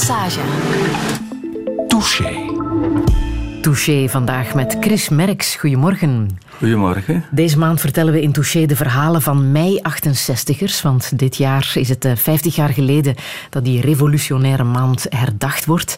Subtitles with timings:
[0.00, 0.40] Passage.
[1.88, 2.46] Touché.
[3.60, 5.56] Touché vandaag met Chris Merks.
[5.56, 6.38] Goedemorgen.
[6.48, 7.24] Goedemorgen.
[7.30, 10.82] Deze maand vertellen we in Touché de verhalen van mei-68ers.
[10.82, 13.14] Want dit jaar is het 50 eh, jaar geleden
[13.50, 15.96] dat die revolutionaire maand herdacht wordt.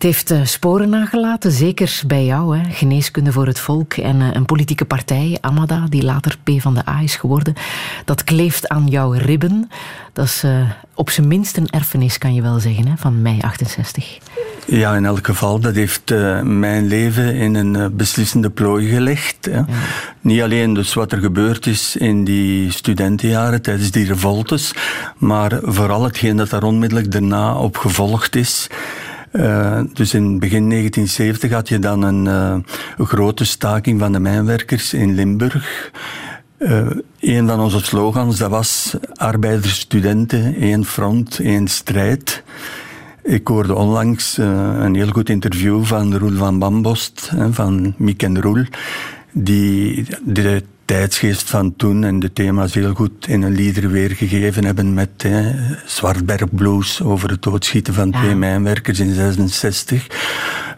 [0.00, 2.58] Het heeft eh, sporen nagelaten, zeker bij jou.
[2.58, 2.72] Hè?
[2.72, 6.88] Geneeskunde voor het volk en eh, een politieke partij, Amada, die later P van de
[6.88, 7.54] A is geworden.
[8.04, 9.70] Dat kleeft aan jouw ribben.
[10.12, 10.44] Dat is
[10.94, 14.18] op zijn minst een erfenis, kan je wel zeggen, hè, van mei 68.
[14.66, 15.60] Ja, in elk geval.
[15.60, 16.10] Dat heeft
[16.42, 19.36] mijn leven in een beslissende plooi gelegd.
[19.50, 19.64] Ja.
[20.20, 24.72] Niet alleen dus wat er gebeurd is in die studentenjaren tijdens die revoltes,
[25.16, 28.68] maar vooral hetgeen dat daar onmiddellijk daarna op gevolgd is.
[29.32, 32.64] Uh, dus in begin 1970 had je dan een, een
[33.06, 35.90] grote staking van de mijnwerkers in Limburg.
[36.58, 42.42] Uh, een van onze slogans dat was arbeiders, studenten, één front, één strijd.
[43.22, 48.64] Ik hoorde onlangs een heel goed interview van Roel van Bambost, van Miek en Roel,
[49.32, 50.06] die
[50.90, 55.28] tijdsgeest van toen en de thema's heel goed in een lieder weergegeven hebben met
[55.86, 60.06] Zwartberg Blues over het doodschieten van twee mijnwerkers in 66.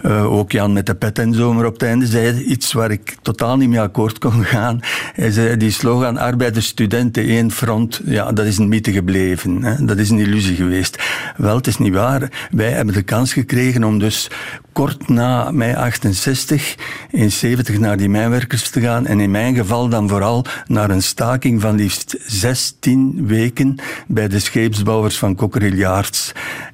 [0.07, 3.17] Uh, ook Jan met de pet en zomer op het einde zei iets waar ik
[3.23, 4.81] totaal niet mee akkoord kon gaan.
[5.13, 9.63] Hij zei, die slogan arbeiders, studenten, één front, ja, dat is een mythe gebleven.
[9.63, 9.85] Hè.
[9.85, 11.03] Dat is een illusie geweest.
[11.37, 12.49] Wel, het is niet waar.
[12.51, 14.31] Wij hebben de kans gekregen om dus
[14.73, 16.75] kort na mei 68
[17.11, 19.07] in 70 naar die mijnwerkers te gaan.
[19.07, 23.75] En in mijn geval dan vooral naar een staking van liefst 16 weken
[24.07, 26.03] bij de scheepsbouwers van Cockerill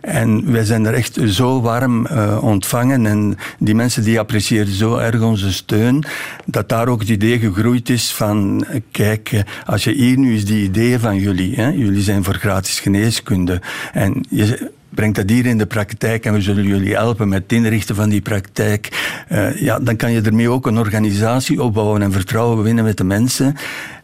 [0.01, 3.07] En wij zijn er echt zo warm uh, ontvangen.
[3.07, 6.05] En die mensen die appreciëren zo erg onze steun,
[6.45, 10.65] dat daar ook het idee gegroeid is van, kijk, als je hier nu eens die
[10.65, 13.61] ideeën van jullie, hè, jullie zijn voor gratis geneeskunde,
[13.92, 17.53] en je brengt dat hier in de praktijk en we zullen jullie helpen met het
[17.53, 18.89] inrichten van die praktijk.
[19.33, 23.05] Uh, ja, dan kan je ermee ook een organisatie opbouwen en vertrouwen winnen met de
[23.05, 23.57] mensen.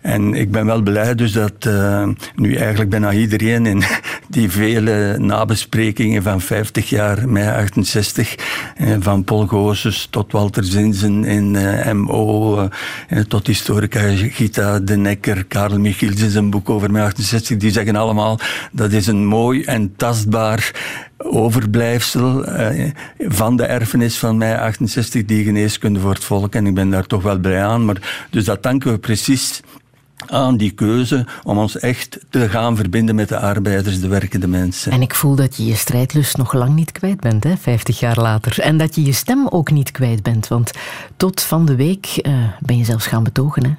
[0.04, 3.82] En ik ben wel blij dus dat uh, nu eigenlijk bijna iedereen in
[4.28, 8.34] die vele nabesprekingen van 50 jaar, mei 68,
[8.76, 12.68] eh, van Paul Goossens tot Walter Zinzen in uh, MO,
[13.28, 17.96] tot historica Gita de Nekker, Karel Michiels in zijn boek over mei 68, die zeggen
[17.96, 18.38] allemaal
[18.72, 20.70] dat is een mooi en tastbaar
[21.16, 22.44] overblijfsel
[23.18, 26.54] van de erfenis van mei 68, die geneeskunde voor het volk.
[26.54, 27.84] En ik ben daar toch wel blij aan.
[27.84, 29.62] Maar, dus dat danken we precies
[30.26, 34.92] aan die keuze om ons echt te gaan verbinden met de arbeiders, de werkende mensen.
[34.92, 38.20] En ik voel dat je je strijdlust nog lang niet kwijt bent, hè, 50 jaar
[38.20, 38.60] later.
[38.60, 40.72] En dat je je stem ook niet kwijt bent, want
[41.16, 43.64] tot van de week uh, ben je zelfs gaan betogen.
[43.64, 43.72] Hè?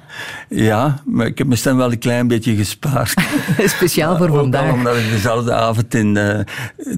[0.64, 3.14] Ja, maar ik heb mijn stem wel een klein beetje gespaard.
[3.76, 4.72] Speciaal voor vandaag.
[4.72, 6.38] Omdat ik dezelfde avond in uh,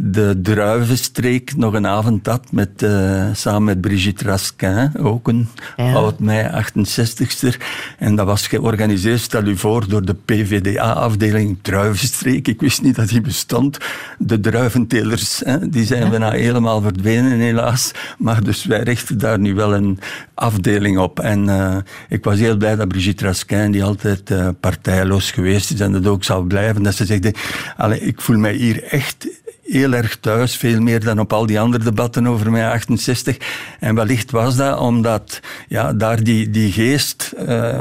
[0.01, 5.93] de Druivenstreek nog een avond had, met, uh, samen met Brigitte Raskin, ook een ja.
[5.93, 7.61] oud mei 68ste.
[7.99, 12.49] En dat was georganiseerd stel u voor, door de PVDA-afdeling Druivenstreek.
[12.49, 13.79] Ik wist niet dat die bestond.
[14.19, 17.91] De druiventelers, hè, die zijn bijna helemaal verdwenen helaas.
[18.19, 19.99] Maar dus wij richten daar nu wel een
[20.35, 21.21] afdeling op.
[21.21, 21.77] En uh,
[22.09, 26.07] ik was heel blij dat Brigitte Raskin, die altijd uh, partijloos geweest is en dat
[26.07, 27.39] ook zal blijven, dat ze zegt,
[27.77, 29.27] allee, ik voel mij hier echt
[29.69, 33.37] heel erg thuis, veel meer dan op al die andere debatten over mij 68.
[33.81, 37.81] En wellicht was dat omdat ja, daar die, die geest uh,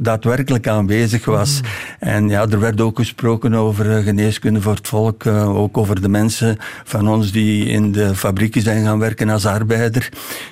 [0.00, 1.60] daadwerkelijk aanwezig was.
[1.60, 1.68] Mm.
[1.98, 6.00] En ja, er werd ook gesproken over uh, geneeskunde voor het volk, uh, ook over
[6.00, 10.08] de mensen van ons die in de fabrieken zijn gaan werken als arbeider.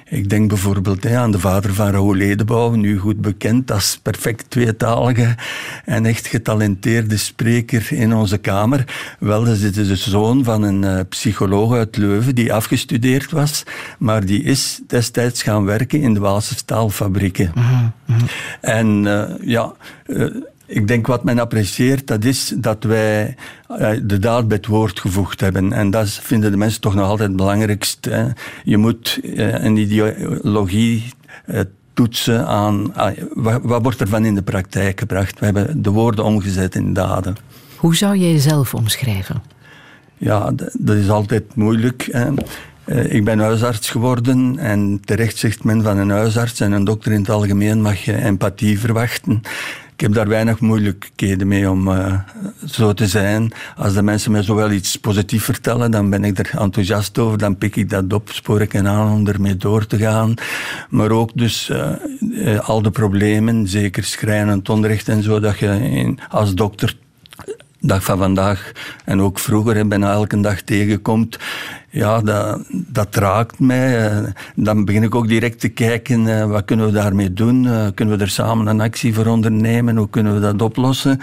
[0.09, 4.51] Ik denk bijvoorbeeld hè, aan de vader van Raoul Ledebouw, nu goed bekend als perfect
[4.51, 5.35] tweetalige
[5.85, 8.85] en echt getalenteerde spreker in onze kamer.
[9.19, 13.63] Wel, dat is de zoon van een een uh, psycholoog uit Leuven die afgestudeerd was,
[13.99, 17.53] maar die is destijds gaan werken in de Waalse staalfabrieken.
[17.55, 18.17] Mm -hmm.
[18.61, 19.73] En uh, ja,
[20.07, 20.35] uh,
[20.67, 23.37] ik denk wat men apprecieert, dat is dat wij
[24.03, 25.73] de daad bij het woord gevoegd hebben.
[25.73, 28.05] En dat vinden de mensen toch nog altijd het belangrijkst.
[28.05, 28.27] Hè.
[28.65, 31.05] Je moet een ideologie
[31.95, 32.93] toetsen aan
[33.35, 35.39] wat, wat wordt er van in de praktijk gebracht.
[35.39, 37.37] We hebben de woorden omgezet in daden.
[37.77, 39.43] Hoe zou jij jezelf omschrijven?
[40.19, 42.09] Ja, dat is altijd moeilijk.
[42.87, 47.13] Eh, ik ben huisarts geworden en terecht zegt men van een huisarts en een dokter
[47.13, 49.43] in het algemeen mag je empathie verwachten.
[49.93, 52.15] Ik heb daar weinig moeilijkheden mee om uh,
[52.65, 53.53] zo te zijn.
[53.77, 57.39] Als de mensen mij zowel iets positiefs vertellen, dan ben ik er enthousiast over.
[57.39, 60.35] Dan pik ik dat op, spoor ik hen aan om ermee door te gaan.
[60.91, 61.71] Maar ook dus
[62.33, 66.97] uh, al de problemen, zeker schrijnend onrecht en zo, dat je in, als dokter
[67.87, 68.73] dag van vandaag
[69.05, 71.39] en ook vroeger bijna elke dag tegenkomt,
[71.91, 74.11] ja, dat, dat raakt mij.
[74.11, 74.25] Eh,
[74.55, 77.65] dan begin ik ook direct te kijken, uh, wat kunnen we daarmee doen?
[77.65, 79.97] Uh, kunnen we er samen een actie voor ondernemen?
[79.97, 81.21] Hoe kunnen we dat oplossen?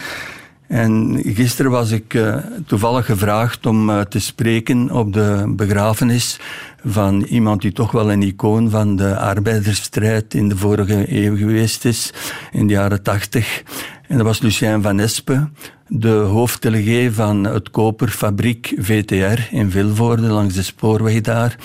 [0.67, 2.19] En gisteren was ik
[2.67, 6.39] toevallig gevraagd om te spreken op de begrafenis
[6.85, 11.85] van iemand die toch wel een icoon van de arbeidersstrijd in de vorige eeuw geweest
[11.85, 12.13] is,
[12.51, 13.63] in de jaren tachtig.
[14.07, 15.53] En dat was Lucien van Espen,
[15.87, 21.57] de hoofddelegé van het koperfabriek VTR in Vilvoorde, langs de spoorweg daar.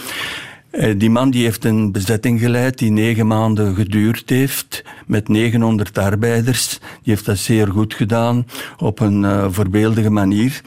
[0.70, 5.99] Eh, die man die heeft een bezetting geleid die negen maanden geduurd heeft, met 900
[5.99, 6.79] arbeiders.
[6.79, 8.47] Die heeft dat zeer goed gedaan,
[8.79, 10.61] op een uh, voorbeeldige manier.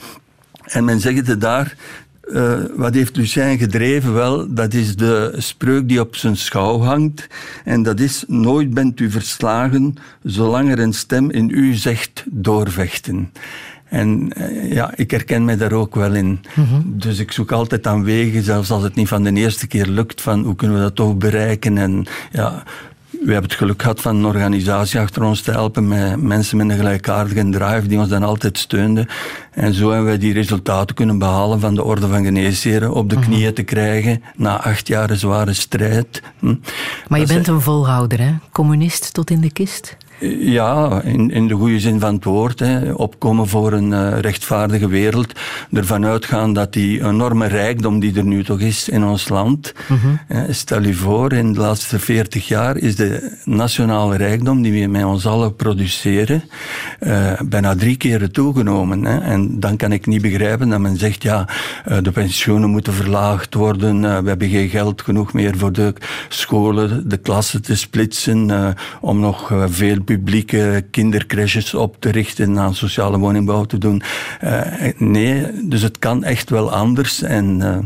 [0.63, 1.75] En men zegt daar,
[2.33, 4.13] uh, wat heeft Lucien gedreven?
[4.13, 7.27] Wel, dat is de spreuk die op zijn schouw hangt.
[7.63, 13.31] En dat is, nooit bent u verslagen, zolang er een stem in u zegt doorvechten.
[13.91, 16.39] En uh, ja, ik herken mij daar ook wel in.
[16.55, 16.83] Mm -hmm.
[16.85, 20.21] Dus ik zoek altijd aan wegen, zelfs als het niet van de eerste keer lukt,
[20.21, 21.77] van hoe kunnen we dat toch bereiken.
[21.77, 22.63] En ja,
[23.25, 26.69] we hebben het geluk gehad van een organisatie achter ons te helpen met mensen met
[26.69, 29.07] een gelijkaardige drive die ons dan altijd steunden.
[29.51, 33.15] En zo hebben wij die resultaten kunnen behalen van de Orde van Geneesheren op de
[33.15, 33.31] mm -hmm.
[33.31, 36.21] knieën te krijgen na acht jaar zware strijd.
[36.39, 36.56] Hm.
[37.07, 38.33] Maar je bent een volhouder, hè?
[38.51, 39.97] Communist tot in de kist?
[40.29, 42.59] Ja, in, in de goede zin van het woord.
[42.59, 42.91] Hè.
[42.91, 45.39] Opkomen voor een uh, rechtvaardige wereld.
[45.71, 49.73] Ervan uitgaan dat die enorme rijkdom die er nu toch is in ons land.
[49.88, 50.19] Mm -hmm.
[50.29, 54.88] uh, stel je voor, in de laatste veertig jaar is de nationale rijkdom die we
[54.88, 56.44] met ons allen produceren
[57.00, 59.06] uh, bijna drie keren toegenomen.
[59.06, 59.19] Hè.
[59.19, 61.47] En dan kan ik niet begrijpen dat men zegt, ja,
[62.01, 64.01] de pensioenen moeten verlaagd worden.
[64.01, 65.94] we hebben geen geld genoeg meer voor de
[66.29, 68.75] scholen, de klassen te splitsen.
[69.01, 74.01] om nog veel publieke kindercrashes op te richten, aan sociale woningbouw te doen.
[74.43, 74.61] Uh,
[74.97, 77.21] nee, dus het kan echt wel anders.
[77.21, 77.77] En uh,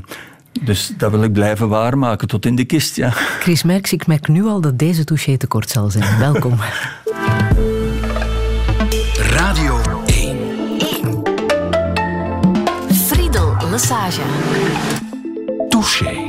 [0.66, 3.10] dus dat wil ik blijven waarmaken tot in de kist, ja.
[3.10, 6.20] Chris Merks, ik merk nu al dat deze touché te kort zal zijn.
[6.28, 6.54] Welkom.
[9.14, 10.38] Radio 1.
[10.78, 11.22] 1.
[13.08, 14.22] Friedel Lesage.
[15.70, 16.25] Touché.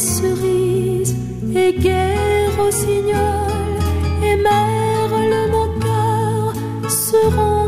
[0.00, 1.14] cerises
[1.54, 3.78] et gais rossignols
[4.24, 6.54] et merle mon cœur
[6.88, 7.59] seront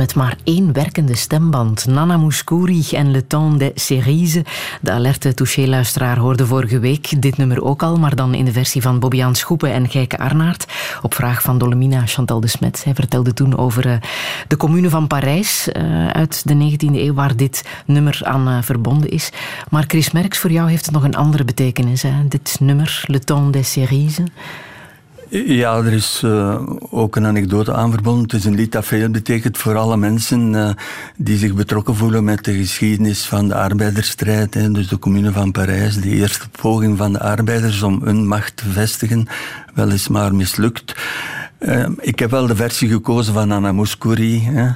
[0.00, 1.86] met maar één werkende stemband.
[1.86, 4.42] Nana Mouskouri en Le Temps des Cerises.
[4.80, 8.82] De alerte touché-luisteraar hoorde vorige week dit nummer ook al, maar dan in de versie
[8.82, 10.66] van Bobbiaan Schoepen en Geike Arnaert.
[11.02, 12.84] Op vraag van Dolomina Chantal de Smet.
[12.84, 13.94] Hij vertelde toen over uh,
[14.48, 19.10] de commune van Parijs uh, uit de 19e eeuw, waar dit nummer aan uh, verbonden
[19.10, 19.30] is.
[19.70, 22.28] Maar Chris Merks, voor jou heeft het nog een andere betekenis, hè?
[22.28, 24.26] dit nummer, Le Temps des Cerises.
[25.30, 26.60] Ja, er is uh,
[26.90, 28.22] ook een anekdote aan verbonden.
[28.22, 30.70] Het is een lied dat veel betekent voor alle mensen uh,
[31.16, 34.54] die zich betrokken voelen met de geschiedenis van de arbeidersstrijd.
[34.54, 34.70] Hè.
[34.70, 38.70] Dus de Commune van Parijs, de eerste poging van de arbeiders om hun macht te
[38.70, 39.28] vestigen,
[39.74, 40.94] weliswaar mislukt.
[41.58, 44.44] Uh, ik heb wel de versie gekozen van Anna Mouskouri.
[44.44, 44.68] Hè.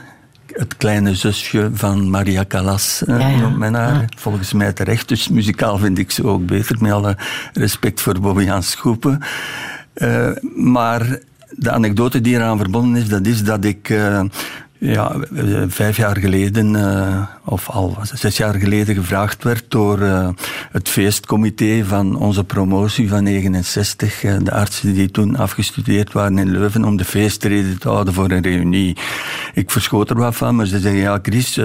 [0.52, 3.37] Het kleine zusje van Maria Callas, ja, ja.
[3.37, 3.94] noemt men haar.
[3.94, 4.04] Ja.
[4.16, 5.08] Volgens mij terecht.
[5.08, 6.76] Dus muzikaal vind ik ze ook beter.
[6.80, 7.16] Met alle
[7.52, 9.20] respect voor Bobby Schoepen.
[9.94, 11.18] Uh, maar
[11.50, 14.22] de anekdote die eraan verbonden is, dat is dat ik uh,
[14.78, 15.16] ja,
[15.69, 20.28] vijf jaar geleden, uh, of al zes jaar geleden, gevraagd werd door uh,
[20.71, 26.50] het feestcomité van onze promotie van 69, uh, de artsen die toen afgestudeerd waren in
[26.50, 28.97] Leuven, om de feestreden te houden voor een reunie.
[29.54, 31.61] Ik verschoot er wat van, maar ze zeggen, ja Chris,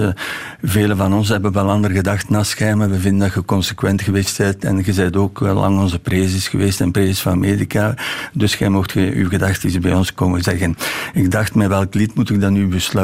[0.62, 2.90] velen van ons hebben wel ander gedacht na schijmen.
[2.90, 6.80] We vinden dat je consequent geweest bent en je bent ook lang onze prezes geweest
[6.80, 7.94] en prezes van Medica.
[8.32, 10.76] Dus jij mocht je uw gedachten bij ons komen zeggen.
[11.12, 12.99] Ik dacht, met welk lied moet ik dan nu besluiten?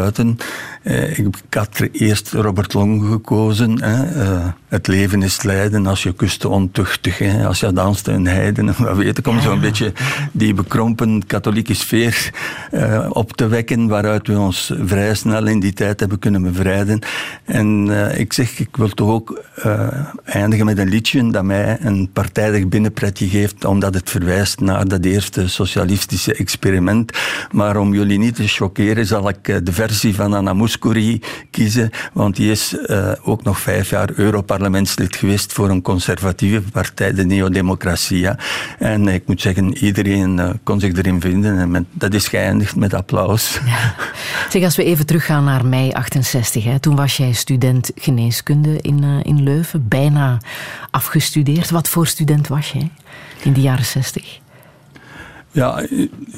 [0.87, 3.83] Uh, ik had eerst Robert Long gekozen.
[3.83, 4.23] Hè.
[4.23, 7.19] Uh, het leven is lijden als je kuste ontuchtig.
[7.19, 7.47] Hè.
[7.47, 8.67] Als je danste een heiden.
[8.79, 9.93] Wat weet ik, om zo'n beetje
[10.33, 12.31] die bekrompen katholieke sfeer
[12.73, 13.89] uh, op te wekken.
[13.89, 17.01] Waaruit we ons vrij snel in die tijd hebben kunnen bevrijden.
[17.45, 17.89] En
[18.19, 19.43] ik zeg, ik wil toch ook
[20.25, 23.65] eindigen met een liedje dat mij een partijdig binnenpretje geeft.
[23.65, 27.19] Omdat het verwijst naar dat eerste socialistische experiment.
[27.51, 31.91] Maar om jullie niet te choqueren zal ik de versie versie van Anna Mouskouri kiezen,
[32.13, 37.25] want die is uh, ook nog vijf jaar Europarlementslid geweest voor een conservatieve partij, de
[37.25, 38.39] Neodemocratia.
[38.79, 42.95] En ik moet zeggen, iedereen uh, kon zich erin vinden en dat is geëindigd met
[42.95, 43.61] applaus.
[43.67, 43.95] Ja.
[44.51, 49.03] Zeg, als we even teruggaan naar mei 68, hè, toen was jij student geneeskunde in,
[49.03, 50.39] uh, in Leuven, bijna
[50.91, 51.71] afgestudeerd.
[51.71, 52.91] Wat voor student was jij
[53.43, 54.41] in de jaren 60?
[55.57, 55.83] Ja,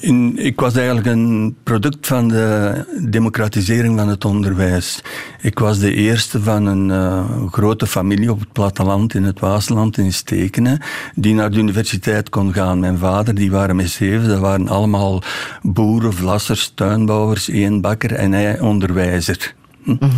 [0.01, 5.03] in, ik was eigenlijk een product van de democratisering van het onderwijs.
[5.41, 9.99] Ik was de eerste van een uh, grote familie op het platteland in het Waasland
[9.99, 10.81] in Stekenen,
[11.15, 12.81] die naar de universiteit kon gaan.
[12.81, 15.23] Mijn vader, die waren met zeven, dat waren allemaal
[15.63, 19.55] boeren, vlassers, tuinbouwers, één bakker en hij onderwijzer.
[19.83, 19.97] Hm?
[19.99, 20.11] -hmm.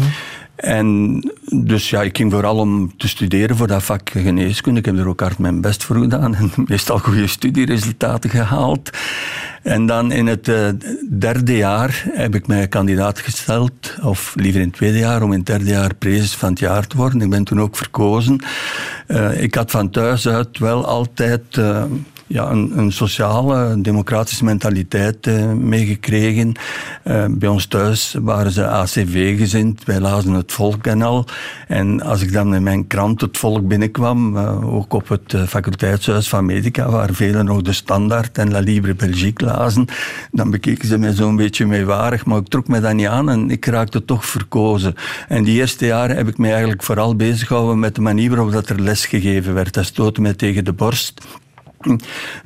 [0.60, 1.20] En
[1.52, 4.78] dus ja, ik ging vooral om te studeren voor dat vak geneeskunde.
[4.78, 8.90] Ik heb er ook hard mijn best voor gedaan en meestal goede studieresultaten gehaald.
[9.62, 10.68] En dan in het uh,
[11.18, 15.38] derde jaar heb ik mij kandidaat gesteld, of liever in het tweede jaar, om in
[15.38, 17.20] het derde jaar prezes van het jaar te worden.
[17.20, 18.44] Ik ben toen ook verkozen.
[19.08, 21.82] Uh, ik had van thuis uit wel altijd uh,
[22.32, 26.52] ja, een, sociale, democratische mentaliteit uh, meegekregen.
[27.04, 31.24] Uh, bij ons thuis waren ze ACV-gezind, wij lazen het volk en al.
[31.68, 36.28] En als ik dan in mijn krant het volk binnenkwam, uh, ook op het faculteitshuis
[36.28, 39.86] van Medica, waar velen nog de Standaard en La Libre Belgique lazen,
[40.32, 43.50] dan bekeken ze mij zo'n beetje meewarig, maar ik trok me dat niet aan en
[43.50, 44.94] ik raakte toch verkozen.
[45.28, 48.52] En die eerste jaren heb ik me eigenlijk vooral bezig gehouden met de manier waarop
[48.52, 49.74] dat er les gegeven werd.
[49.74, 51.20] Dat stootte mij tegen de borst.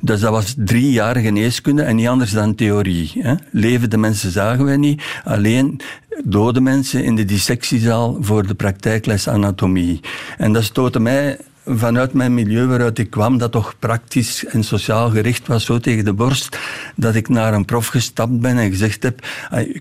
[0.01, 3.11] Dus dat was drie jaar geneeskunde en niet anders dan theorie.
[3.19, 3.33] Hè.
[3.51, 5.79] Levende mensen zagen wij niet, alleen
[6.23, 9.99] dode mensen in de dissectiezaal voor de praktijkles anatomie.
[10.37, 15.09] En dat stootte mij vanuit mijn milieu waaruit ik kwam, dat toch praktisch en sociaal
[15.09, 16.57] gericht was, zo tegen de borst,
[16.95, 19.27] dat ik naar een prof gestapt ben en gezegd heb,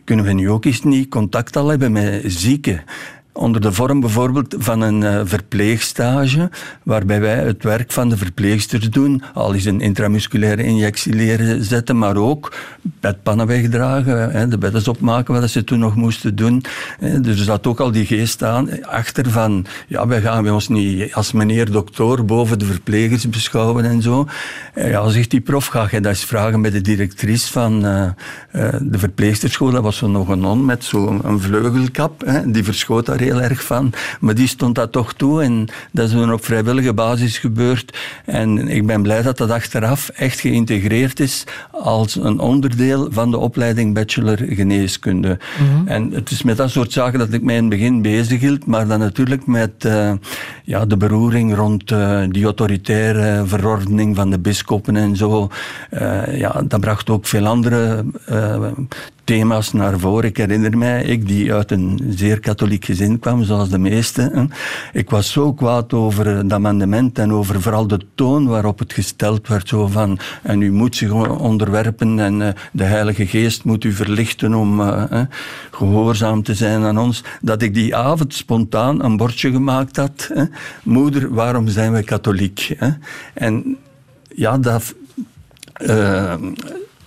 [0.04, 2.84] kunnen we nu ook eens niet contact al hebben met zieken?
[3.35, 6.50] Onder de vorm bijvoorbeeld van een uh, verpleegstage,
[6.83, 11.99] waarbij wij het werk van de verpleegsters doen, al is een intramusculaire injectie leren zetten,
[11.99, 16.62] maar ook bedpannen wegdragen, hè, de bedden opmaken, wat ze toen nog moesten doen.
[16.99, 17.21] Hè.
[17.21, 20.69] Dus er zat ook al die geest aan, achter van, ja, wij gaan bij ons
[20.69, 24.26] niet als meneer dokter boven de verplegers beschouwen en zo.
[24.75, 28.09] En ja, zegt die prof, ga je dat eens vragen bij de directrice van uh,
[28.81, 33.23] de verpleegsterschool, dat was zo nog een non met zo'n vleugelkap, hè, die verschoot daar
[33.25, 33.93] heel erg van.
[34.21, 37.99] Maar die stond dat toch toe en dat is dan op vrijwillige basis gebeurd.
[38.25, 43.38] En ik ben blij dat dat achteraf echt geïntegreerd is als een onderdeel van de
[43.38, 45.38] opleiding bachelor geneeskunde.
[45.59, 45.88] Mm -hmm.
[45.88, 48.66] En het is met dat soort zaken dat ik mij in het begin bezig hield,
[48.66, 50.12] maar dan natuurlijk met uh,
[50.64, 55.49] ja, de beroering rond uh, die autoritaire verordening van de biskoppen en zo.
[55.90, 58.04] Uh, ja, dat bracht ook veel andere
[59.25, 60.28] thema's naar voren.
[60.28, 64.50] Ik herinner mij, ik die uit een zeer katholiek gezin kwam, zoals de meesten.
[64.93, 69.49] Ik was zo kwaad over het amendement en over vooral de toon waarop het gesteld
[69.49, 69.69] werd.
[69.69, 74.54] Zo van, en u moet zich onderwerpen en uh, de Heilige Geest moet u verlichten
[74.54, 75.21] om uh,
[75.71, 77.25] gehoorzaam te zijn aan ons.
[77.40, 80.31] Dat ik die avond spontaan een bordje gemaakt had.
[80.83, 82.76] Moeder, waarom zijn we katholiek?
[83.35, 83.76] En
[84.28, 84.95] ja, dat...
[85.81, 86.35] Uh,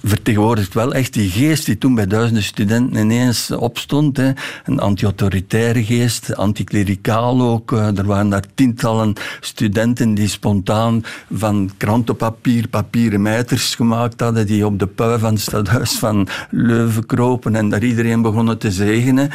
[0.04, 4.18] vertegenwoordigt wel echt die geest die toen bij duizenden studenten ineens opstond.
[4.18, 4.32] Hè.
[4.66, 7.72] Een anti-autoritaire geest, anticlericaal ook.
[7.72, 14.66] Eh, er waren daar tientallen studenten die spontaan van krantenpapier papieren mijters gemaakt hadden, die
[14.66, 19.30] op de pui van het stadhuis van Leuven kropen en daar iedereen begonnen te zegenen.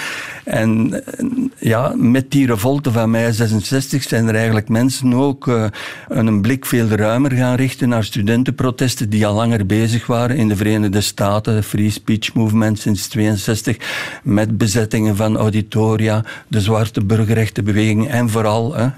[0.45, 1.27] En eh,
[1.59, 5.65] ja, met die revolte van mei 66 zijn er eigenlijk mensen ook uh,
[6.09, 10.59] een blik veel ruimer gaan richten naar studentenprotesten die al langer bezig waren in de
[10.59, 13.77] Verenigde Staten, Free Speech Movement sinds 62,
[14.23, 18.89] met bezettingen van auditoria, de zwarte burgerrechtenbeweging en vooral hè,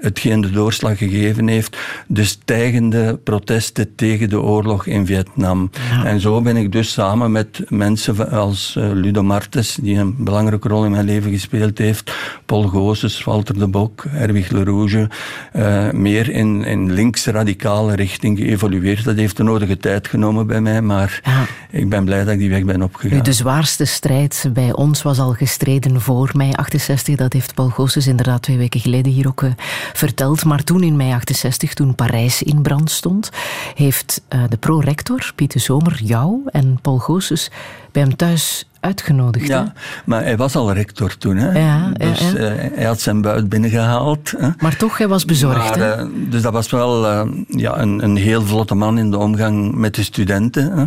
[0.00, 5.70] hetgeen de doorslag gegeven heeft, de stijgende protesten tegen de oorlog in Vietnam.
[6.04, 10.68] En zo ben ik dus samen met mensen als uh, Ludo Martes, die een belangrijke
[10.68, 12.12] rol in mijn leven gespeeld heeft,
[12.46, 15.08] Paul Goossens, Walter de Bok, Erwig Lerouge,
[15.56, 19.04] uh, meer in, in links-radicale richting geëvolueerd.
[19.04, 21.46] Dat heeft de nodige tijd genomen bij mij, maar ja.
[21.70, 23.22] ik ben blij dat ik die weg ben opgegaan.
[23.22, 27.16] De zwaarste strijd bij ons was al gestreden voor mei 68.
[27.16, 29.50] Dat heeft Paul Goossens inderdaad twee weken geleden hier ook uh,
[29.92, 30.44] verteld.
[30.44, 33.30] Maar toen in mei 68, toen Parijs in brand stond,
[33.74, 37.50] heeft uh, de pro-rector Pieter Zomer jou en Paul Goossens
[37.92, 39.46] bij hem thuis uitgenodigd.
[39.46, 39.72] Ja,
[40.04, 41.36] maar hij was al rector toen.
[41.36, 41.58] Hè?
[41.58, 42.52] Ja, dus ja, ja.
[42.52, 44.34] Uh, hij had zijn buit binnengehaald.
[44.38, 44.48] Hè?
[44.58, 45.76] Maar toch, hij was bezorgd.
[45.76, 49.18] Maar, uh, dus dat was wel uh, ja, een, een heel vlotte man in de
[49.18, 50.72] omgang met de studenten.
[50.78, 50.84] Hè?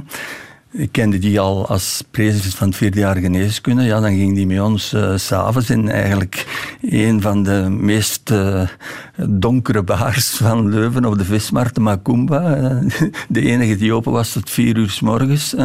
[0.73, 3.83] Ik kende die al als president van het vierde jaar geneeskunde.
[3.83, 6.45] Ja, dan ging die met ons uh, s'avonds in eigenlijk
[6.81, 8.67] een van de meest uh,
[9.15, 12.57] donkere baars van Leuven op de vismarkt, de Macumba.
[12.57, 12.89] Uh,
[13.27, 15.55] de enige die open was tot vier uur s morgens.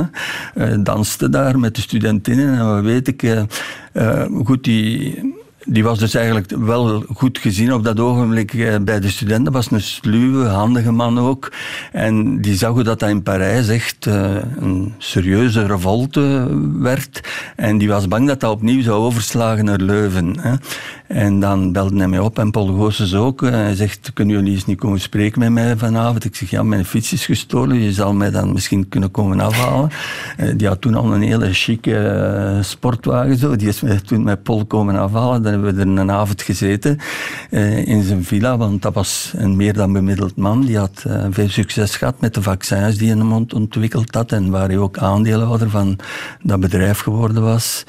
[0.78, 2.58] danste daar met de studentinnen.
[2.58, 3.46] En wat weet ik,
[4.44, 5.34] goed, die
[5.66, 9.44] die was dus eigenlijk wel goed gezien op dat ogenblik eh, bij de studenten.
[9.44, 11.52] Dat was een sluwe, handige man ook.
[11.92, 16.48] En die zag hoe dat in Parijs echt uh, een serieuze revolte
[16.78, 17.20] werd.
[17.56, 20.60] En die was bang dat dat opnieuw zou overslagen naar Leuven.
[21.08, 23.42] En dan belde hij mij op en Paul Goossens ook.
[23.42, 26.24] Eh, hij zegt, kunnen jullie eens niet komen spreken met mij vanavond?
[26.24, 27.80] Ik zeg, ja, mijn fiets is gestolen.
[27.80, 29.90] Je zal mij dan misschien kunnen komen afhalen.
[30.56, 33.36] Die had toen al een hele chique sportwagen.
[33.36, 33.56] Zo.
[33.56, 36.98] Die is toen met Paul komen afhalen hebben we er een avond gezeten
[37.84, 40.64] in zijn villa, want dat was een meer dan bemiddeld man.
[40.64, 44.68] Die had veel succes gehad met de vaccins die hij in ontwikkeld had en waar
[44.68, 45.98] hij ook aandeelhouder van
[46.42, 47.84] dat bedrijf geworden was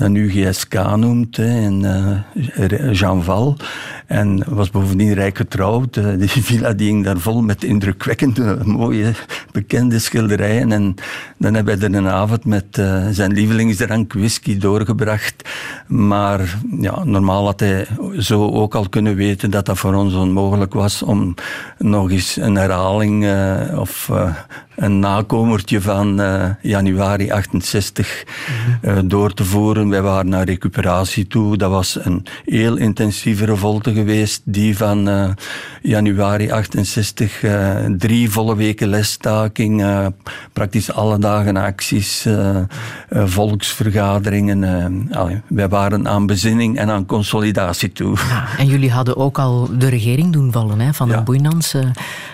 [0.00, 1.84] dat nu GSK noemt, en
[2.92, 3.56] Jean Val.
[4.06, 5.96] En was bovendien rijk getrouwd.
[5.96, 9.12] Uh, die villa die ging daar vol met indrukwekkende, mooie,
[9.52, 10.72] bekende schilderijen.
[10.72, 10.94] En
[11.38, 15.48] dan hebben we er een avond met uh, zijn lievelingsdrank whisky doorgebracht.
[15.86, 17.86] Maar ja, normaal had hij
[18.18, 21.34] zo ook al kunnen weten dat dat voor ons onmogelijk was om
[21.78, 24.10] nog eens een herhaling uh, of
[24.80, 28.24] een nakomertje van uh, januari 68
[28.82, 29.88] uh, door te voeren.
[29.88, 31.56] Wij waren naar recuperatie toe.
[31.56, 35.30] Dat was een heel intensieve revolte geweest, die van uh,
[35.82, 37.44] januari 68.
[37.98, 39.84] drie volle weken lesstaking,
[40.52, 42.26] praktisch alle dagen acties,
[43.10, 45.08] volksvergaderingen.
[45.48, 48.16] Wij waren aan bezinning en aan consolidatie toe.
[48.28, 50.80] Ja, en jullie hadden ook al de regering doen vallen.
[50.80, 50.92] Hè?
[50.92, 51.22] Van ja.
[51.22, 51.74] Boeinans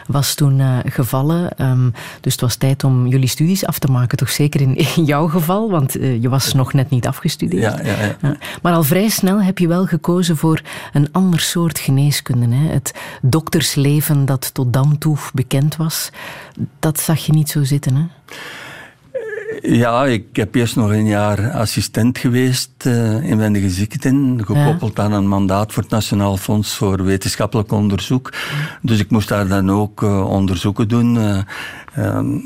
[0.07, 1.63] was toen gevallen.
[1.63, 5.05] Um, dus het was tijd om jullie studies af te maken, toch zeker in, in
[5.05, 7.63] jouw geval, want uh, je was nog net niet afgestudeerd.
[7.63, 8.17] Ja, ja, ja.
[8.23, 12.55] ja, Maar al vrij snel heb je wel gekozen voor een ander soort geneeskunde.
[12.55, 12.69] Hè?
[12.73, 16.11] Het doktersleven dat tot dan toe bekend was,
[16.79, 18.05] dat zag je niet zo zitten, hè?
[19.63, 25.03] Ja, ik heb eerst nog een jaar assistent geweest uh, in wendige ziekten, gekoppeld ja.
[25.03, 28.33] aan een mandaat voor het Nationaal Fonds voor Wetenschappelijk Onderzoek.
[28.83, 31.17] Dus ik moest daar dan ook uh, onderzoeken doen.
[31.17, 31.39] Uh,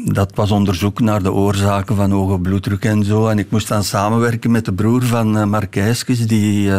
[0.05, 3.27] dat was onderzoek naar de oorzaken van hoge bloeddruk en zo.
[3.27, 6.71] En ik moest dan samenwerken met de broer van Mark Eiskes, die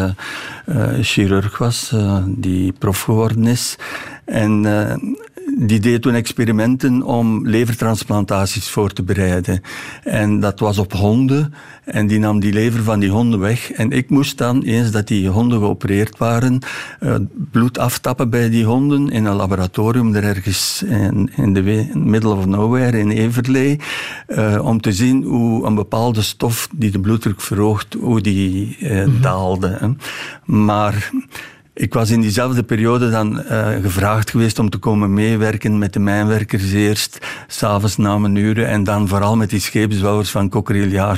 [1.02, 3.76] chirurg was, die prof geworden is.
[4.26, 4.66] En
[5.58, 9.62] die deed toen experimenten om levertransplantaties voor te bereiden.
[10.04, 11.54] En dat was op honden.
[11.86, 13.72] En die nam die lever van die honden weg.
[13.72, 16.60] En ik moest dan, eens dat die honden geopereerd waren,
[17.00, 17.16] uh,
[17.52, 22.46] bloed aftappen bij die honden in een laboratorium er ergens in, in de middle of
[22.46, 23.80] nowhere in Everley.
[24.28, 29.08] Uh, om te zien hoe een bepaalde stof die de bloeddruk verhoogt, hoe die uh,
[29.22, 29.78] daalde.
[29.80, 29.88] Hè.
[30.46, 31.12] Maar
[31.82, 36.00] ik was in diezelfde periode dan uh, gevraagd geweest om te komen meewerken met de
[36.00, 37.18] mijnwerkers eerst,
[37.48, 41.16] s'avonds na mijn uren, en dan vooral met die scheepsbouwers van Cockerill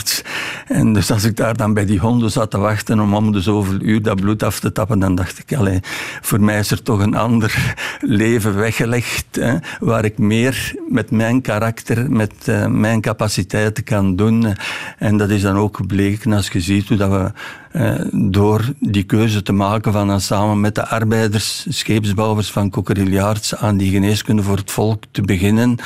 [0.67, 3.41] En dus als ik daar dan bij die honden zat te wachten om om de
[3.41, 5.80] zoveel uur dat bloed af te tappen, dan dacht ik, allee,
[6.21, 11.41] voor mij is er toch een ander leven weggelegd, hè, waar ik meer met mijn
[11.41, 14.56] karakter, met uh, mijn capaciteiten kan doen.
[14.97, 17.32] En dat is dan ook gebleken als je ziet hoe dat we
[17.73, 23.36] uh, door die keuze te maken van dan samen met de arbeiders, scheepsbouwers van Cockerill
[23.57, 25.77] aan die geneeskunde voor het volk te beginnen.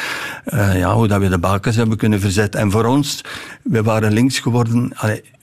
[0.46, 2.60] Uh, ja, hoe dat we de bakens hebben kunnen verzetten.
[2.60, 3.22] En voor ons,
[3.64, 4.92] we waren links geworden.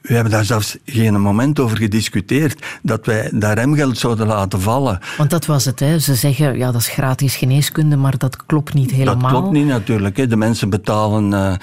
[0.07, 4.99] We hebben daar zelfs geen moment over gediscuteerd dat wij dat remgeld zouden laten vallen.
[5.17, 5.81] Want dat was het.
[5.81, 5.99] Hè.
[5.99, 9.17] Ze zeggen, ja, dat is gratis geneeskunde, maar dat klopt niet helemaal.
[9.17, 10.17] Dat klopt niet natuurlijk.
[10.17, 10.27] Hè.
[10.27, 11.55] De mensen betalen uh,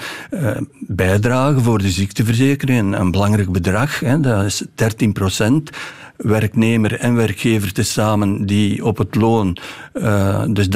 [0.42, 4.00] uh, bijdragen voor de ziekteverzekering, een belangrijk bedrag.
[4.00, 4.20] Hè.
[4.20, 5.70] Dat is 13 procent
[6.22, 9.56] werknemer en werkgever tezamen die op het loon
[9.94, 10.68] uh, dus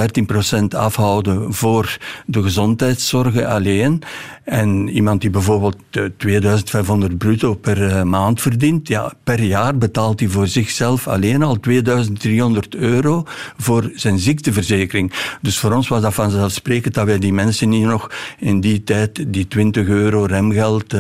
[0.63, 4.03] 13% afhouden voor de gezondheidszorgen alleen.
[4.45, 5.77] En iemand die bijvoorbeeld
[6.17, 11.61] 2500 bruto per uh, maand verdient, ja, per jaar betaalt hij voor zichzelf alleen al
[11.61, 13.25] 2300 euro
[13.57, 15.13] voor zijn ziekteverzekering.
[15.41, 19.25] Dus voor ons was dat vanzelfsprekend dat wij die mensen niet nog in die tijd
[19.33, 20.95] die 20 euro remgeld,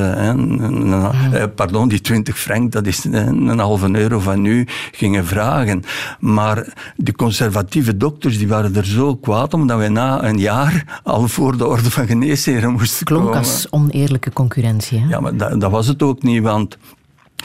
[1.54, 5.82] pardon, die 20 frank, dat is een halve euro van nu, gingen vragen.
[6.20, 11.28] Maar de conservatieve dokters die waren er zo kwaad omdat wij na een jaar al
[11.28, 13.38] voor de orde van geneesheren moesten Klonk komen.
[13.38, 14.98] als oneerlijke concurrentie.
[14.98, 15.08] Hè?
[15.08, 16.78] Ja, maar dat, dat was het ook niet, want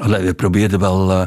[0.01, 1.25] Allee, we probeerden wel uh,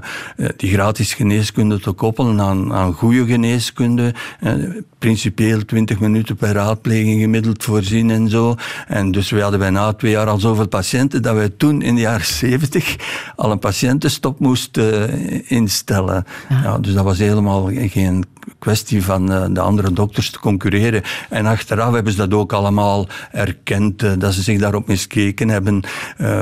[0.56, 4.14] die gratis geneeskunde te koppelen aan, aan goede geneeskunde.
[4.40, 4.52] Uh,
[4.98, 8.54] principieel 20 minuten per raadpleging gemiddeld voorzien en zo.
[8.87, 12.00] En dus we hadden bijna twee jaar al zoveel patiënten dat wij toen in de
[12.00, 12.96] jaren 70
[13.37, 16.24] al een patiëntenstop moesten instellen.
[16.48, 16.62] Ja.
[16.62, 16.78] ja.
[16.78, 18.24] dus dat was helemaal geen
[18.64, 21.03] kwestie van de andere dokters te concurreren.
[21.31, 25.83] En achteraf hebben ze dat ook allemaal erkend, dat ze zich daarop miskeken hebben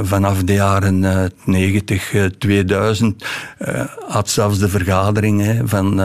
[0.03, 3.25] vanaf de jaren 90 2000
[3.59, 5.97] uh, had zelfs de vergadering van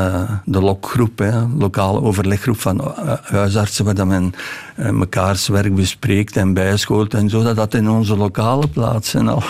[0.45, 1.23] de lokgroep,
[1.57, 4.33] lokale overleggroep van huisartsen, waar dat men
[4.77, 9.43] mekaars werk bespreekt en bijschoolt en zo, dat dat in onze lokale plaatsen al.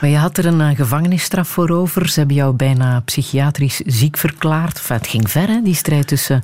[0.00, 2.08] Maar je had er een gevangenisstraf voor over.
[2.08, 4.76] Ze hebben jou bijna psychiatrisch ziek verklaard.
[4.76, 6.42] Enfin, het ging ver, hè, die strijd tussen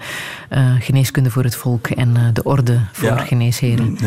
[0.50, 3.98] uh, geneeskunde voor het volk en uh, de orde voor ja, geneesheren.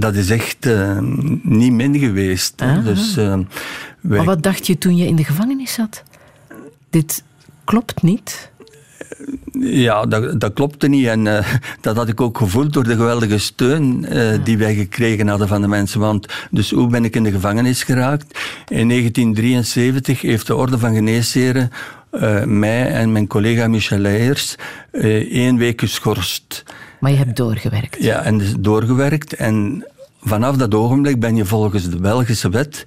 [0.00, 0.98] Dat is echt uh,
[1.42, 2.62] niet min geweest.
[2.62, 2.84] Ah.
[2.84, 3.46] Dus, wij...
[4.00, 6.02] Maar wat dacht je toen je in de gevangenis zat?
[6.90, 7.22] Dit
[7.64, 8.50] klopt niet.
[9.60, 11.06] Ja, dat, dat klopte niet.
[11.06, 11.46] En uh,
[11.80, 14.38] dat had ik ook gevoeld door de geweldige steun uh, ja.
[14.38, 16.00] die wij gekregen hadden van de mensen.
[16.00, 18.38] Want dus hoe ben ik in de gevangenis geraakt?
[18.68, 21.70] In 1973 heeft de Orde van Geneesheren
[22.12, 24.54] uh, mij en mijn collega Michel Leijers
[25.30, 26.64] één week geschorst.
[27.00, 28.02] Maar je hebt doorgewerkt.
[28.02, 29.32] Ja, en dus doorgewerkt.
[29.32, 29.86] En
[30.22, 32.84] vanaf dat ogenblik ben je volgens de Belgische wet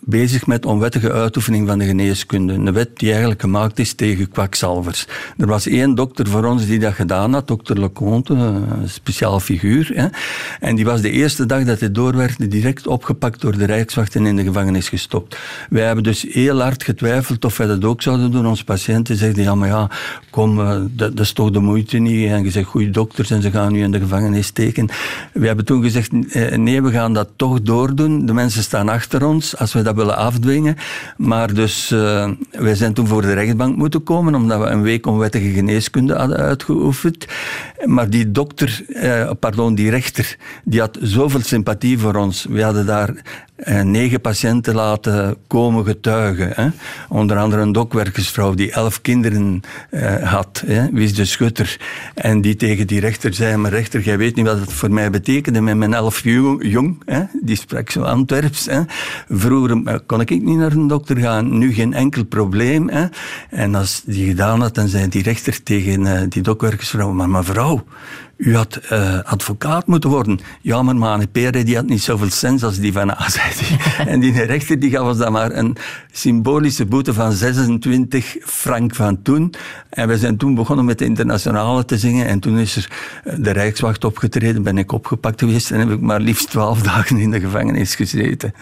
[0.00, 2.52] bezig met onwettige uitoefening van de geneeskunde.
[2.52, 5.06] Een wet die eigenlijk gemaakt is tegen kwakzalvers.
[5.36, 9.90] Er was één dokter voor ons die dat gedaan had, dokter Leconte, een speciaal figuur.
[9.94, 10.06] Hè.
[10.60, 14.26] En die was de eerste dag dat hij doorwerkte direct opgepakt door de Rijkswacht en
[14.26, 15.36] in de gevangenis gestopt.
[15.70, 18.46] Wij hebben dus heel hard getwijfeld of wij dat ook zouden doen.
[18.46, 19.90] Onze patiënten zeiden, ja maar ja,
[20.30, 22.28] kom, dat, dat is toch de moeite niet.
[22.30, 24.88] En gezegd, goede dokters en ze gaan nu in de gevangenis steken.
[25.32, 26.12] We hebben toen gezegd,
[26.56, 28.26] nee, we gaan dat toch doordoen.
[28.26, 29.56] De mensen staan achter ons.
[29.56, 30.76] Als we dat willen afdwingen.
[31.16, 35.06] Maar dus, uh, wij zijn toen voor de rechtbank moeten komen, omdat we een week
[35.06, 37.26] onwettige geneeskunde hadden uitgeoefend.
[37.84, 42.46] Maar die dokter, uh, pardon, die rechter, die had zoveel sympathie voor ons.
[42.48, 43.14] We hadden daar
[43.82, 46.52] negen patiënten laten komen getuigen.
[46.54, 46.68] Hè.
[47.08, 49.62] Onder andere een dokwerkersvrouw die elf kinderen
[50.22, 51.80] had, hè, Wies de Schutter.
[52.14, 55.10] En die tegen die rechter zei, maar rechter, jij weet niet wat het voor mij
[55.10, 56.24] betekende met mijn elf
[56.58, 57.22] jong, hè.
[57.42, 58.66] die sprak zo Antwerps.
[58.66, 58.80] Hè.
[59.28, 61.58] Vroeger kon ik niet naar een dokter gaan.
[61.58, 62.88] Nu geen enkel probleem.
[62.88, 63.06] Hè.
[63.50, 67.84] En als die gedaan had, dan zei die rechter tegen die dokwerkersvrouw, maar mevrouw,
[68.40, 70.40] u had uh, advocaat moeten worden.
[70.60, 73.26] Ja, maar Mane Pere die had niet zoveel sens als die van A,
[74.06, 75.76] en die rechter die gaf ons dan maar een
[76.12, 79.54] symbolische boete van 26 frank van toen.
[79.90, 82.26] En we zijn toen begonnen met de internationale te zingen.
[82.26, 82.88] En toen is er
[83.40, 87.30] de Rijkswacht opgetreden, ben ik opgepakt geweest en heb ik maar liefst 12 dagen in
[87.30, 88.54] de gevangenis gezeten.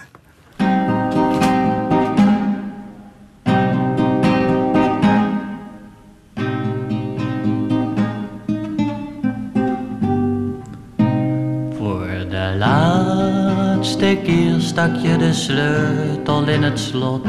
[14.07, 17.27] Keer stak je de sleutel in het slot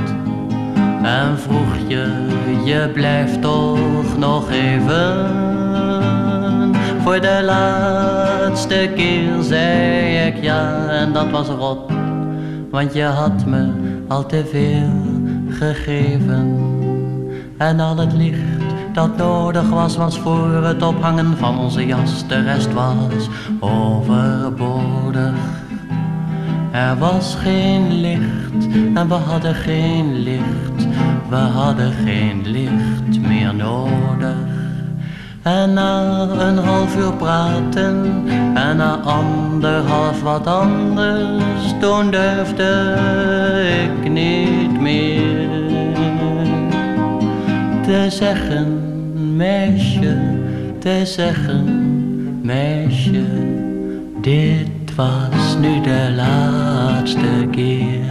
[1.04, 2.28] en vroeg je,
[2.64, 5.28] je blijft toch nog even.
[7.04, 11.92] Voor de laatste keer zei ik ja en dat was rot,
[12.72, 13.72] want je had me
[14.08, 14.92] al te veel
[15.50, 16.58] gegeven.
[17.58, 18.40] En al het licht
[18.94, 22.28] dat nodig was, was voor het ophangen van onze jas.
[22.28, 23.30] De rest was
[23.60, 25.34] overbodig.
[26.72, 30.88] Er was geen licht en we hadden geen licht.
[31.30, 34.36] We hadden geen licht meer nodig.
[35.42, 42.96] En na een half uur praten en na anderhalf wat anders, toen durfde
[43.84, 45.50] ik niet meer
[47.84, 48.80] te zeggen,
[49.36, 50.18] meisje,
[50.80, 51.66] te zeggen,
[52.42, 53.24] meisje,
[54.22, 58.09] dit was nu de laatste keer.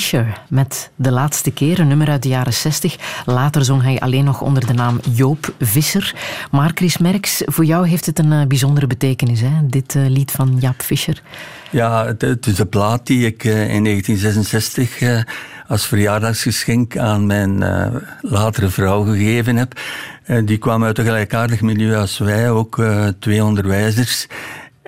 [0.00, 2.96] Jaap Fischer met De Laatste Keer, een nummer uit de jaren 60.
[3.26, 6.14] Later zong hij alleen nog onder de naam Joop Visser.
[6.50, 9.50] Maar Chris Merks, voor jou heeft het een uh, bijzondere betekenis, hè?
[9.62, 11.22] dit uh, lied van Jaap Fischer.
[11.70, 15.24] Ja, het, is een plaat die ik uh, in 1966
[15.68, 17.58] als verjaardagsgeschenk aan mijn
[18.20, 19.80] latere vrouw gegeven heb.
[20.44, 22.84] die kwam uit een gelijkaardig milieu als wij, ook
[23.18, 24.26] twee onderwijzers.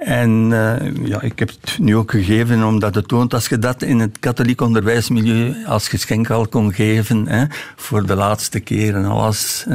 [0.05, 3.83] En uh, ja, ik heb het nu ook gegeven omdat het toont als je dat
[3.83, 7.45] in het katholiek onderwijsmilieu als geschenk al kon geven, hè,
[7.77, 9.67] voor de laatste keer en alles.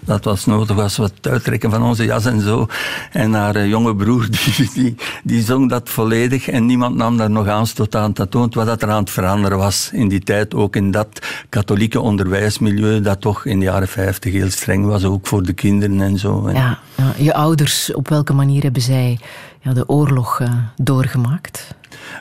[0.00, 2.66] Dat was nodig, was wat uittrekken van onze jas en zo.
[3.12, 7.30] En haar uh, jonge broer, die, die, die zong dat volledig en niemand nam daar
[7.30, 8.12] nog aanstoot aan.
[8.12, 11.26] Dat toont wat dat er aan het veranderen was in die tijd, ook in dat
[11.48, 16.00] katholieke onderwijsmilieu, dat toch in de jaren 50 heel streng was, ook voor de kinderen
[16.00, 16.50] en zo.
[16.50, 16.78] Ja
[17.16, 19.18] je ouders, op welke manier hebben zij
[19.60, 21.74] ja, de oorlog uh, doorgemaakt?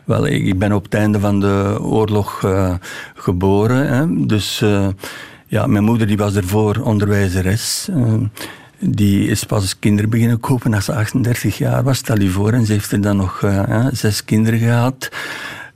[0.05, 2.73] Wel, ik ben op het einde van de oorlog uh,
[3.15, 3.87] geboren.
[3.87, 4.25] Hè.
[4.25, 4.87] Dus uh,
[5.45, 7.89] ja, mijn moeder die was ervoor onderwijzeres.
[8.79, 12.53] die is pas kinderen beginnen kopen als ze 38 jaar was, stel je voor.
[12.53, 13.43] En ze heeft er dan nog
[13.91, 15.09] zes kinderen gehad.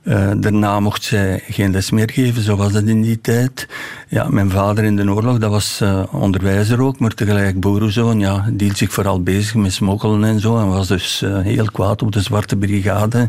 [0.04, 3.68] Uh, daarna mocht zij geen les meer geven, zo was dat in die tijd.
[4.08, 8.18] Ja, mijn vader in de oorlog, dat was uh, onderwijzer ook, maar tegelijk boerenzoon.
[8.20, 10.58] Ja, die hield zich vooral bezig met smokkelen en zo.
[10.58, 13.28] En was dus uh, heel kwaad op de Zwarte Brigade,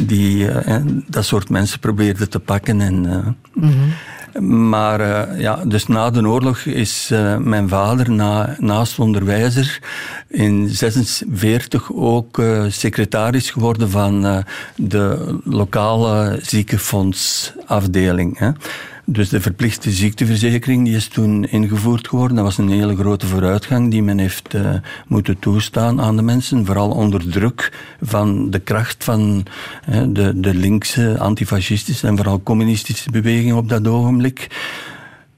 [0.00, 0.46] die
[1.06, 2.80] dat soort mensen probeerde te pakken.
[2.80, 3.36] En.
[4.40, 5.00] Maar
[5.40, 9.80] ja, dus na de oorlog is mijn vader na, naast onderwijzer
[10.28, 14.44] in 46 ook secretaris geworden van
[14.76, 15.97] de lokale
[16.40, 18.38] ziekenfondsafdeling.
[18.38, 18.50] Hè.
[19.10, 22.36] Dus de verplichte ziekteverzekering die is toen ingevoerd geworden.
[22.36, 24.74] Dat was een hele grote vooruitgang die men heeft uh,
[25.06, 26.66] moeten toestaan aan de mensen.
[26.66, 29.46] Vooral onder druk van de kracht van
[30.08, 34.48] de, de linkse, antifascistische en vooral communistische beweging op dat ogenblik.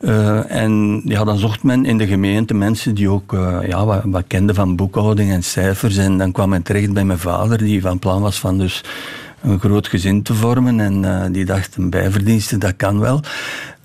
[0.01, 4.03] Uh, en ja, dan zocht men in de gemeente mensen die ook uh, ja, wat,
[4.05, 5.97] wat, kenden van boekhouding en cijfers.
[5.97, 8.85] En dan kwam men terecht bij mijn vader, die van plan was van dus
[9.43, 10.81] een groot gezin te vormen.
[10.81, 13.21] En uh, die dacht, een bijverdienste, dat kan wel.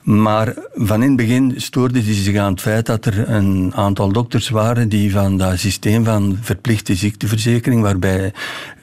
[0.05, 4.11] Maar van in het begin stoorde hij zich aan het feit dat er een aantal
[4.11, 8.33] dokters waren die van dat systeem van verplichte ziekteverzekering, waarbij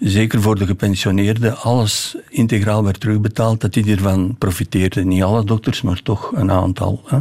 [0.01, 5.09] zeker voor de gepensioneerden alles integraal werd terugbetaald, dat die ervan profiteerden.
[5.09, 7.03] Niet alle dokters, maar toch een aantal.
[7.07, 7.19] Hè.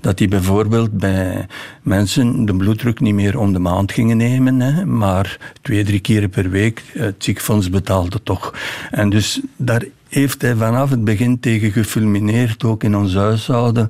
[0.00, 1.46] Dat die bijvoorbeeld bij
[1.82, 6.30] mensen de bloeddruk niet meer om de maand gingen nemen, hè, maar twee, drie keren
[6.30, 8.54] per week het ziekenfonds betaalde toch.
[8.90, 13.88] En dus daar heeft hij vanaf het begin tegen gefulmineerd, ook in ons huishouden.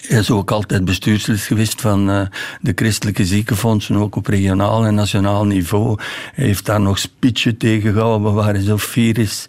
[0.00, 2.22] Hij is ook altijd bestuurslid geweest van uh,
[2.60, 5.98] de christelijke ziekenfondsen, ook op regionaal en nationaal niveau.
[6.34, 9.46] Hij heeft daar nog speechen tegengehouden waar hij zo fier is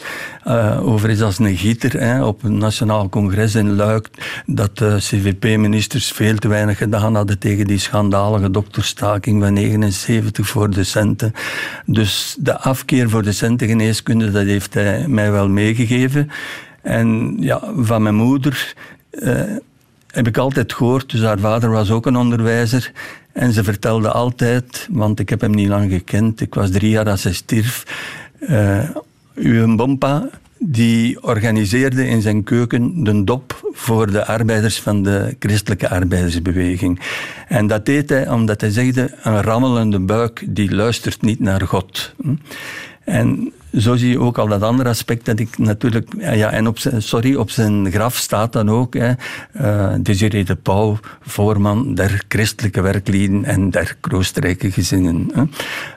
[0.47, 4.09] uh, over is als een gieter hè, op een nationaal congres in Luik,
[4.45, 10.69] dat de CVP-ministers veel te weinig gedaan hadden tegen die schandalige dokterstaking van 79 voor
[10.69, 11.33] docenten.
[11.85, 16.31] Dus de afkeer voor docentengeneeskunde, dat heeft hij mij wel meegegeven.
[16.81, 18.73] En ja, van mijn moeder...
[20.11, 21.11] heb ik altijd gehoord.
[21.11, 22.91] Dus haar vader was ook een onderwijzer.
[23.31, 27.09] En ze vertelde altijd, want ik heb hem niet lang gekend, ik was drie jaar
[27.09, 27.85] als hij stierf.
[28.39, 28.89] Uh,
[29.35, 30.29] uw bompa
[30.63, 36.99] die organiseerde in zijn keuken de dop voor de arbeiders van de christelijke arbeidersbeweging.
[37.47, 42.13] En dat deed hij omdat hij zegde, een rammelende buik die luistert niet naar God.
[43.03, 46.13] En zo zie je ook al dat andere aspect dat ik natuurlijk...
[46.17, 48.93] Ja, en op zijn, sorry, op zijn graf staat dan ook...
[48.93, 49.11] Hè,
[49.61, 55.29] uh, Desiree de Pauw, voorman der christelijke werklieden en der kroostrijke gezinnen.
[55.33, 55.43] Hè.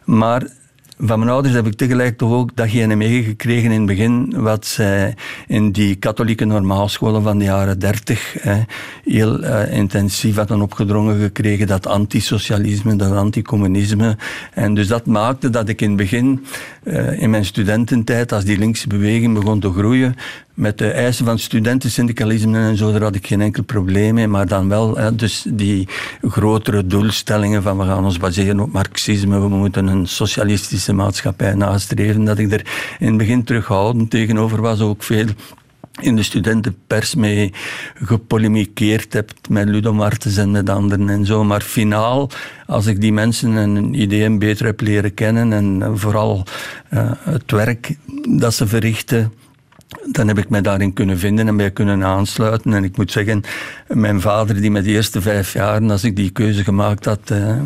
[0.05, 0.43] Maar
[0.99, 5.15] van mijn ouders heb ik tegelijk toch ook datgene meegekregen in het begin, wat zij
[5.47, 8.37] in die katholieke normaalscholen van de jaren dertig
[9.05, 14.17] heel uh, intensief hadden opgedrongen gekregen, dat antisocialisme, dat anticommunisme.
[14.53, 16.47] En dus dat maakte dat ik in het begin,
[16.85, 20.17] uh, in mijn studententijd, als die linkse beweging begon te groeien,
[20.55, 24.29] met de eisen van studentensyndicalisme en zo, daar had ik geen enkel probleem mee.
[24.29, 25.89] Maar dan wel, hè, dus die
[26.23, 32.25] grotere doelstellingen van we gaan ons baseren op marxisme, we moeten een socialistische maatschappij nastreven,
[32.25, 32.67] dat ik er
[32.99, 35.27] in het begin terughoudend tegenover was, ook veel
[36.01, 37.53] in de studentenpers mee
[37.95, 41.45] gepolemiceerd hebt met Ludo Martens en met anderen en zo.
[41.45, 42.31] Maar finaal,
[42.67, 46.45] als ik die mensen en hun ideeën beter heb leren kennen en vooral
[46.91, 47.97] uh, het werk
[48.29, 49.33] dat ze verrichten,
[50.07, 52.73] dan heb ik mij daarin kunnen vinden en mij kunnen aansluiten.
[52.73, 53.43] En ik moet zeggen,
[53.89, 57.57] mijn vader die met de eerste vijf jaar, als ik die keuze gemaakt had, eh,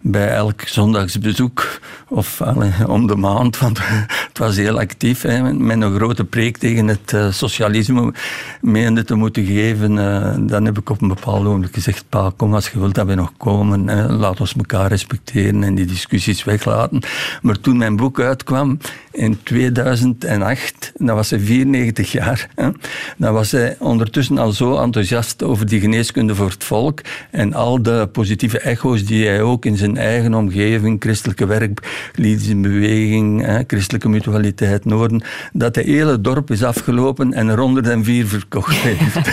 [0.00, 2.40] bij elk zondagsbezoek of
[2.86, 3.78] om de maand, want
[4.28, 8.12] het was heel actief, met een grote preek tegen het uh, socialisme
[8.60, 12.54] meende te moeten geven, uh, dan heb ik op een bepaald moment gezegd, pa, kom
[12.54, 16.44] als je wilt dat we nog komen, hè, laat ons elkaar respecteren en die discussies
[16.44, 17.02] weglaten.
[17.42, 18.78] Maar toen mijn boek uitkwam
[19.18, 22.68] in 2008, dan was ze 94 jaar, hè,
[23.16, 27.00] dan was hij ondertussen al zo enthousiast over die geneeskunde voor het volk
[27.30, 32.10] en al de positieve echo's die hij ook in zijn eigen omgeving, christelijke werk,
[32.56, 38.76] beweging, hè, christelijke mutualiteit Noorden, dat de hele dorp is afgelopen en er 104 verkocht
[38.88, 39.14] heeft.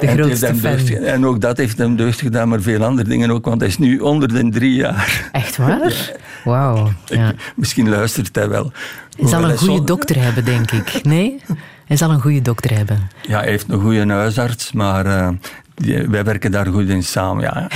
[0.00, 1.04] De grootste fan.
[1.04, 3.78] en ook dat heeft hem deugd gedaan, maar veel andere dingen ook, want hij is
[3.78, 5.28] nu onder de drie jaar.
[5.32, 6.10] Echt waar?
[6.44, 6.92] Wauw.
[7.04, 7.34] Ja.
[7.56, 8.72] Misschien luistert hij wel.
[9.16, 11.04] Hij zal een goede dokter hebben, denk ik.
[11.04, 11.40] Nee?
[11.86, 13.10] Hij zal een goede dokter hebben.
[13.22, 15.28] Ja, hij heeft een goede huisarts, maar uh,
[15.74, 17.42] die, wij werken daar goed in samen.
[17.42, 17.68] Ja.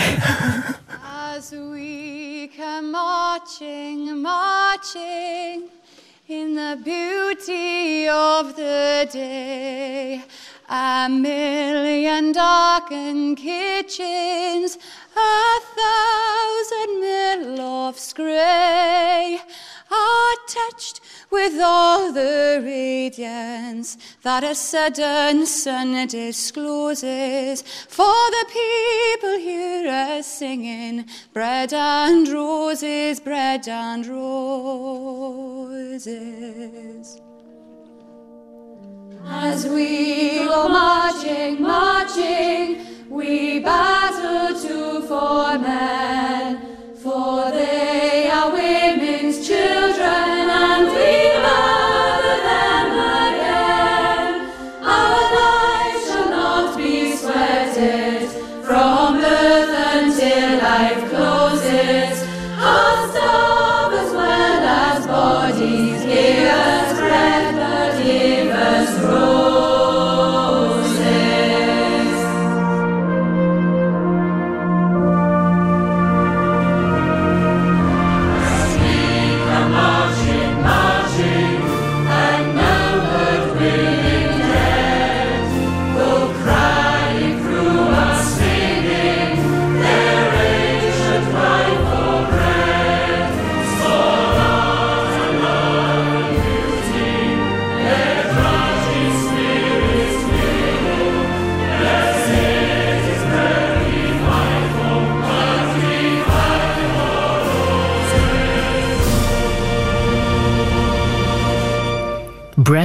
[1.36, 5.62] As we come marching, marching
[6.26, 10.24] in the beauty of the day,
[10.70, 14.76] a million darkened kitchens,
[15.16, 19.40] a thousand mill of grey
[19.94, 27.62] are touched with all the radiance that a sudden sun discloses.
[27.88, 34.74] For the people hear us singing bread and roses, bread and roses.
[39.26, 40.68] As we go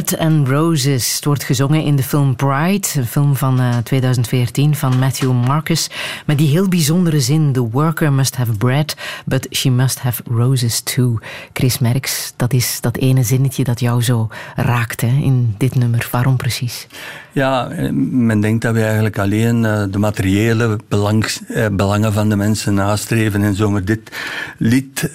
[0.09, 1.15] Bread and Roses.
[1.15, 5.89] Het wordt gezongen in de film Bride, een film van 2014 van Matthew Marcus.
[6.25, 8.95] Met die heel bijzondere zin: The worker must have bread,
[9.25, 11.17] but she must have roses too.
[11.53, 16.07] Chris Merks, dat is dat ene zinnetje dat jou zo raakt in dit nummer.
[16.11, 16.87] Waarom precies?
[17.31, 17.67] Ja,
[18.11, 23.43] men denkt dat we eigenlijk alleen eh, de materiële eh, belangen van de mensen nastreven
[23.43, 23.69] en zo.
[23.69, 24.11] Maar dit
[24.57, 25.11] lied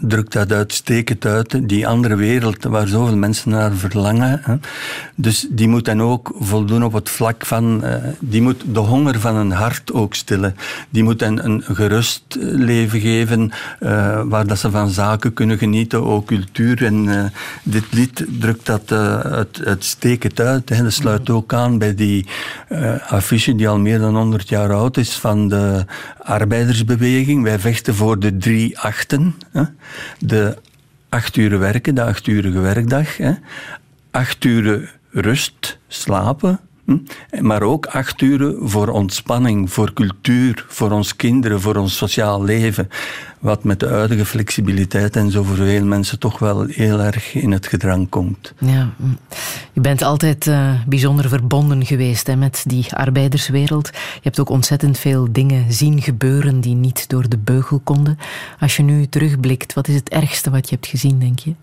[0.00, 1.68] drukt dat uitstekend uit.
[1.68, 4.31] Die andere wereld waar zoveel mensen naar verlangen.
[5.14, 7.84] Dus die moet dan ook voldoen op het vlak van...
[8.20, 10.56] die moet de honger van een hart ook stillen.
[10.90, 13.50] Die moet hen een gerust leven geven
[14.28, 16.84] waar dat ze van zaken kunnen genieten, ook cultuur.
[16.84, 18.92] En dit lied drukt dat
[19.64, 20.68] uitstekend uit.
[20.68, 20.82] Hè.
[20.82, 22.26] Dat sluit ook aan bij die
[22.68, 25.84] uh, affiche die al meer dan 100 jaar oud is van de
[26.18, 27.42] arbeidersbeweging.
[27.42, 29.34] Wij vechten voor de drie achten.
[29.52, 29.62] Hè.
[30.18, 30.56] De
[31.08, 33.16] acht uur werken, de achturige werkdag.
[33.16, 33.32] Hè.
[34.12, 36.98] Acht uur rust, slapen, Hm?
[37.40, 42.88] Maar ook acht uren voor ontspanning, voor cultuur, voor ons kinderen, voor ons sociaal leven.
[43.38, 47.52] Wat met de huidige flexibiliteit en zo voor veel mensen toch wel heel erg in
[47.52, 48.54] het gedrang komt.
[48.58, 49.04] Ja, hm.
[49.72, 53.90] je bent altijd uh, bijzonder verbonden geweest hè, met die arbeiderswereld.
[53.92, 58.18] Je hebt ook ontzettend veel dingen zien gebeuren die niet door de beugel konden.
[58.60, 61.54] Als je nu terugblikt, wat is het ergste wat je hebt gezien, denk je?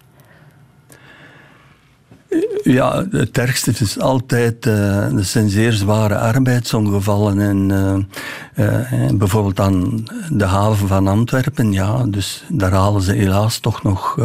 [2.63, 7.41] Ja, het ergste is altijd, uh, zijn zeer zware arbeidsongevallen.
[7.41, 7.69] En
[8.57, 13.83] uh, uh, bijvoorbeeld aan de haven van Antwerpen, ja, dus daar halen ze helaas toch
[13.83, 14.17] nog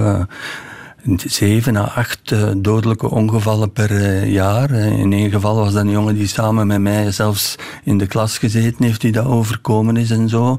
[1.17, 4.71] zeven à acht dodelijke ongevallen per jaar.
[4.71, 8.39] In één geval was dat een jongen die samen met mij zelfs in de klas
[8.39, 10.59] gezeten heeft, die dat overkomen is en zo.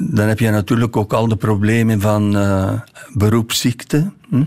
[0.00, 2.36] dan heb je natuurlijk ook al de problemen van
[3.12, 4.10] beroepsziekte.
[4.28, 4.44] Hm?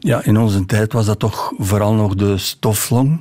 [0.00, 3.20] Ja, in onze tijd was dat toch vooral nog de stoflong.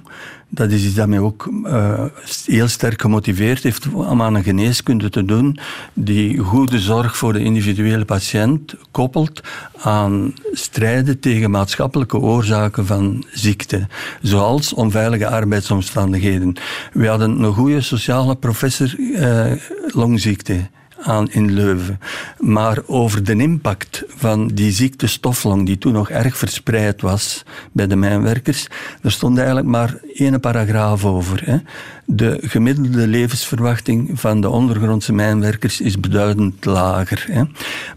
[0.50, 2.04] Dat is iets dat mij ook uh,
[2.46, 5.60] heel sterk gemotiveerd heeft om aan een geneeskunde te doen
[5.94, 9.42] die goede zorg voor de individuele patiënt koppelt
[9.78, 13.88] aan strijden tegen maatschappelijke oorzaken van ziekte,
[14.22, 16.54] zoals onveilige arbeidsomstandigheden.
[16.94, 19.52] We hadden een goede sociale professor uh,
[19.88, 20.70] longziekte
[21.02, 22.00] aan in Leuven.
[22.40, 27.88] Maar over de impact van die ziekte stoflong, die toen nog erg verspreid was bij
[27.88, 28.68] de mijnwerkers,
[29.02, 31.42] er stond eigenlijk maar één paragraaf over.
[31.46, 31.58] Hè.
[32.06, 37.26] De gemiddelde levensverwachting van de ondergrondse mijnwerkers is beduidend lager.
[37.32, 37.44] Hè.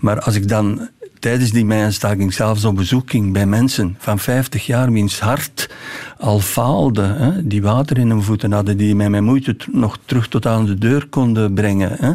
[0.00, 0.88] Maar als ik dan
[1.20, 5.70] tijdens die mijnstaking zelfs op bezoek ging bij mensen van 50 jaar, wiens hart
[6.18, 10.46] al faalde, die water in hun voeten hadden, die mij met moeite nog terug tot
[10.46, 11.96] aan de deur konden brengen.
[11.98, 12.12] Hè.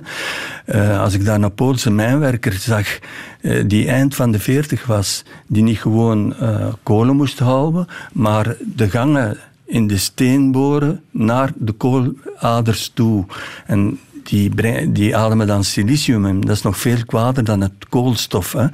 [0.75, 2.99] Uh, als ik daar een Poolse mijnwerker zag,
[3.41, 8.55] uh, die eind van de 40 was, die niet gewoon uh, kolen moest houden, maar
[8.75, 13.25] de gangen in de steen boren naar de kooladers toe.
[13.65, 13.99] En
[14.29, 18.51] die, die ademen dan silicium en dat is nog veel kwader dan het koolstof.
[18.53, 18.65] Hè.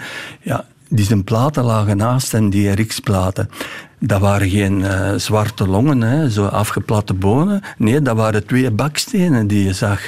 [0.42, 3.50] Ja, die zijn platen lagen naast en die RX-platen.
[4.00, 7.62] Dat waren geen uh, zwarte longen, hè, zo afgeplatte bonen.
[7.78, 10.02] Nee, dat waren twee bakstenen die je zag.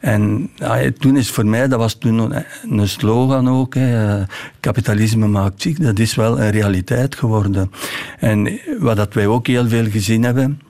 [0.00, 2.32] En ja, toen is voor mij, dat was toen
[2.70, 4.22] een slogan ook, hè,
[4.60, 7.70] kapitalisme maakt ziek, dat is wel een realiteit geworden.
[8.18, 10.60] En wat dat wij ook heel veel gezien hebben,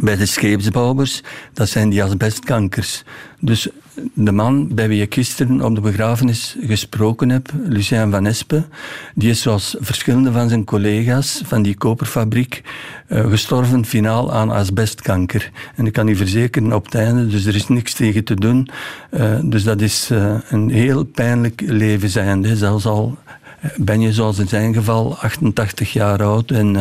[0.00, 1.22] bij de scheepsbouwers,
[1.52, 3.04] dat zijn die asbestkankers.
[3.40, 3.68] Dus
[4.14, 8.66] de man bij wie ik gisteren op de begrafenis gesproken heb, Lucien Van Espen,
[9.14, 12.62] die is zoals verschillende van zijn collega's van die koperfabriek
[13.08, 15.50] uh, gestorven finaal aan asbestkanker.
[15.74, 18.68] En ik kan u verzekeren op het einde, dus er is niks tegen te doen.
[19.10, 22.56] Uh, dus dat is uh, een heel pijnlijk leven zijn.
[22.56, 23.18] Zelfs al
[23.76, 26.76] ben je zoals in zijn geval 88 jaar oud en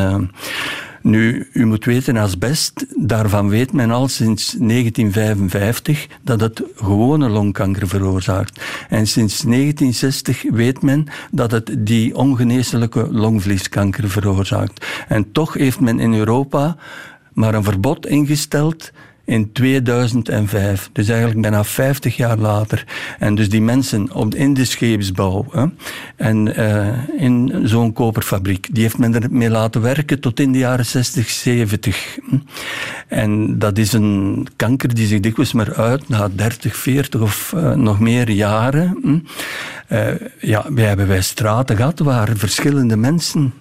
[1.08, 7.88] nu, u moet weten, asbest, daarvan weet men al sinds 1955 dat het gewone longkanker
[7.88, 8.62] veroorzaakt.
[8.90, 14.86] En sinds 1960 weet men dat het die ongeneeslijke longvlieskanker veroorzaakt.
[15.08, 16.78] En toch heeft men in Europa
[17.34, 18.92] maar een verbod ingesteld
[19.28, 20.90] in 2005.
[20.94, 22.84] Dus eigenlijk bijna 50 jaar later.
[23.20, 25.66] En dus die mensen op, in de scheepsbouw hè,
[26.16, 30.86] en uh, in zo'n koperfabriek, die heeft men ermee laten werken tot in de jaren
[30.86, 32.18] 60, 70.
[33.08, 37.74] En dat is een kanker die zich dikwijls maar uit na 30, 40 of uh,
[37.74, 38.98] nog meer jaren.
[39.92, 40.08] Uh,
[40.40, 43.54] ja, wij hebben wij straten gehad waar verschillende mensen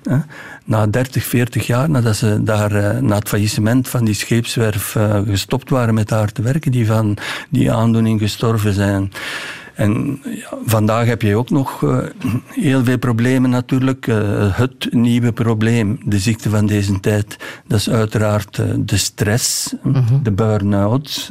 [0.64, 5.20] na 30, 40 jaar, nadat ze daar uh, na het faillissement van die scheepswerf uh,
[5.26, 7.16] gestopt waren met haar te werken, die van
[7.48, 9.12] die aandoening gestorven zijn.
[9.76, 11.98] En ja, vandaag heb je ook nog uh,
[12.48, 14.06] heel veel problemen natuurlijk.
[14.06, 19.74] Uh, het nieuwe probleem, de ziekte van deze tijd, dat is uiteraard uh, de stress,
[19.82, 20.20] -hmm.
[20.22, 21.30] de burn-out.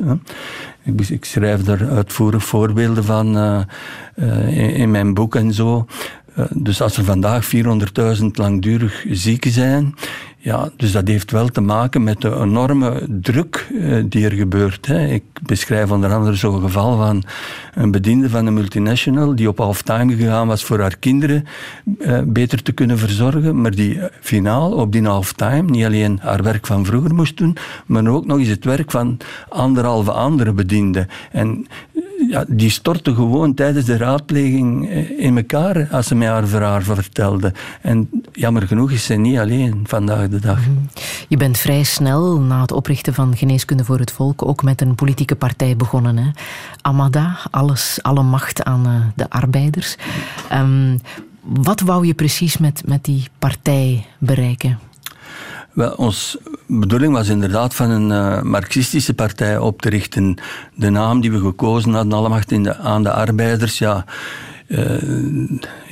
[0.86, 3.38] Ik, ik, schrijf daar uitvoerig voorbeelden van
[4.48, 5.86] in, in, mijn boek en zo.
[6.50, 9.96] dus als er vandaag 400.000 langdurig zieken zijn,
[10.46, 14.86] ja, dus dat heeft wel te maken met de enorme druk uh, die er gebeurt.
[14.86, 15.08] Hè.
[15.08, 17.24] Ik beschrijf onder andere zo'n geval van
[17.74, 21.46] een bediende van een multinational die op halftime gegaan was voor haar kinderen
[22.00, 26.66] uh, beter te kunnen verzorgen, maar die finaal op die halftime niet alleen haar werk
[26.66, 29.18] van vroeger moest doen, maar ook nog eens het werk van
[29.50, 31.08] anderhalve andere bedienden.
[31.32, 31.68] En
[32.30, 36.82] ja, die stortte gewoon tijdens de raadpleging eh, in elkaar als ze mij haar verhaal
[36.82, 37.54] vertelde.
[37.82, 40.60] En jammer genoeg is ze niet alleen vandaag de dag.
[40.60, 40.72] Mhm.
[41.28, 44.96] Je bent vrij snel na het oprichten van Geneeskunde voor het Volk ook met een
[44.96, 46.18] politieke partij begonnen.
[46.18, 46.30] Hè?
[46.82, 49.96] Amada, alles, alle macht aan uh, de arbeiders.
[50.54, 51.00] Um,
[51.42, 54.80] wat wou je precies met, met die partij bereiken?
[55.74, 56.38] Wel, ons
[56.68, 60.36] bedoeling was inderdaad van een uh, marxistische partij op te richten.
[60.74, 64.06] De naam die we gekozen hadden, alle macht in de, aan de arbeiders, ja,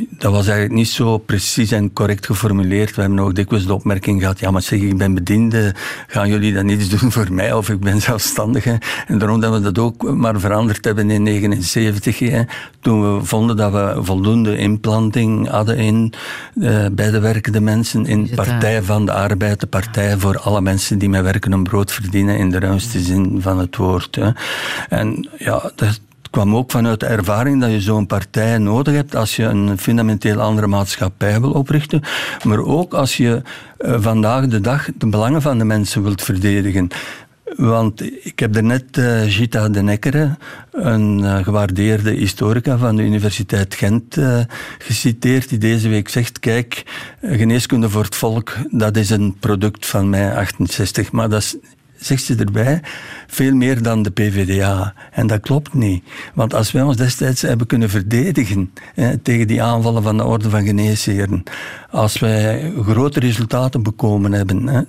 [0.09, 2.95] dat was eigenlijk niet zo precies en correct geformuleerd.
[2.95, 5.75] We hebben ook dikwijls de opmerking gehad, ja maar zeg, ik ben bediende,
[6.07, 8.79] gaan jullie dan niets doen voor mij of ik ben zelfstandige?
[9.07, 12.45] En daarom dat we dat ook maar veranderd hebben in 1979,
[12.79, 16.13] toen we vonden dat we voldoende implanting hadden in,
[16.55, 20.97] uh, bij de werkende mensen, in Partij van de Arbeid, de partij voor alle mensen
[20.97, 24.15] die met werken een brood verdienen in de ruimste zin van het woord.
[24.15, 24.29] Hè.
[24.89, 25.99] En ja, dat,
[26.33, 30.41] kwam ook vanuit de ervaring dat je zo'n partij nodig hebt als je een fundamenteel
[30.41, 32.01] andere maatschappij wil oprichten,
[32.43, 33.41] maar ook als je
[33.79, 36.87] uh, vandaag de dag de belangen van de mensen wilt verdedigen.
[37.55, 40.37] Want ik heb daarnet uh, Gita de Nekkere,
[40.71, 44.17] een uh, gewaardeerde historica van de Universiteit Gent,
[44.77, 46.83] geciteerd, die deze week zegt, kijk,
[47.21, 51.55] geneeskunde voor het volk, dat is een product van mei 68, maar dat is
[52.05, 52.81] zegt ze erbij,
[53.27, 54.93] veel meer dan de PVDA.
[55.11, 56.03] En dat klopt niet.
[56.33, 60.49] Want als wij ons destijds hebben kunnen verdedigen hè, tegen die aanvallen van de Orde
[60.49, 61.43] van Geneesheren,
[61.89, 64.81] als wij grote resultaten bekomen hebben hè,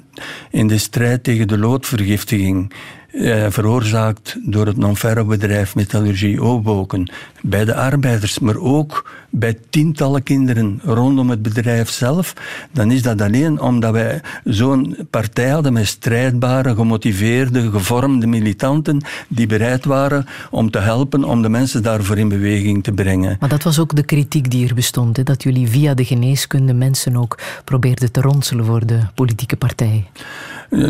[0.50, 2.72] in de strijd tegen de loodvergiftiging,
[3.14, 7.10] eh, veroorzaakt door het non-ferro-bedrijf Metallurgie Oboken,
[7.42, 12.32] bij de arbeiders, maar ook bij tientallen kinderen rondom het bedrijf zelf,
[12.72, 19.46] dan is dat alleen omdat wij zo'n partij hadden met strijdbare, gemotiveerde, gevormde militanten die
[19.46, 23.36] bereid waren om te helpen om de mensen daarvoor in beweging te brengen.
[23.40, 25.22] Maar dat was ook de kritiek die er bestond, hè?
[25.22, 30.04] dat jullie via de geneeskunde mensen ook probeerden te ronselen voor de politieke partij.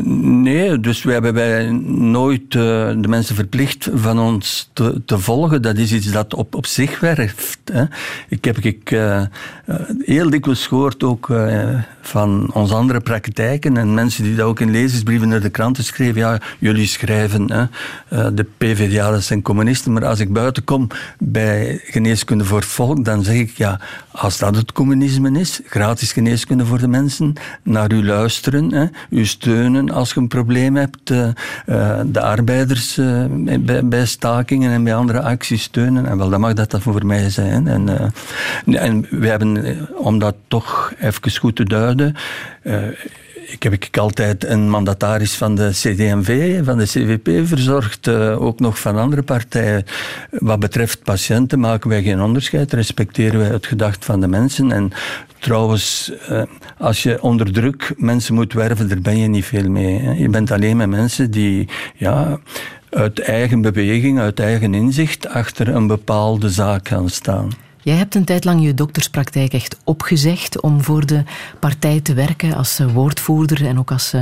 [0.05, 2.62] Nee, dus we hebben wij nooit uh,
[2.97, 5.62] de mensen verplicht van ons te, te, volgen.
[5.62, 7.59] Dat is iets dat op, op zich werft.
[7.72, 7.85] Hè.
[8.28, 9.22] Ik heb ik, uh,
[9.99, 11.32] heel dikwijls gehoord ook
[12.01, 16.20] van onze andere praktijken en mensen die dat ook in lezersbrieven naar de kranten schreven.
[16.20, 19.93] Ja, jullie schrijven, hè, de PvdA, zijn communisten.
[19.93, 23.80] Maar als ik buiten kom bij geneeskunde voor volk, dan zeg ik ja,
[24.11, 27.32] als dat het communisme is, gratis geneeskunde voor de mensen,
[27.62, 31.29] naar u luisteren, hè, u steunen als je een probleem hebt, uh,
[32.07, 33.25] de arbeiders uh,
[33.61, 36.07] bij, bij, stakingen en bij andere acties steunen.
[36.07, 37.68] En wel, dan mag dat, voor mij zijn.
[37.68, 38.12] En,
[38.64, 42.14] en we hebben, om dat toch even goed te duiden,
[43.47, 48.61] ik heb ik altijd een mandataris van de CD&V, van de CVP verzorgd, uh, ook
[48.61, 49.84] nog van andere partijen.
[50.30, 54.72] Wat betreft patiënten maken wij geen onderscheid, respecteren wij het gedacht van de mensen.
[54.72, 54.90] En
[55.38, 56.42] trouwens, uh,
[56.78, 60.18] als je onder druk mensen moet werven, daar ben je niet veel mee.
[60.18, 62.38] Je bent alleen met mensen die ja,
[62.90, 67.63] uit eigen beweging, uit eigen inzicht achter een bepaalde zaak gaan staan.
[67.85, 71.22] Jij hebt een tijd lang je dokterspraktijk echt opgezegd om voor de
[71.59, 74.12] partij te werken als eh, woordvoerder en ook als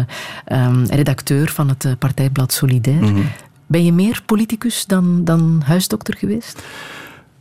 [0.52, 3.02] um, redacteur van het eh, partijblad Solidair.
[3.02, 3.30] Mm -hmm.
[3.66, 6.62] Ben je meer politicus dan, dan huisdokter geweest?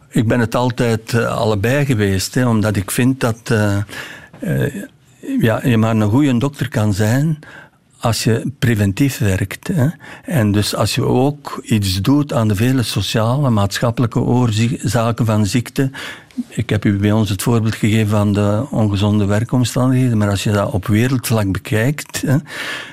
[0.10, 3.78] Ik ben het altijd uh, allebei geweest, hè, omdat ik vind dat uh,
[4.40, 4.84] uh,
[5.40, 7.40] ja, je maar een goede dokter kan zijn
[8.02, 9.70] als je preventief werkt.
[10.24, 15.92] En dus als je ook iets doet aan de vele sociale, maatschappelijke oorzaken van ziekte,
[16.48, 20.52] ik heb u bij ons het voorbeeld gegeven van de ongezonde werkomstandigheden, maar als je
[20.52, 22.38] dat op wereldvlak bekijkt, hè,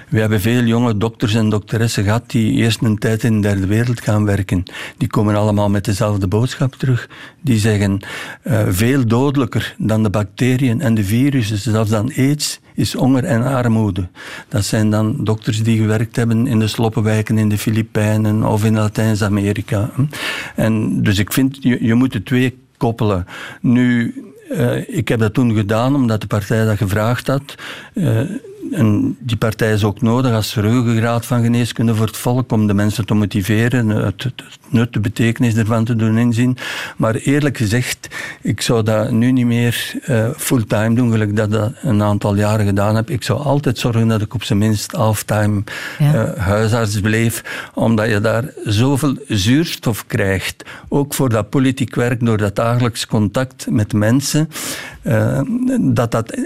[0.08, 3.66] we hebben veel jonge dokters en dokteressen gehad die eerst een tijd in de derde
[3.66, 4.62] wereld gaan werken.
[4.96, 7.08] Die komen allemaal met dezelfde boodschap terug.
[7.40, 8.00] Die zeggen,
[8.44, 13.42] uh, veel dodelijker dan de bacteriën en de virussen, zelfs dan aids, is honger en
[13.42, 14.08] armoede.
[14.48, 18.74] Dat zijn dan dokters die gewerkt hebben in de sloppenwijken in de Filipijnen of in
[18.74, 19.90] Latijns-Amerika.
[20.56, 23.26] En dus ik vind, je, je moet de twee koppelen.
[23.60, 24.14] Nu,
[24.50, 27.54] uh, ik heb dat toen gedaan omdat de partij dat gevraagd had.
[27.94, 28.20] Uh,
[28.72, 32.74] en die partij is ook nodig als ruggengraat van geneeskunde voor het volk om de
[32.74, 36.56] mensen te motiveren, het, het, nut, de betekenis ervan te doen inzien.
[36.96, 38.08] Maar eerlijk gezegd,
[38.42, 42.66] ik zou dat nu niet meer uh, fulltime doen, gelijk dat dat een aantal jaren
[42.66, 43.10] gedaan heb.
[43.10, 45.62] Ik zou altijd zorgen dat ik op zijn minst halftime
[45.98, 46.14] ja.
[46.14, 50.64] uh, huisarts bleef, omdat je daar zoveel zuurstof krijgt.
[50.88, 54.48] Ook voor dat politiek werk, door dat dagelijks contact met mensen,
[55.02, 55.40] uh,
[55.80, 56.38] dat dat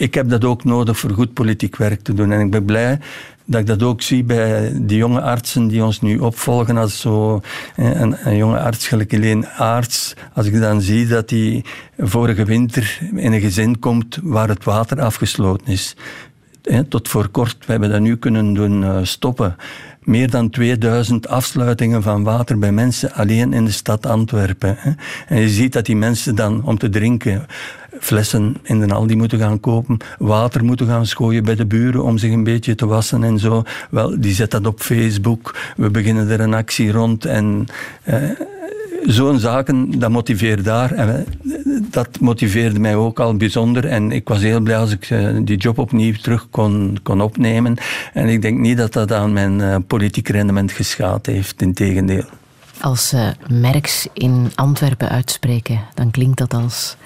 [0.00, 2.32] ik heb dat ook nodig voor goed politiek werk te doen.
[2.32, 2.98] En ik ben blij
[3.44, 7.40] dat ik dat ook zie bij die jonge artsen die ons nu opvolgen als zo
[7.76, 10.14] een, een jonge arts, gelijk alleen arts.
[10.34, 11.64] Als ik dan zie dat hij
[11.98, 15.96] vorige winter in een gezin komt waar het water afgesloten is.
[16.88, 19.56] Tot voor kort, we hebben dat nu kunnen doen eh, stoppen.
[20.00, 24.78] Meer dan 2000 afsluitingen van water bij mensen alleen in de stad Antwerpen.
[25.26, 27.46] En je ziet dat die mensen dan om te drinken
[28.00, 32.18] flessen in de Aldi moeten gaan kopen, water moeten gaan schooien bij de buren om
[32.18, 33.62] zich een beetje te wassen en zo.
[33.90, 35.56] Wel, die zet dat op Facebook.
[35.76, 37.66] We beginnen er een actie rond en
[38.02, 38.22] eh,
[39.02, 40.92] zo'n zaken, dat motiveert daar.
[40.92, 41.26] En
[41.90, 43.86] dat motiveerde mij ook al bijzonder.
[43.86, 47.76] En ik was heel blij als ik uh, die job opnieuw terug kon, kon opnemen.
[48.12, 51.62] En ik denk niet dat dat aan mijn uh, politiek rendement geschaad heeft.
[51.62, 52.24] Integendeel.
[52.80, 56.96] Als uh, Merks in Antwerpen uitspreken, dan klinkt dat als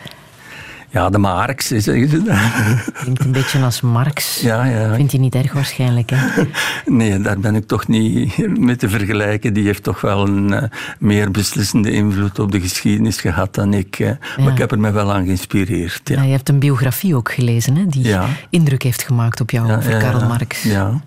[0.95, 1.73] ja, de Marx.
[1.73, 1.85] Is,
[3.03, 4.41] Klinkt een beetje als Marx.
[4.41, 4.95] Ja, ja.
[4.95, 6.43] Vindt hij niet erg waarschijnlijk, hè?
[6.87, 9.53] Nee, daar ben ik toch niet mee te vergelijken.
[9.53, 10.63] Die heeft toch wel een uh,
[10.99, 13.99] meer beslissende invloed op de geschiedenis gehad dan ik.
[13.99, 14.19] Uh, ja.
[14.39, 16.09] Maar ik heb er me wel aan geïnspireerd.
[16.09, 16.17] Ja.
[16.17, 17.87] ja je hebt een biografie ook gelezen, hè?
[17.87, 18.17] Die
[18.51, 20.63] indruk heeft gemaakt op jou over Karl Marx.
[20.63, 21.01] ja.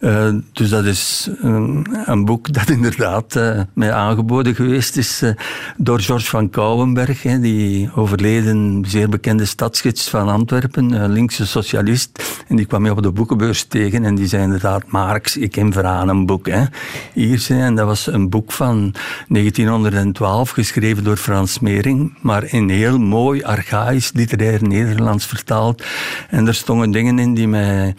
[0.00, 5.30] Uh, dus dat is een, een, boek dat inderdaad uh, mij aangeboden geweest is uh,
[5.76, 12.42] door George van Kouwenberg, hè, die overleden zeer bekende stadsgids van Antwerpen, linkse socialist.
[12.48, 15.72] En die kwam je op de boekenbeurs tegen en die zei inderdaad, Marx, ik ken
[15.72, 16.46] vooraan een boek.
[16.46, 16.64] Hè,
[17.12, 18.94] hier, en dat was een boek van
[19.28, 25.84] 1912, geschreven door Frans Mering, maar in heel mooi, archaïs, literair Nederlands vertaald.
[26.28, 27.94] En er stonden dingen in die mij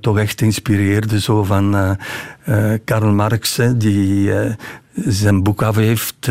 [0.00, 4.52] toch echt inspireerden zo van uh, Karl Marx, die uh,
[4.94, 6.30] zijn boek af heeft,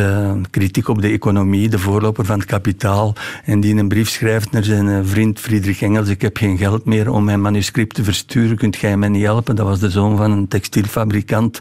[0.49, 4.63] kritiek op de economie, de voorloper van het kapitaal, en die een brief schrijft naar
[4.63, 8.77] zijn vriend Friedrich Engels, ik heb geen geld meer om mijn manuscript te versturen, kunt
[8.77, 9.55] jij mij niet helpen?
[9.55, 11.59] Dat was de zoon van een textielfabrikant.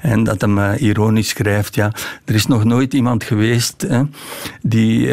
[0.00, 1.92] En dat hem ironisch schrijft, ja,
[2.24, 4.02] er is nog nooit iemand geweest hè,
[4.62, 5.08] die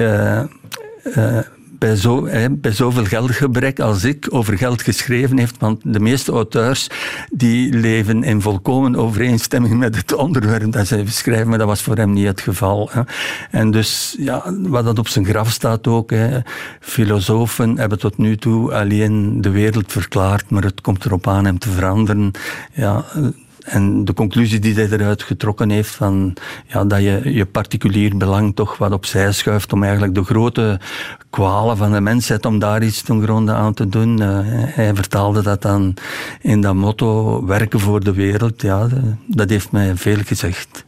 [1.84, 5.56] bij, zo, hè, bij zoveel geldgebrek als ik over geld geschreven heeft.
[5.60, 6.88] Want de meeste auteurs
[7.32, 11.48] die leven in volkomen overeenstemming met het onderwerp dat zij beschrijven.
[11.50, 12.90] Maar dat was voor hem niet het geval.
[12.92, 13.02] Hè.
[13.52, 16.12] En dus, ja, wat dat op zijn graf staat ook.
[16.12, 16.40] Hè,
[16.80, 20.50] filosofen hebben tot nu toe alleen de wereld verklaard.
[20.50, 22.32] Maar het komt erop aan hem te veranderen.
[22.74, 23.06] Ja,
[23.64, 26.34] en de conclusie die hij eruit getrokken heeft van
[26.68, 30.80] ja, dat je je particulier belang toch wat opzij schuift om eigenlijk de grote
[31.30, 34.22] kwalen van de mensheid om daar iets ten gronde aan te doen.
[34.22, 35.94] Uh, hij vertaalde dat dan
[36.42, 38.62] in dat motto werken voor de wereld.
[38.62, 38.88] Ja,
[39.28, 40.86] dat heeft mij veel gezegd.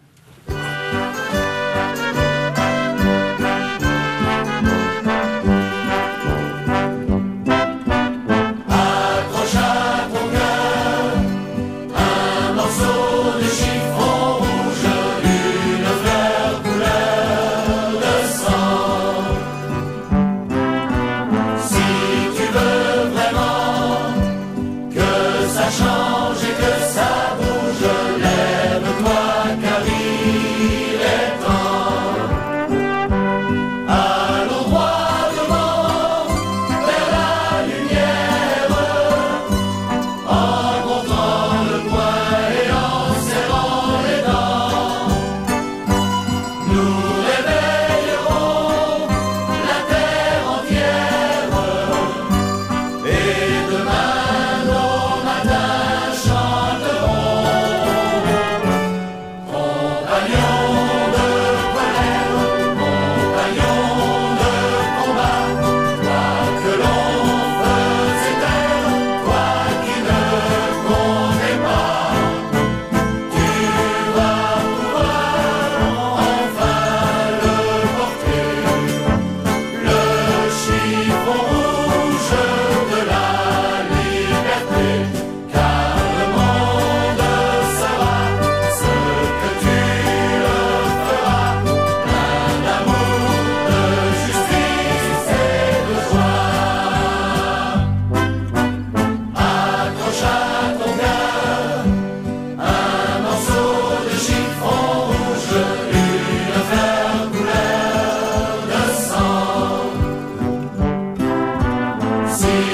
[112.38, 112.65] see.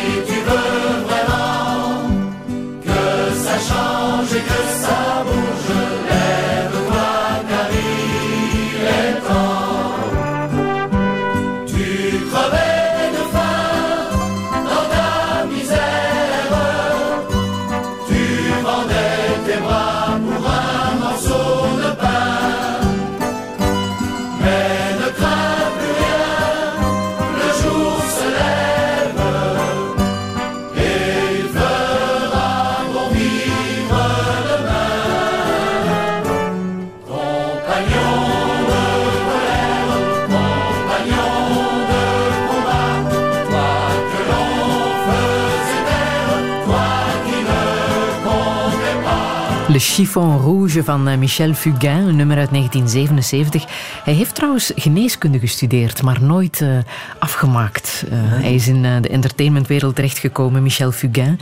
[49.92, 53.66] Chiffon Rouge van eh, Michel Fugain, een nummer uit 1977.
[54.04, 56.78] Hij heeft trouwens geneeskunde gestudeerd, maar nooit uh,
[57.20, 58.06] afgemaakt.
[58.06, 61.40] Uh, hij is in de entertainmentwereld terechtgekomen, Michel Fugain.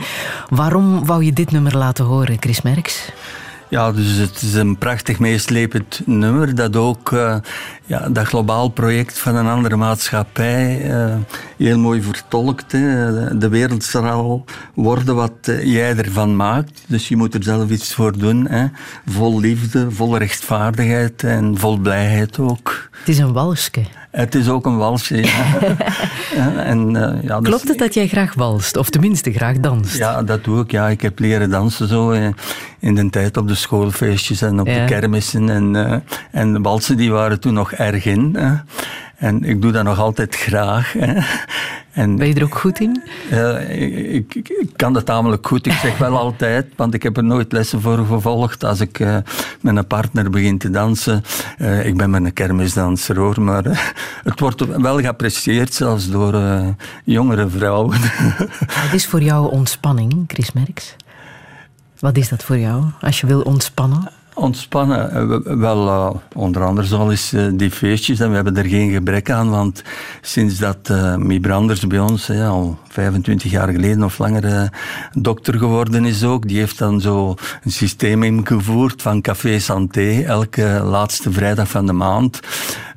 [0.48, 3.12] Waarom wou je dit nummer laten horen, Chris Merks?
[3.70, 7.36] Ja, dus het is een prachtig meeslepend nummer dat ook uh,
[7.86, 11.14] ja, dat globaal project van een andere maatschappij uh,
[11.56, 12.70] heel mooi vertolkt.
[12.70, 14.44] De wereld zal
[14.74, 16.82] worden wat uh, jij ervan maakt.
[16.86, 18.46] Dus je moet er zelf iets voor doen.
[18.48, 18.66] Hè.
[19.06, 22.88] Vol liefde, vol rechtvaardigheid en vol blijheid ook.
[22.98, 23.99] Het is een walsje.
[24.10, 25.58] Het is ook een walsje, ja.
[26.72, 28.76] en, uh, ja dus Klopt het dat jij graag walst?
[28.76, 29.96] Of tenminste graag danst?
[29.96, 30.70] Ja, dat doe ik.
[30.70, 30.88] Ja.
[30.88, 32.10] Ik heb leren dansen zo
[32.78, 35.50] in de tijd op de schoolfeestjes en op de kermissen.
[35.50, 35.94] En, uh,
[36.30, 38.36] en de walsen die waren toen nog erg in.
[39.20, 40.92] En ik doe dat nog altijd graag.
[40.92, 41.14] Hè.
[41.92, 43.02] En, ben je er ook goed in?
[43.68, 45.66] ik, ik, ik, kan dat tamelijk goed.
[45.66, 48.64] Ik zeg wel altijd, want ik heb er nooit lessen voor gevolgd.
[48.64, 49.16] Als ik uh,
[49.60, 51.22] met een partner begin te dansen.
[51.58, 53.78] Uh, ik ben met een kermisdanser hoor, maar uh,
[54.22, 56.42] het wordt wel geapprecieerd zelfs door
[57.04, 58.00] jongere vrouwen.
[58.82, 60.96] Wat is voor jou ontspanning, Chris Merks?
[61.98, 64.19] Wat is dat voor jou, als je wil ontspannen?
[64.40, 68.92] Ontspannen, eh, wel uh, onder andere zoals uh, die feestjes en we hebben er geen
[68.92, 69.82] gebrek aan, want
[70.20, 74.70] sinds dat uh, Mie Branders bij ons al 25 jaar geleden of langer
[75.12, 77.34] dokter geworden is ook, die heeft dan zo
[77.64, 82.40] een systeem ingevoerd van Café Santé, elke laatste vrijdag van de maand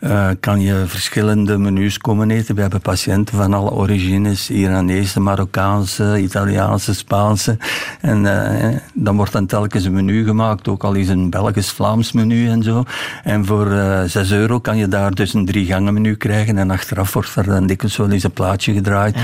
[0.04, 2.56] uh, kan je verschillende menus komen eten.
[2.56, 7.58] We hebben patiënten van alle origines, Iranese, Marokkaanse, Italiaanse, Spaanse.
[8.01, 12.49] En uh, dan wordt dan telkens een menu gemaakt, ook al is een Belgisch-Vlaams menu
[12.49, 12.84] en zo.
[13.24, 16.58] En voor uh, eh, 6 euro kan je daar dus een drie gangen menu krijgen
[16.58, 19.16] en achteraf wordt er dan dikwijls wel eens een plaatje gedraaid.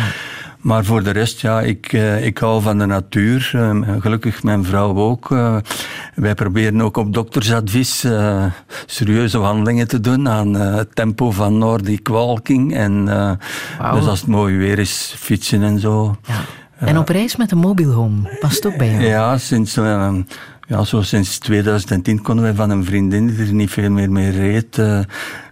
[0.61, 3.51] Maar voor de rest, ja, ik, uh, ik hou van de natuur.
[3.55, 5.29] Uh, gelukkig mijn vrouw ook.
[5.29, 5.57] Uh,
[6.15, 8.05] wij proberen ook op doktersadvies
[8.85, 12.75] serieuze wandelingen te doen aan het tempo van Nordic walking.
[12.75, 13.93] En wow.
[13.93, 16.15] dus als het mooi weer is, fietsen en zo.
[16.27, 16.87] Ja.
[16.87, 19.03] En op reis met een mobile home, past ook bij jou?
[19.03, 19.73] Ja, sinds...
[20.67, 24.31] ja, zo sinds 2010 konden wij van een vriendin die er niet veel meer mee
[24.31, 24.81] reed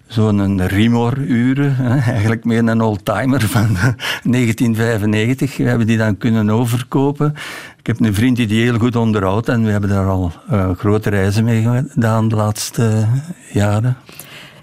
[0.08, 1.76] zo'n Rimor-uren,
[2.14, 3.68] eigenlijk meer een oldtimer van
[4.24, 5.58] 1995.
[5.58, 7.34] We hebben die dan kunnen overkopen.
[7.80, 10.70] Ik heb een vriend die die heel goed onderhoudt en we hebben daar al uh,
[10.78, 13.08] grote reizen mee gedaan de laatste
[13.52, 13.98] jaren.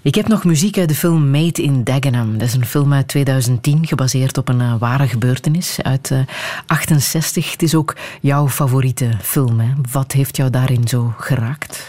[0.05, 2.37] Ik heb nog muziek uit de film Made in Dagenham.
[2.37, 6.19] Dat is een film uit 2010, gebaseerd op een uh, ware gebeurtenis uit uh,
[6.65, 7.51] 68.
[7.51, 9.59] Het is ook jouw favoriete film.
[9.59, 9.67] Hè?
[9.91, 11.87] Wat heeft jou daarin zo geraakt?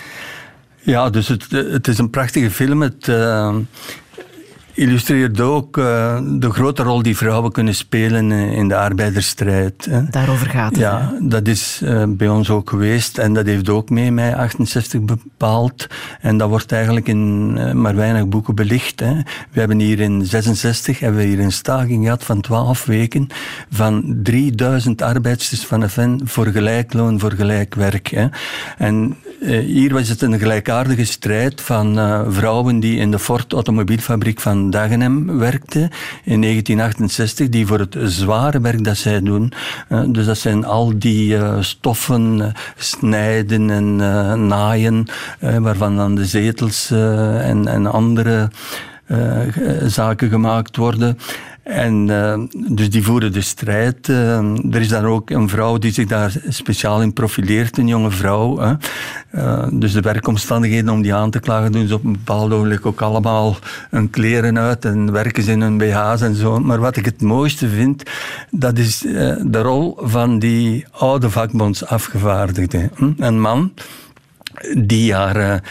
[0.87, 2.83] Ja, dus het, het is een prachtige film.
[2.83, 3.57] Uh,
[4.77, 9.85] illustreert ook uh, de grote rol die vrouwen kunnen spelen eh, in de arbeidersstrijd.
[9.91, 10.05] Hè.
[10.11, 10.79] Daarover gaat het.
[10.79, 15.01] Ja, dat is uh, bij ons ook geweest en dat heeft ook mee mei 68
[15.01, 15.87] bepaald.
[16.21, 19.01] En dat wordt eigenlijk in maar weinig boeken belicht.
[19.01, 19.15] Hè.
[19.51, 23.27] We hebben hier in 66 hebben we hier een staking gehad van 12 weken
[23.71, 28.09] van 3000 arbeidsters van de FEN voor gelijk loon, voor gelijk werk.
[28.09, 28.27] Hè.
[28.79, 29.17] En
[29.47, 31.95] hier was het een gelijkaardige strijd van
[32.29, 35.91] vrouwen die in de Ford automobielfabriek van Dagenham werkten
[36.25, 39.53] in 1968, die voor het zware werk dat zij doen,
[39.89, 43.97] uh, dus dat zijn al die stoffen snijden en
[44.47, 45.07] naaien,
[45.41, 48.51] waarvan dan de zetels en andere
[49.87, 51.19] zaken gemaakt worden.
[51.67, 52.39] En uh,
[52.69, 54.09] dus die voeren de strijd.
[54.09, 54.39] Uh,
[54.75, 58.59] er is dan ook een vrouw die zich daar speciaal in profileert, een jonge vrouw.
[58.59, 58.75] Hè.
[59.35, 62.87] Uh, dus de werkomstandigheden om die aan te klagen doen ze op een bepaald ogenblik
[62.87, 63.57] ook allemaal
[63.91, 66.59] hun kleren uit en werken ze in hun BH's en zo.
[66.59, 68.03] Maar wat ik het mooiste vind,
[68.51, 68.99] dat is
[69.43, 72.91] de rol van die oude vakbondsafgevaardigde.
[73.19, 73.73] Een man
[74.77, 75.63] die haar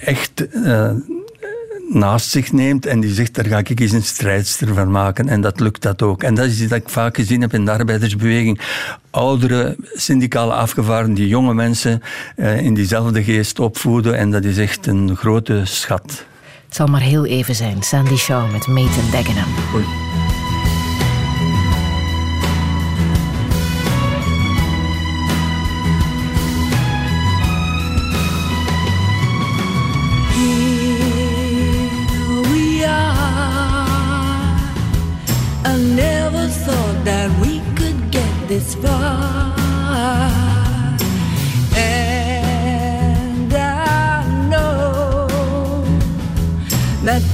[0.00, 0.46] echt
[1.94, 5.28] naast zich neemt en die zegt, daar ga ik eens een strijdster van maken.
[5.28, 6.22] En dat lukt dat ook.
[6.22, 8.60] En dat is iets dat ik vaak gezien heb in de arbeidersbeweging.
[9.10, 12.02] Oudere syndicale afgevaardigden die jonge mensen
[12.36, 14.16] eh, in diezelfde geest opvoeden.
[14.16, 16.24] En dat is echt een grote schat.
[16.66, 17.82] Het zal maar heel even zijn.
[17.82, 19.54] Sandy Shaw met Maiten Dagenham.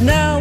[0.01, 0.38] Now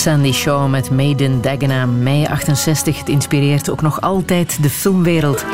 [0.00, 2.98] Sandy Shaw met Maiden Dagenham, mei 68.
[2.98, 5.44] Het inspireert ook nog altijd de filmwereld.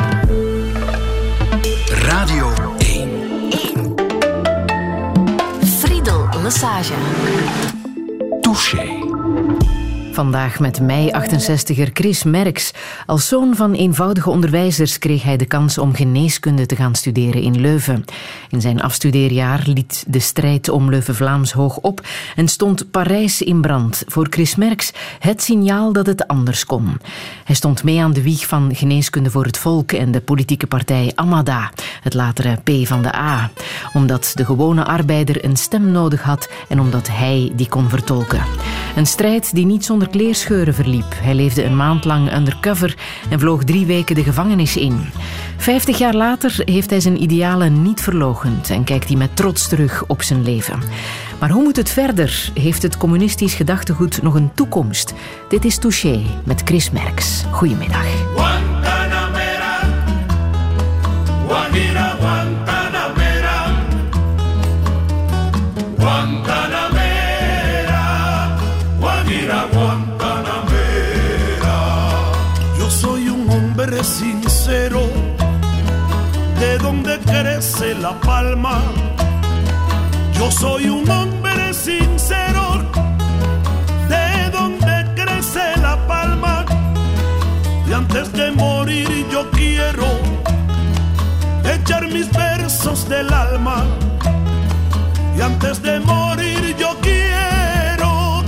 [1.89, 3.09] Radio 1.
[5.79, 6.93] Friedel Lesage.
[8.41, 8.96] Touché.
[10.17, 12.73] Vandaag met mei 68er Chris Merks.
[13.05, 17.61] Als zoon van eenvoudige onderwijzers kreeg hij de kans om geneeskunde te gaan studeren in
[17.61, 18.05] Leuven.
[18.49, 22.01] In zijn afstudeerjaar liet de strijd om Leuven-Vlaams hoog op
[22.35, 24.03] en stond Parijs in brand.
[24.07, 26.99] Voor Chris Merks het signaal dat het anders kon.
[27.43, 31.11] Hij stond mee aan de wieg van Geneeskunde voor het Volk en de politieke partij
[31.15, 33.51] Amada, het latere P van de A.
[33.93, 38.41] Omdat de gewone arbeider een stem nodig had en omdat hij die kon vertolken.
[38.95, 41.15] Een strijd die niet zonder kleerscheuren verliep.
[41.15, 42.95] Hij leefde een maand lang undercover
[43.29, 45.09] en vloog drie weken de gevangenis in.
[45.57, 50.03] Vijftig jaar later heeft hij zijn idealen niet verloochend en kijkt hij met trots terug
[50.07, 50.79] op zijn leven.
[51.39, 52.51] Maar hoe moet het verder?
[52.53, 55.13] Heeft het communistisch gedachtegoed nog een toekomst?
[55.49, 57.43] Dit is Touché met Chris Merks.
[57.51, 58.05] Goedemiddag.
[77.57, 78.81] Donde crece la palma.
[80.33, 82.83] Yo soy un hombre sincero,
[84.07, 86.65] de donde crece la palma.
[87.89, 90.05] Y antes de morir yo quiero
[91.63, 93.85] echar mis versos del alma.
[95.35, 98.43] Y antes de morir yo quiero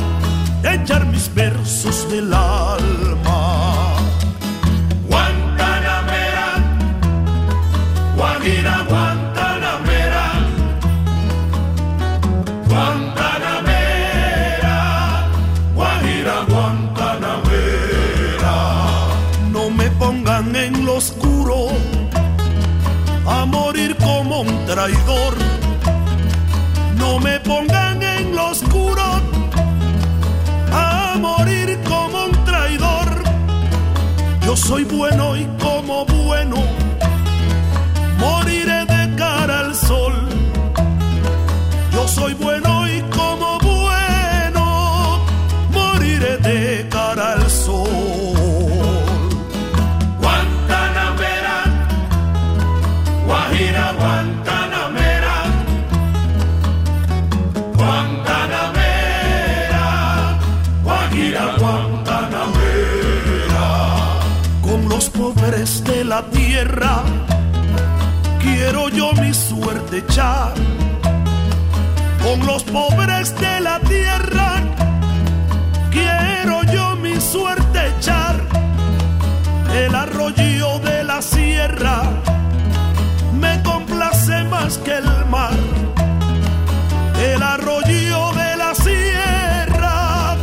[0.64, 3.29] echar mis versos del alma.
[8.20, 10.26] Guajira, Guantanamera,
[12.68, 14.78] Guantanamera,
[15.74, 18.56] Guajira, Guantanamera.
[19.54, 21.70] No me pongan en lo oscuro
[23.26, 25.36] a morir como un traidor.
[26.98, 29.22] No me pongan en lo oscuro
[30.74, 33.24] a morir como un traidor.
[34.46, 36.58] Yo soy bueno y como bueno
[42.10, 45.20] soy bueno y como bueno
[45.72, 47.88] moriré de cara al sol.
[50.20, 51.58] Guantanamera,
[53.26, 55.36] Guajira, Guantanamera,
[57.78, 60.40] Guantanamera,
[60.84, 63.68] Guajira, Guantanamera.
[64.64, 67.04] con los pobres de la tierra.
[68.42, 70.54] Quiero yo mi suerte echar
[72.30, 74.62] con los pobres de la tierra.
[75.90, 78.36] Quiero yo mi suerte echar
[79.74, 82.04] el arroyo de la sierra.
[83.34, 85.58] Me complace más que el mar.
[87.32, 90.36] El arroyo de la sierra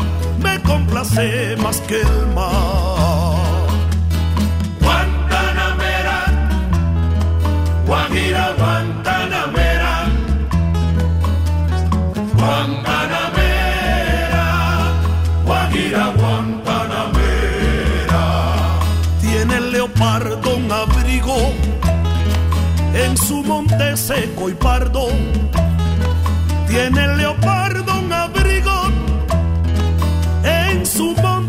[0.43, 3.47] me complace más que el mar.
[4.80, 6.18] Guantanamera,
[7.87, 9.76] Guajira, Guantanamera,
[12.47, 14.47] Guantanamera,
[15.44, 18.22] Guajira, Guantanamera.
[19.20, 21.36] Tiene el leopardo un abrigo
[22.94, 25.09] en su monte seco y pardo.
[26.68, 28.82] Tiene el leopardo un abrigo
[30.44, 31.45] en su monte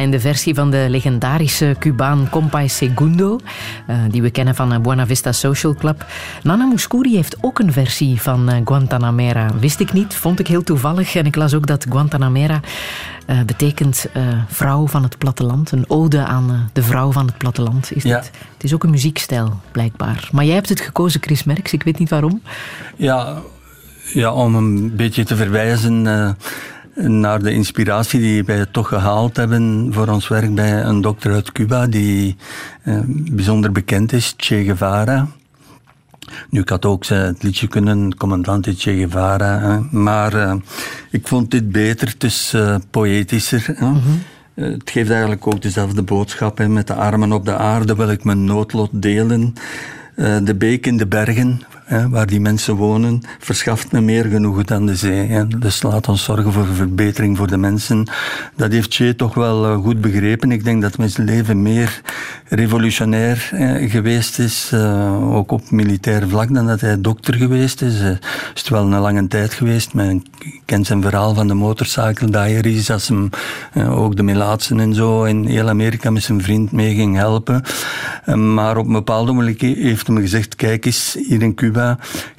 [0.00, 3.38] in de versie van de legendarische Cubaan Compay Segundo,
[3.86, 6.06] eh, die we kennen van eh, Buena Vista Social Club.
[6.42, 9.50] Nana Mouskouri heeft ook een versie van eh, Guantanamera.
[9.60, 11.14] Wist ik niet, vond ik heel toevallig.
[11.14, 12.60] En ik las ook dat Guantanamera
[13.46, 14.06] betekent
[14.48, 15.72] vrouw van het platteland.
[15.72, 18.16] Een ode aan de vrouw van het platteland is Ja.
[18.16, 18.30] dit.
[18.54, 20.28] Het is ook een muziekstijl, blijkbaar.
[20.32, 21.72] Maar jij hebt het gekozen, Chris Merks.
[21.72, 22.42] Ik weet niet waarom.
[22.96, 23.36] Ja,
[24.12, 26.06] ja om een beetje te verwijzen
[27.06, 31.52] naar de inspiratie die wij toch gehaald hebben voor ons werk bij een dokter uit
[31.52, 32.36] Cuba die
[32.82, 35.28] eh, bijzonder bekend is, Che Guevara.
[36.50, 40.54] Nu, ik had ook eh, het liedje kunnen, Commandante Che Guevara, hè, maar eh,
[41.10, 42.56] ik vond dit beter, het is
[42.90, 43.64] poëtischer.
[43.66, 43.86] Hè.
[43.86, 43.92] Eh,
[44.54, 46.58] Het geeft eigenlijk ook dezelfde boodschap.
[46.58, 46.68] Hè.
[46.68, 49.54] Met de armen op de aarde wil ik mijn noodlot delen.
[50.16, 51.62] De beek in de bergen,
[52.10, 55.46] waar die mensen wonen, verschaft me meer genoegen dan de zee.
[55.46, 58.08] Dus laat ons zorgen voor verbetering voor de mensen.
[58.56, 60.52] Dat heeft Che toch wel eh, goed begrepen.
[60.52, 62.00] Ik denk dat zijn leven meer
[62.48, 63.48] revolutionair
[63.88, 68.00] geweest is, eh, ook op militair vlak, dan dat hij dokter geweest is.
[68.00, 68.10] Eh,
[68.54, 69.94] is het wel een lange tijd geweest.
[69.94, 70.24] Men
[70.64, 73.30] kent zijn verhaal van de motorcycle diaries, als hem
[73.88, 77.62] ook de Melaatsen en zo in heel Amerika met zijn vriend mee ging helpen.
[78.34, 81.79] Maar op een bepaald moment heeft hem gezegd, kijk eens, hier in Cuba,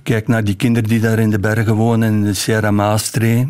[0.03, 3.47] kijk naar die kinderen die daar in de bergen wonen, in de Sierra Madre.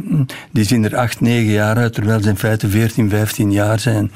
[0.51, 4.11] Die zien er acht, negen jaar uit, terwijl ze in feite 14, 15 jaar zijn.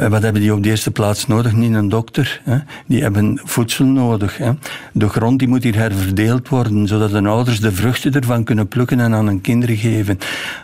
[0.00, 1.52] Eh, Wat hebben die op de eerste plaats nodig?
[1.52, 2.40] Niet een dokter.
[2.44, 2.56] Hè?
[2.86, 4.36] Die hebben voedsel nodig.
[4.36, 4.50] Hè?
[4.92, 9.00] De grond die moet hier herverdeeld worden, zodat de ouders de vruchten ervan kunnen plukken
[9.00, 10.18] en aan hun kinderen geven.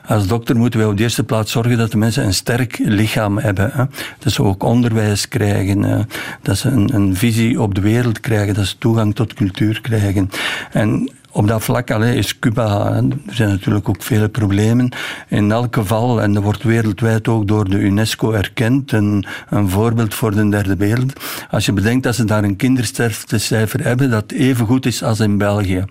[0.07, 3.39] Als dokter moeten wij op de eerste plaats zorgen dat de mensen een sterk lichaam
[3.39, 3.71] hebben.
[3.73, 3.85] Hè?
[4.19, 6.09] Dat ze ook onderwijs krijgen,
[6.43, 10.31] dat ze een, een visie op de wereld krijgen, dat ze toegang tot cultuur krijgen.
[10.73, 14.89] En op dat vlak allee, is Cuba, er zijn natuurlijk ook vele problemen.
[15.29, 20.15] In elk geval, en dat wordt wereldwijd ook door de UNESCO erkend, een, een voorbeeld
[20.15, 21.21] voor de derde wereld.
[21.51, 25.39] Als je bedenkt dat ze daar een kindersterftecijfer hebben dat even goed is als in
[25.39, 25.85] België.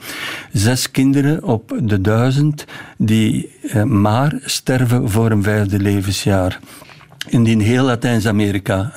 [0.52, 2.66] Zes kinderen op de duizend
[2.98, 6.60] die eh, maar sterven voor een vijfde levensjaar.
[7.28, 8.92] Indien heel Latijns-Amerika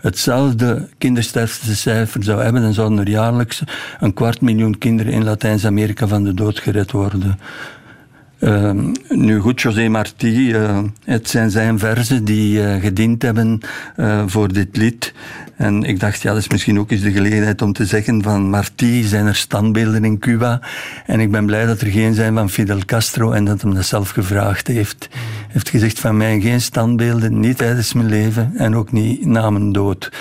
[0.00, 3.62] hetzelfde kindersterftecijfer zou hebben, dan zouden er jaarlijks
[4.00, 7.38] een kwart miljoen kinderen in Latijns-Amerika van de dood gered worden.
[8.44, 13.60] Ehm, nu goed, José Martí, eh, het zijn zijn verzen die eh, gediend hebben
[13.96, 15.12] eh, voor dit lied.
[15.56, 18.50] En ik dacht, ja, dat is misschien ook eens de gelegenheid om te zeggen van
[18.50, 20.60] Martí zijn er standbeelden in Cuba.
[21.06, 23.84] En ik ben blij dat er geen zijn van Fidel Castro en dat hem dat
[23.84, 25.08] zelf gevraagd heeft.
[25.10, 29.50] Hij heeft gezegd van mij geen standbeelden, niet tijdens mijn leven en ook niet na
[29.50, 30.12] mijn dood.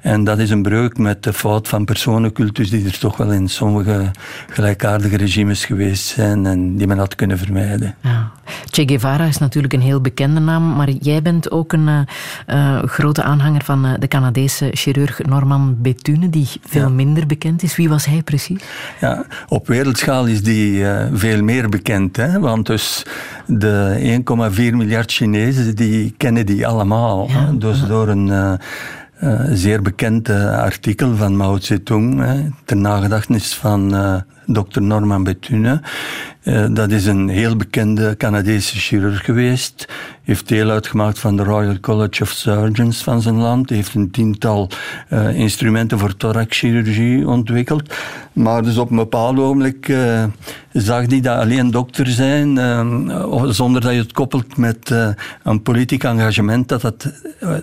[0.00, 3.48] En dat is een breuk met de fout van personencultus die er toch wel in
[3.48, 4.10] sommige
[4.48, 7.69] gelijkaardige regimes geweest zijn en die men had kunnen vermijden.
[8.02, 8.30] Ja.
[8.70, 12.00] Che Guevara is natuurlijk een heel bekende naam, maar jij bent ook een eh,
[12.46, 17.76] eh, grote aanhanger van eh, de Canadese chirurg Norman Bethune, die veel minder bekend is.
[17.76, 18.62] Wie was hij precies?
[19.00, 22.16] Ja, op wereldschaal is die veel meer bekend.
[22.16, 22.40] Hè?
[22.40, 23.06] Want dus
[23.46, 27.30] de 1,4 miljard Chinezen, die kennen die allemaal.
[27.30, 27.58] hè?
[27.58, 28.58] Dus door een
[29.52, 33.94] zeer bekend artikel van Mao Zedong, hè, ter nagedachtenis van
[34.52, 35.80] dokter Norman Bethune.
[36.40, 39.88] Eh, dat is een heel bekende Canadese chirurg geweest.
[40.22, 43.70] Heeft deel uitgemaakt van de Royal College of Surgeons van zijn land.
[43.70, 44.70] Heeft een tiental
[45.08, 47.94] eh, instrumenten voor thoraxchirurgie ontwikkeld.
[48.32, 50.24] Maar dus op een bepaald ogenblik eh,
[50.72, 52.56] zag hij dat alleen dokter zijn,
[53.48, 54.94] zonder dat je het koppelt met
[55.42, 57.12] een politiek engagement, dat dat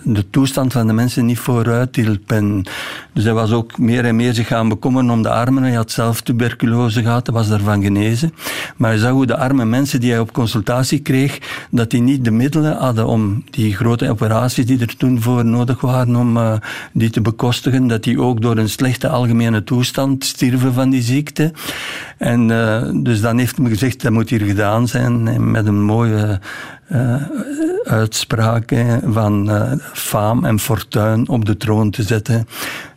[0.02, 2.32] de toestand van de mensen niet vooruit hielp.
[2.32, 2.66] En
[3.12, 5.62] dus hij was ook meer en meer zich gaan bekommeren om de armen.
[5.62, 8.34] Hij had zelf tuberculose gehad, hij was daarvan genezen.
[8.76, 11.38] Maar hij zag hoe de arme mensen die hij op consultatie kreeg,
[11.70, 15.80] dat die niet de middelen hadden om die grote operaties die er toen voor nodig
[15.80, 16.52] waren om eh,
[16.92, 21.52] die te bekostigen, dat die ook door een slechte algemene toestand stierven van die ziekte.
[22.18, 26.40] En eh, dus dan heeft hij gezegd, dat moet hier gedaan zijn met een mooie
[26.88, 27.22] eh,
[27.84, 32.48] uitspraak hè, van eh, faam en fortuin op de troon te zetten.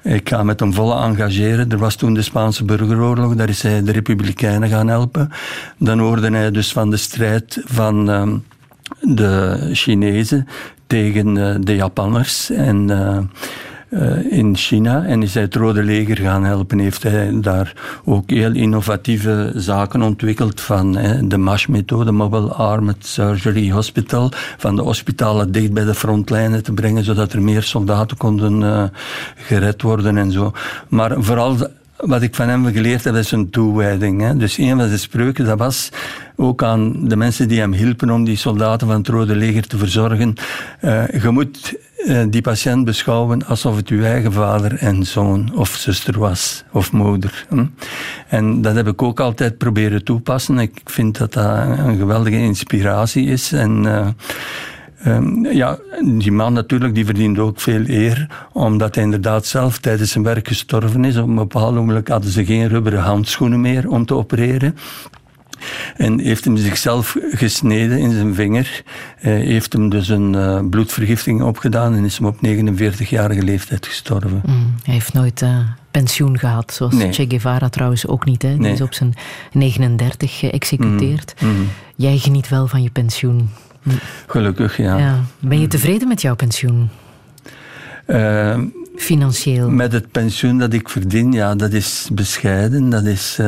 [0.04, 1.72] Ik ga met hem volle engageren.
[1.72, 5.30] Er was toen de Spaanse burgeroorlog, daar is hij de Republikeinen gaan helpen.
[5.78, 8.38] Dan hoorde hij dus van de strijd van ehm,
[9.00, 10.48] de Chinezen
[10.88, 12.50] tegen eh, de Japanners.
[12.50, 12.90] En
[13.92, 16.80] eh, in China en is hij het Rode Leger gaan helpen.
[16.80, 20.92] Heeft hij daar ook heel innovatieve zaken ontwikkeld van
[21.24, 27.04] de MASH-methode, Mobile Armored Surgery Hospital, van de hospitalen dicht bij de frontlijnen te brengen,
[27.04, 28.84] zodat er meer soldaten konden eh,
[29.36, 30.52] gered worden en zo.
[30.88, 31.58] Maar vooral
[31.98, 34.22] wat ik van hem geleerd heb, is een toewijding.
[34.22, 34.38] Hè.
[34.38, 35.90] Dus een van zijn spreuken, dat was
[36.36, 39.78] ook aan de mensen die hem hielpen om die soldaten van het Rode Leger te
[39.78, 40.34] verzorgen.
[40.80, 41.76] eh, je moet
[42.30, 47.46] die patiënt beschouwen alsof het uw eigen vader en zoon of zuster was, of moeder.
[48.28, 50.58] En dat heb ik ook altijd proberen toepassen.
[50.60, 51.46] Ik vind dat dat
[51.78, 53.52] een geweldige inspiratie is.
[53.52, 53.86] En...
[53.86, 54.08] eh,
[55.04, 60.12] Ehm, ja, die man natuurlijk, die verdient ook veel eer, omdat hij inderdaad zelf tijdens
[60.12, 61.18] zijn werk gestorven is.
[61.18, 64.76] Op een bepaald moment hadden ze geen rubberen handschoenen meer om te opereren.
[65.98, 68.84] En heeft hem zichzelf gesneden in zijn vinger.
[69.18, 74.42] Heeft hem dus een eh, bloedvergiftiging opgedaan en is hem op 49-jarige leeftijd gestorven.
[74.46, 75.58] Mm, hij heeft nooit eh,
[75.92, 77.14] pensioen gehad, zoals Nee.
[77.14, 78.42] Che Guevara trouwens ook niet.
[78.42, 78.50] Hè?
[78.50, 78.74] Die Nee.
[78.74, 79.14] is op zijn
[79.52, 81.34] 39 geëxecuteerd.
[81.42, 81.52] Mhm.
[81.96, 83.50] Jij geniet wel van je pensioen.
[84.28, 84.98] Gelukkig, ja.
[84.98, 85.20] Ja.
[85.40, 86.90] Ben je tevreden met jouw pensioen?
[88.06, 88.60] Eh,
[88.96, 89.70] Financieel?
[89.70, 92.90] Met het pensioen dat ik verdien, ja, dat is bescheiden.
[92.90, 93.40] Dat is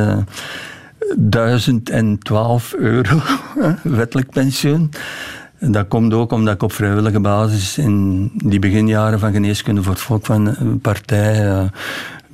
[1.16, 3.20] 1012 euro,
[3.82, 4.90] wettelijk pensioen.
[5.58, 9.92] En Dat komt ook omdat ik op vrijwillige basis in die beginjaren van Geneeskunde voor
[9.92, 11.48] het Volk van een partij.
[11.48, 11.64] eh,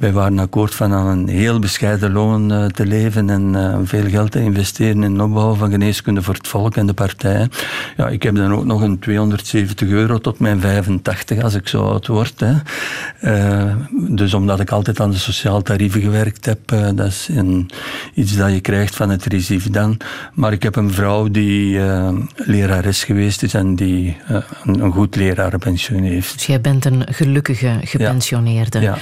[0.00, 4.08] wij waren akkoord van aan een heel bescheiden loon eh, te leven en eh, veel
[4.08, 7.48] geld te investeren in de opbouw van geneeskunde voor het volk en de partij.
[7.96, 11.84] Ja, ik heb dan ook nog een 270 euro tot mijn 85 als ik zo
[11.84, 12.40] oud word.
[12.40, 12.54] Hè.
[13.20, 17.70] Eh, dus omdat ik altijd aan de sociaal tarieven gewerkt heb, dat is een,
[18.14, 19.96] iets dat je krijgt van het recife dan.
[20.34, 21.80] Maar ik heb een vrouw die
[22.34, 24.16] lerares geweest is en die
[24.64, 26.32] een, een goed lerarenpensioen heeft.
[26.32, 28.80] Dus jij bent een gelukkige gepensioneerde.
[28.80, 28.98] Ja.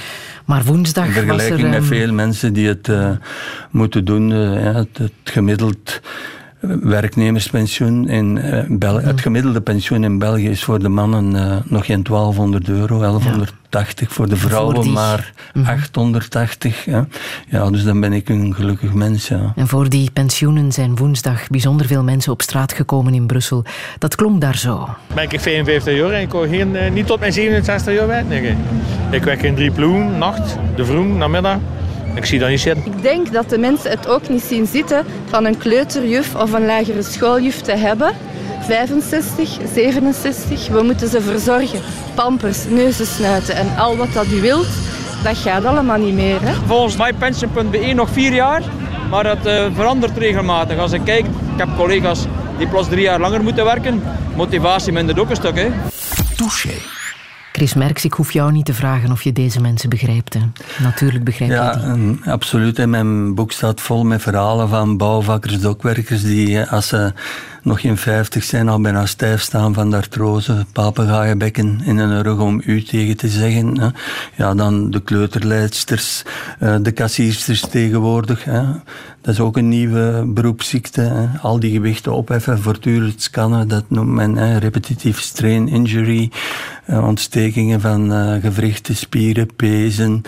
[0.49, 1.25] Maar woensdag In was er...
[1.27, 3.11] vergelijking met ehm, veel mensen die het eh,
[3.71, 6.01] moeten doen, eh, ja, het, het gemiddeld
[6.59, 9.05] werknemerspensioen in eh, België.
[9.05, 14.13] Het gemiddelde pensioen in België is voor de mannen eh, nog geen 1200 euro, 1180
[14.13, 15.69] voor de vrouwen, die- maar Mhm.
[15.69, 16.85] 880.
[16.85, 17.01] Hè.
[17.47, 19.27] Ja, dus dan ben ik een gelukkig mens.
[19.27, 19.53] Ja.
[19.55, 23.63] En voor die pensioenen zijn woensdag bijzonder veel mensen op straat gekomen in Brussel.
[23.97, 24.87] Dat klonk daar zo.
[25.15, 28.57] Ben ik 55 jaar en ik kon geen, eh, niet tot mijn 67 jaar werken.
[29.11, 31.57] Ik werk in drie ploegen, nacht, de vroeg, namiddag.
[32.13, 32.85] Ik zie dat niet zitten.
[32.85, 36.65] Ik denk dat de mensen het ook niet zien zitten van een kleuterjuf of een
[36.65, 38.11] lagere schooljuf te hebben.
[38.61, 41.79] 65, 67, we moeten ze verzorgen.
[42.15, 44.67] Pampers, neuzensnuiten en al wat dat u wilt,
[45.23, 46.41] dat gaat allemaal niet meer.
[46.41, 46.53] Hè?
[46.65, 48.61] Volgens mypension.be nog vier jaar,
[49.09, 50.77] maar dat eh, verandert regelmatig.
[50.77, 52.25] Als ik kijk, ik heb collega's
[52.57, 54.03] die plots drie jaar langer moeten werken.
[54.35, 55.55] Motivatie mindert ook een stuk.
[55.55, 55.69] Hè.
[56.35, 56.98] Touché.
[57.51, 60.33] Chris Merks, ik hoef jou niet te vragen of je deze mensen begrijpt.
[60.33, 60.39] Hè.
[60.83, 61.83] Natuurlijk begrijp je Ja, die.
[61.83, 62.79] en absoluut.
[62.79, 67.13] En mijn boek staat vol met verhalen van bouwvakkers, dokwerkers, die eh, als ze
[67.63, 72.39] nog geen 50 zijn al bijna stijf staan van de artrose, papegaaienbekken in hun rug
[72.39, 73.79] om u tegen te zeggen.
[73.79, 73.87] Hè.
[74.35, 76.23] Ja, dan de kleuterleidsters,
[76.59, 78.43] eh, de kassiersters tegenwoordig.
[78.43, 78.61] Hè.
[79.21, 81.29] Dat is ook een nieuwe beroepsziekte.
[81.41, 86.31] Al die gewichten opheffen, voortdurend scannen, dat noemt men repetitief strain injury,
[86.85, 90.21] eh, ontstekingen van eh, gewrichten, spieren, pezen.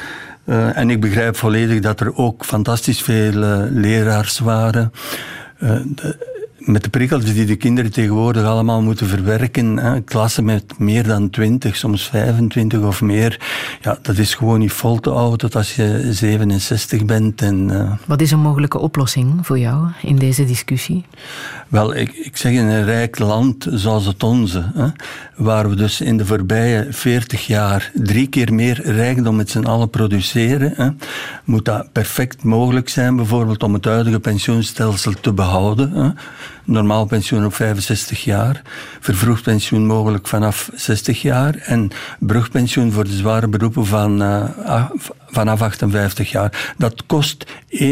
[0.73, 3.31] En ik begrijp volledig dat er ook fantastisch veel
[3.69, 4.91] leraars waren.
[5.60, 11.07] De- met de prikkels die de kinderen tegenwoordig allemaal moeten verwerken, hè, klassen met meer
[11.07, 13.39] dan 20, soms 25 of meer,
[13.81, 17.41] ja, dat is gewoon niet vol te houden tot als je 67 bent.
[17.41, 17.91] En, uh...
[18.05, 21.05] Wat is een mogelijke oplossing voor jou in deze discussie?
[21.72, 24.88] Wel, ik, ik zeg in een rijk land zoals het onze, hè,
[25.35, 29.89] waar we dus in de voorbije 40 jaar drie keer meer rijkdom met z'n allen
[29.89, 30.89] produceren, hè,
[31.43, 35.91] moet dat perfect mogelijk zijn, bijvoorbeeld om het huidige pensioenstelsel te behouden.
[35.91, 36.10] Hè.
[36.64, 38.61] Normaal pensioen op 65 jaar,
[38.99, 44.89] vervroegd pensioen mogelijk vanaf 60 jaar en brugpensioen voor de zware beroepen van, uh,
[45.31, 46.73] vanaf 58 jaar.
[46.77, 47.85] Dat kost 1%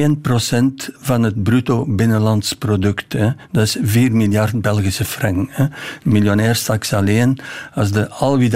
[0.99, 3.13] van het bruto binnenlands product.
[3.13, 3.29] Hè.
[3.51, 5.49] Dat is 4 miljard Belgische frank.
[5.51, 5.65] Hè.
[6.03, 7.39] Miljonair straks alleen,
[7.73, 8.49] als de al wie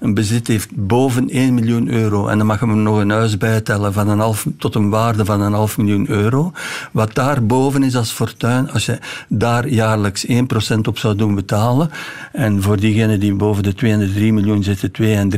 [0.00, 3.92] een bezit heeft boven 1 miljoen euro, en dan mag hem nog een huis bijtellen
[3.92, 6.52] van een half, tot een waarde van een half miljoen euro,
[6.92, 8.98] wat daar boven is als fortuin, als je
[9.28, 10.32] daar jaarlijks 1%
[10.88, 11.90] op zou doen betalen,
[12.32, 15.30] en voor diegenen die boven de 2 en de 3 miljoen zitten 2 en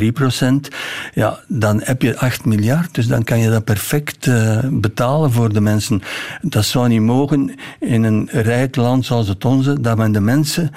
[0.70, 0.74] 3%,
[1.14, 5.52] ja, dan heb je 8 miljard, dus dan kan je dat perfect uh, betalen voor
[5.52, 6.02] de mensen.
[6.40, 10.70] Dat zou niet mogen in een rijk land zoals het onze, dat men de mensen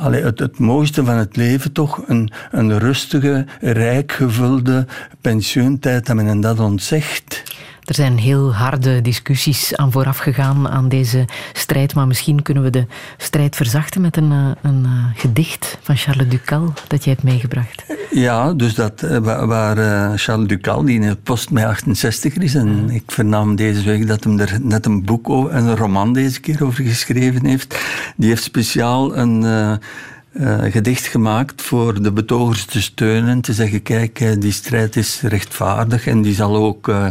[0.00, 4.86] Allee, het, het mooiste van het leven toch, een, een rustige, rijk gevulde
[5.20, 7.42] pensioentijd, dat men hen dat ontzegt.
[7.90, 12.70] Er zijn heel harde discussies aan vooraf gegaan aan deze strijd, maar misschien kunnen we
[12.70, 12.86] de
[13.16, 17.84] strijd verzachten met een, eh, een, een gedicht van Charles Ducal dat jij hebt meegebracht.
[18.10, 22.90] Ja, dus dat waar uh, Charles Ducal, die in het post mij 68 is, en
[22.90, 26.64] ik vernam deze week dat hem er net een boek, over, een roman deze keer
[26.64, 27.78] over geschreven heeft.
[28.16, 29.78] Die heeft speciaal een...
[30.32, 33.40] Uh, uh, gedicht gemaakt voor de betogers te steunen.
[33.40, 37.08] Te zeggen, kijk, uh, die strijd is rechtvaardig en die zal ook uh,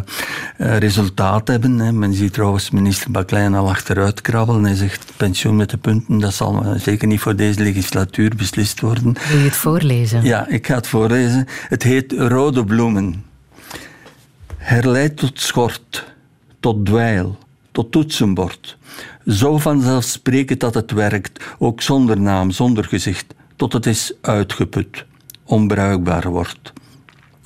[0.58, 1.80] resultaat hebben.
[1.80, 1.92] Hè.
[1.92, 4.64] Men ziet trouwens minister Baklein al achteruit krabbelen.
[4.64, 9.16] Hij zegt, pensioen met de punten, dat zal zeker niet voor deze legislatuur beslist worden.
[9.30, 10.24] Wil je het voorlezen?
[10.24, 11.46] Ja, ik ga het voorlezen.
[11.68, 13.24] Het heet Rode Bloemen.
[14.58, 16.06] Herleid tot schort,
[16.60, 17.38] tot dweil,
[17.72, 18.78] tot toetsenbord
[19.30, 25.06] zo vanzelfsprekend dat het werkt, ook zonder naam, zonder gezicht, tot het is uitgeput,
[25.44, 26.74] onbruikbaar wordt.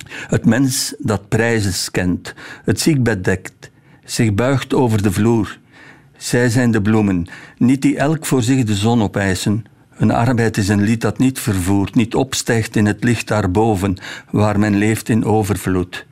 [0.08, 2.34] Het mens dat prijzen kent,
[2.64, 3.70] het ziekbed dekt,
[4.04, 5.58] zich buigt over de vloer.
[6.16, 7.26] Zij zijn de bloemen,
[7.58, 9.64] niet die elk voor zich de zon opeisen.
[9.90, 13.96] Hun arbeid is een lied dat niet vervoert, niet opstijgt in het licht daarboven,
[14.30, 16.06] waar men leeft in overvloed.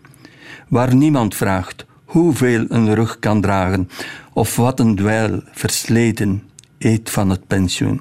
[0.69, 3.89] Waar niemand vraagt hoeveel een rug kan dragen,
[4.33, 6.43] of wat een dweil versleten
[6.79, 8.01] eet van het pensioen.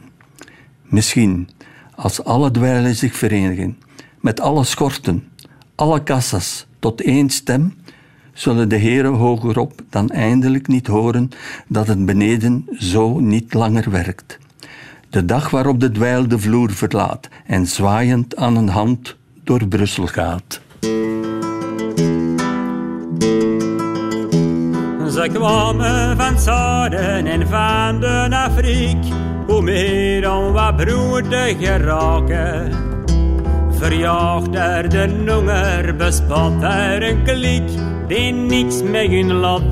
[0.83, 1.49] Misschien,
[1.95, 3.77] als alle dweilen zich verenigen,
[4.19, 5.23] met alle schorten,
[5.75, 7.73] alle kassas tot één stem,
[8.33, 11.29] zullen de heren hogerop dan eindelijk niet horen
[11.67, 14.37] dat het beneden zo niet langer werkt.
[15.09, 20.07] De dag waarop de dweil de vloer verlaat en zwaaiend aan een hand door Brussel
[20.07, 20.61] gaat.
[25.11, 29.03] Ze kwamen van zuiden en van de Afriek,
[29.47, 32.71] hoe meer dan wat broeder geraken.
[33.71, 37.69] Verjaagd er de honger, bespot er een kliek,
[38.07, 39.69] die niks met hun lot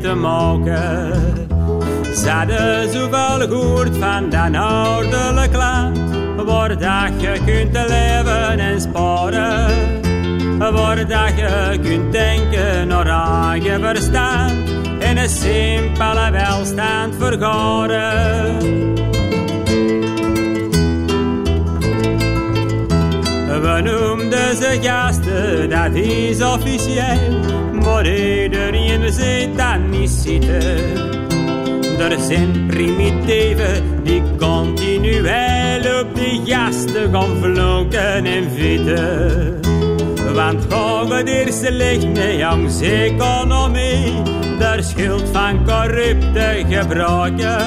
[0.00, 1.12] te maken.
[2.16, 5.98] Ze hadden zoveel gehoord van dat noordelijk land,
[6.44, 9.98] waar dat je kunt leven en sparen.
[10.58, 13.06] Waar dat je kunt denken naar
[13.50, 14.69] eigen verstand
[15.10, 18.58] in een simpele welstand vergaren.
[23.60, 27.40] We noemden ze gasten, dat is officieel,
[27.84, 30.58] maar iedereen zit dat niet zitten.
[31.98, 39.60] Er zijn primitieven die continueel op die gasten gaan vloeken en vitten.
[40.34, 40.66] Want
[41.24, 44.12] eerste licht mee aan economie
[44.60, 47.58] de schuld van corrupte gebruiken.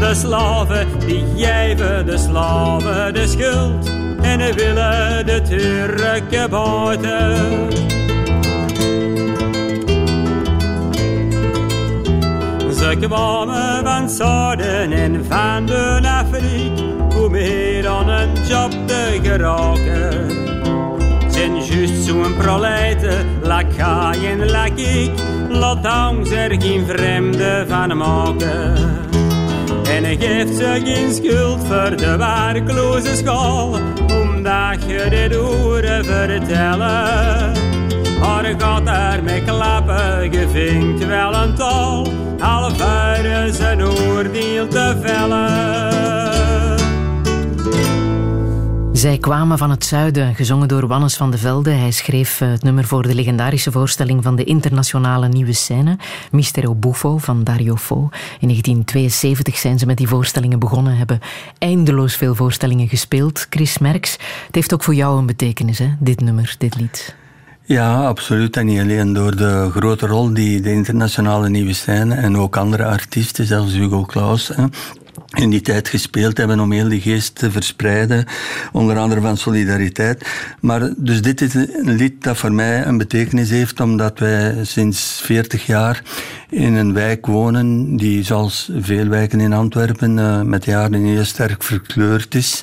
[0.00, 3.90] De slaven die geven de slaven de schuld
[4.22, 7.36] en willen de Turken buiten.
[12.74, 16.78] Ze kwamen van Zuiden en van de Afriek
[17.16, 20.30] om meer aan een job te geraken.
[21.30, 21.62] Zijn
[22.02, 25.10] zo'n proleiten, lakaaien, lak ik,
[25.48, 28.74] laat ons er geen vreemde van maken.
[29.88, 33.76] En hij geeft ze geen schuld voor de werkloze school,
[34.22, 37.52] omdat je dit horen vertellen.
[38.20, 42.06] Har gaat er met klappen, gevinkt wel een tol.
[42.38, 46.31] Half uur zijn oordeel te vellen.
[49.02, 51.70] Zij kwamen van het zuiden, gezongen door Wannes van de Velde.
[51.70, 55.96] Hij schreef eh, het nummer voor de legendarische voorstelling van de internationale nieuwe scène,
[56.30, 58.08] Mistero Buffo van Dario Fo.
[58.40, 61.20] In 1972 zijn ze met die voorstellingen begonnen, hebben
[61.58, 63.46] eindeloos veel voorstellingen gespeeld.
[63.50, 64.12] Chris Merks,
[64.46, 65.88] het heeft ook voor jou een betekenis, hè?
[65.98, 67.14] dit nummer, dit lied.
[67.64, 68.56] Ja, absoluut.
[68.56, 72.84] En niet alleen door de grote rol die de internationale nieuwe scène en ook andere
[72.84, 74.64] artiesten, zelfs Hugo Claus, hè,
[75.34, 78.24] in die tijd gespeeld hebben om heel die geest te verspreiden,
[78.72, 80.26] onder andere van solidariteit.
[80.60, 85.20] Maar dus dit is een lied dat voor mij een betekenis heeft, omdat wij sinds
[85.24, 86.02] 40 jaar
[86.50, 91.24] in een wijk wonen die, zoals veel wijken in Antwerpen, eh, met de jaren heel
[91.24, 92.62] sterk verkleurd is.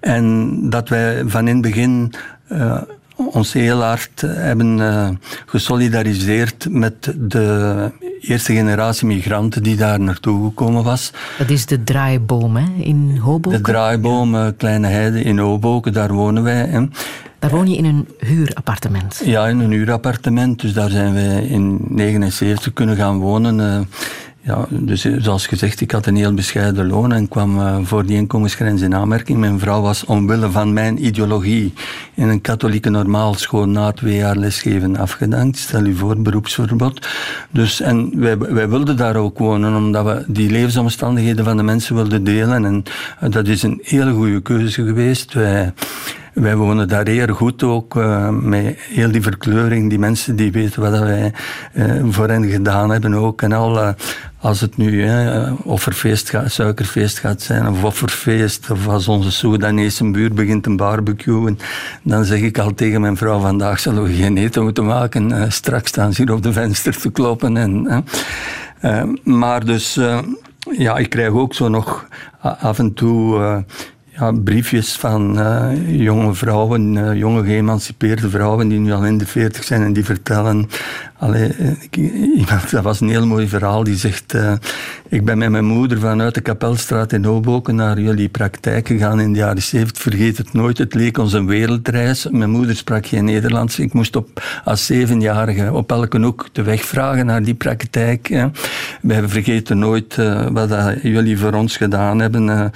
[0.00, 2.12] En dat wij van in het begin
[2.52, 2.80] uh,
[3.26, 5.08] ons heel hard hebben uh,
[5.46, 7.90] gesolidariseerd met de
[8.20, 11.12] eerste generatie migranten die daar naartoe gekomen was.
[11.38, 13.62] Dat is de draaiboom hè, in Hoboken?
[13.62, 16.66] De draaiboom, uh, Kleine Heide in Hoboken, daar wonen wij.
[16.66, 16.86] Hè.
[17.38, 19.22] Daar woon je in een huurappartement?
[19.24, 20.60] Ja, in een huurappartement.
[20.60, 23.88] Dus daar zijn wij in 1979 kunnen gaan wonen.
[24.44, 28.16] Ja, dus zoals gezegd, ik had een heel bescheiden loon en kwam uh, voor die
[28.16, 29.38] inkomensgrens in aanmerking.
[29.38, 31.72] Mijn vrouw was omwille van mijn ideologie
[32.14, 35.58] in een katholieke normaalschool na twee jaar lesgeven afgedankt.
[35.58, 37.08] Stel u voor, beroepsverbod.
[37.50, 41.94] Dus, en wij, wij wilden daar ook wonen, omdat we die levensomstandigheden van de mensen
[41.94, 42.64] wilden delen.
[42.64, 42.82] En
[43.22, 45.32] uh, dat is een hele goede keuze geweest.
[45.32, 45.72] Wij,
[46.32, 50.82] wij wonen daar heel goed ook, uh, met heel die verkleuring, die mensen die weten
[50.82, 51.32] wat wij
[51.74, 53.42] uh, voor hen gedaan hebben ook.
[53.42, 53.88] En al, uh,
[54.38, 60.10] als het nu hè, offerfeest gaat, suikerfeest gaat zijn, of offerfeest, of als onze Soedanese
[60.10, 61.58] buur begint een barbecuen,
[62.02, 65.88] dan zeg ik al tegen mijn vrouw, vandaag zullen we geen eten moeten maken, straks
[65.88, 67.56] staan ze hier op de venster te kloppen.
[67.56, 68.04] En,
[69.24, 70.00] maar dus,
[70.70, 72.08] ja, ik krijg ook zo nog
[72.40, 73.64] af en toe
[74.18, 79.26] ja, briefjes van uh, jonge vrouwen, uh, jonge geëmancipeerde vrouwen die nu al in de
[79.26, 80.68] veertig zijn en die vertellen.
[81.18, 81.98] Allee, ik,
[82.70, 83.84] dat was een heel mooi verhaal.
[83.84, 84.34] Die zegt:
[85.08, 89.32] Ik ben met mijn moeder vanuit de Kapelstraat in Hoboken naar jullie praktijk gegaan in
[89.32, 90.02] de jaren zeventig.
[90.02, 92.26] Vergeet het nooit, het leek ons een wereldreis.
[92.30, 93.78] Mijn moeder sprak geen Nederlands.
[93.78, 98.28] Ik moest op, als zevenjarige op elke hoek de weg vragen naar die praktijk.
[98.28, 98.46] Hè.
[99.02, 100.16] Wij vergeten nooit
[100.52, 102.72] wat jullie voor ons gedaan hebben.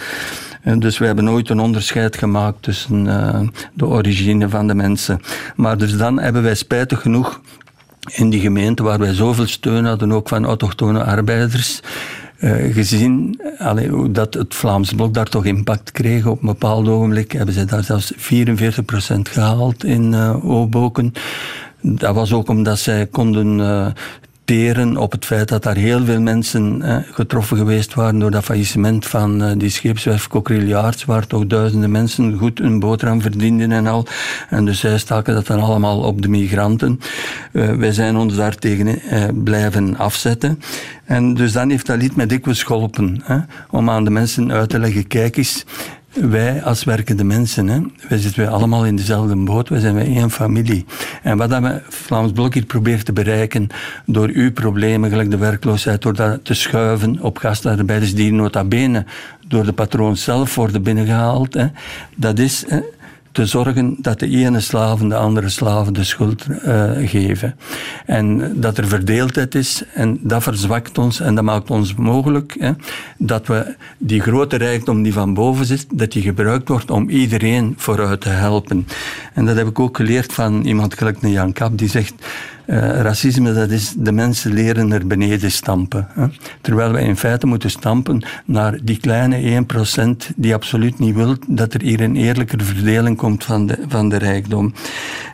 [0.74, 3.40] Dus we hebben nooit een onderscheid gemaakt tussen uh,
[3.74, 5.20] de origine van de mensen.
[5.56, 7.40] Maar dus dan hebben wij spijtig genoeg
[8.12, 11.80] in die gemeente waar wij zoveel steun hadden, ook van autochtone arbeiders,
[12.38, 16.26] uh, gezien allee, dat het Vlaams blok daar toch impact kreeg.
[16.26, 18.18] Op een bepaald ogenblik hebben ze daar zelfs 44%
[19.22, 20.12] gehaald in
[20.42, 21.16] uh.
[21.80, 23.94] Dat was ook omdat zij konden
[24.96, 29.06] op het feit dat daar heel veel mensen eh, getroffen geweest waren door dat faillissement
[29.06, 34.06] van uh, die scheepswerf Coquilliards, waar toch duizenden mensen goed hun boterham verdienden en al.
[34.48, 37.00] En dus zij staken dat dan allemaal op de migranten.
[37.52, 39.00] Uh, wij zijn ons daartegen
[39.44, 40.60] blijven afzetten.
[41.04, 43.38] En dus dan heeft dat lied mij dikwijls geholpen, hè,
[43.70, 45.64] om aan de mensen uit te leggen, kijk eens,
[46.20, 50.30] wij als werkende mensen, hè, wij zitten allemaal in dezelfde boot, wij zijn wij één
[50.30, 50.84] familie.
[51.22, 53.68] En wat we Vlaams Blok hier probeert te bereiken
[54.06, 59.04] door uw problemen, gelijk de werkloosheid, door dat te schuiven op gastarbeiders die nota bene
[59.48, 61.66] door de patroon zelf worden binnengehaald, hè,
[62.14, 62.64] dat is...
[62.68, 62.80] Hè,
[63.36, 67.56] te zorgen dat de ene slaven de andere slaven de schuld uh, geven.
[68.06, 72.72] En dat er verdeeldheid is en dat verzwakt ons en dat maakt ons mogelijk hè,
[73.18, 77.74] dat we die grote rijkdom die van boven zit, dat die gebruikt wordt om iedereen
[77.76, 78.86] vooruit te helpen.
[79.34, 82.14] En dat heb ik ook geleerd van iemand gelijk een Jan Kap die zegt
[82.66, 86.08] racisme, dat is de mensen leren naar beneden stampen.
[86.10, 86.26] Hè?
[86.60, 89.64] Terwijl wij in feite moeten stampen naar die kleine
[90.30, 94.08] 1% die absoluut niet wil dat er hier een eerlijke verdeling komt van de, van
[94.08, 94.72] de rijkdom.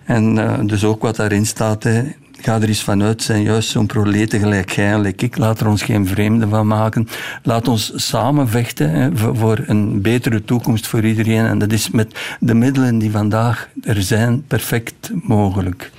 [0.04, 2.02] En uh, dus ook wat daarin staat, hè,
[2.40, 5.36] ga er eens vanuit, zijn juist zo'n proleten gelijk ik.
[5.36, 7.08] Laat er ons geen vreemde van maken.
[7.42, 11.46] Laat ons samen vechten hè, voor een betere toekomst voor iedereen.
[11.46, 15.90] En dat is met de middelen die vandaag er zijn perfect mogelijk.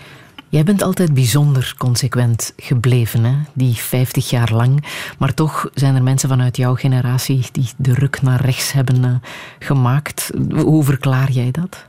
[0.53, 3.35] Jij bent altijd bijzonder consequent gebleven, hè?
[3.53, 4.85] die 50 jaar lang.
[5.17, 9.15] Maar toch zijn er mensen vanuit jouw generatie die de ruk naar rechts hebben uh,
[9.59, 10.31] gemaakt.
[10.55, 11.85] Hoe verklaar jij dat?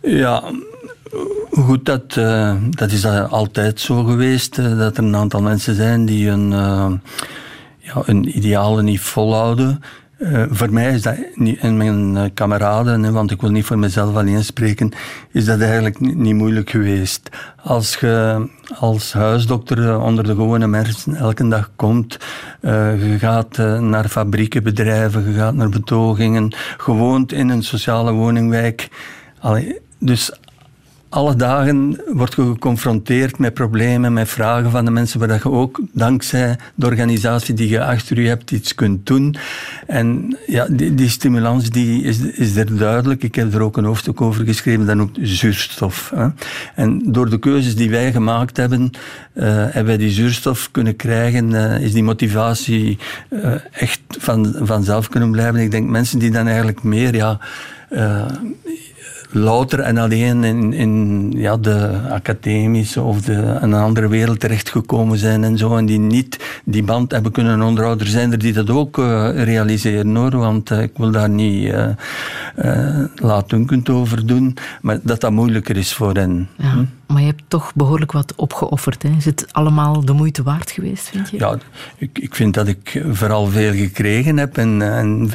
[0.00, 0.42] Ja,
[1.50, 4.58] goed, dat, uh, dat is altijd zo geweest.
[4.58, 6.50] Uh, dat er een aantal mensen zijn die hun,
[7.78, 9.82] ja, hun idealen niet volhouden.
[10.20, 13.78] Eh, voor mij is dat niet, en mijn eh, kameraden, want ik wil niet voor
[13.78, 14.92] mezelf alleen spreken,
[15.32, 17.28] is dat eigenlijk ni- niet moeilijk geweest.
[17.62, 18.46] Als je
[18.78, 22.18] als huisdokter eh, onder de gewone mensen elke dag komt,
[22.60, 28.88] je gaat naar fabrieken, bedrijven, je gaat naar betogingen, gewoond in een sociale woningwijk.
[29.98, 30.32] Dus
[31.10, 35.50] alle dagen word je geconfronteerd met problemen, met vragen van de mensen, waar dat je
[35.50, 39.36] ook dankzij de organisatie die je achter je hebt iets kunt doen.
[39.86, 43.22] En ja, die, die stimulans die is, is er duidelijk.
[43.22, 46.12] Ik heb er ook een hoofdstuk over geschreven, dan ook zuurstof.
[46.14, 46.26] Hè.
[46.74, 48.90] En door de keuzes die wij gemaakt hebben,
[49.32, 55.08] eh, hebben wij die zuurstof kunnen krijgen, eh, is die motivatie eh, echt van, vanzelf
[55.08, 55.60] kunnen blijven.
[55.60, 57.38] Ik denk mensen die dan eigenlijk meer, ja...
[59.30, 65.44] louter en alleen in, in ja, de academische of de, een andere wereld terechtgekomen zijn
[65.44, 68.06] en zo, en die niet die band hebben kunnen onderhouden.
[68.06, 71.64] Er zijn er die dat ook eh, realiseren hoor, want eh, ik wil daar niet
[71.64, 71.86] uh,
[72.64, 76.48] uh, laatdunkend over doen, maar dat dat moeilijker is voor hen.
[76.56, 76.84] Ja, hm?
[77.10, 79.02] Maar je hebt toch behoorlijk wat opgeofferd.
[79.02, 79.08] Hè?
[79.16, 81.38] Is het allemaal de moeite waard geweest, vind je?
[81.38, 81.58] Ja,
[81.96, 85.30] ik, ik vind dat ik vooral veel gekregen heb en, en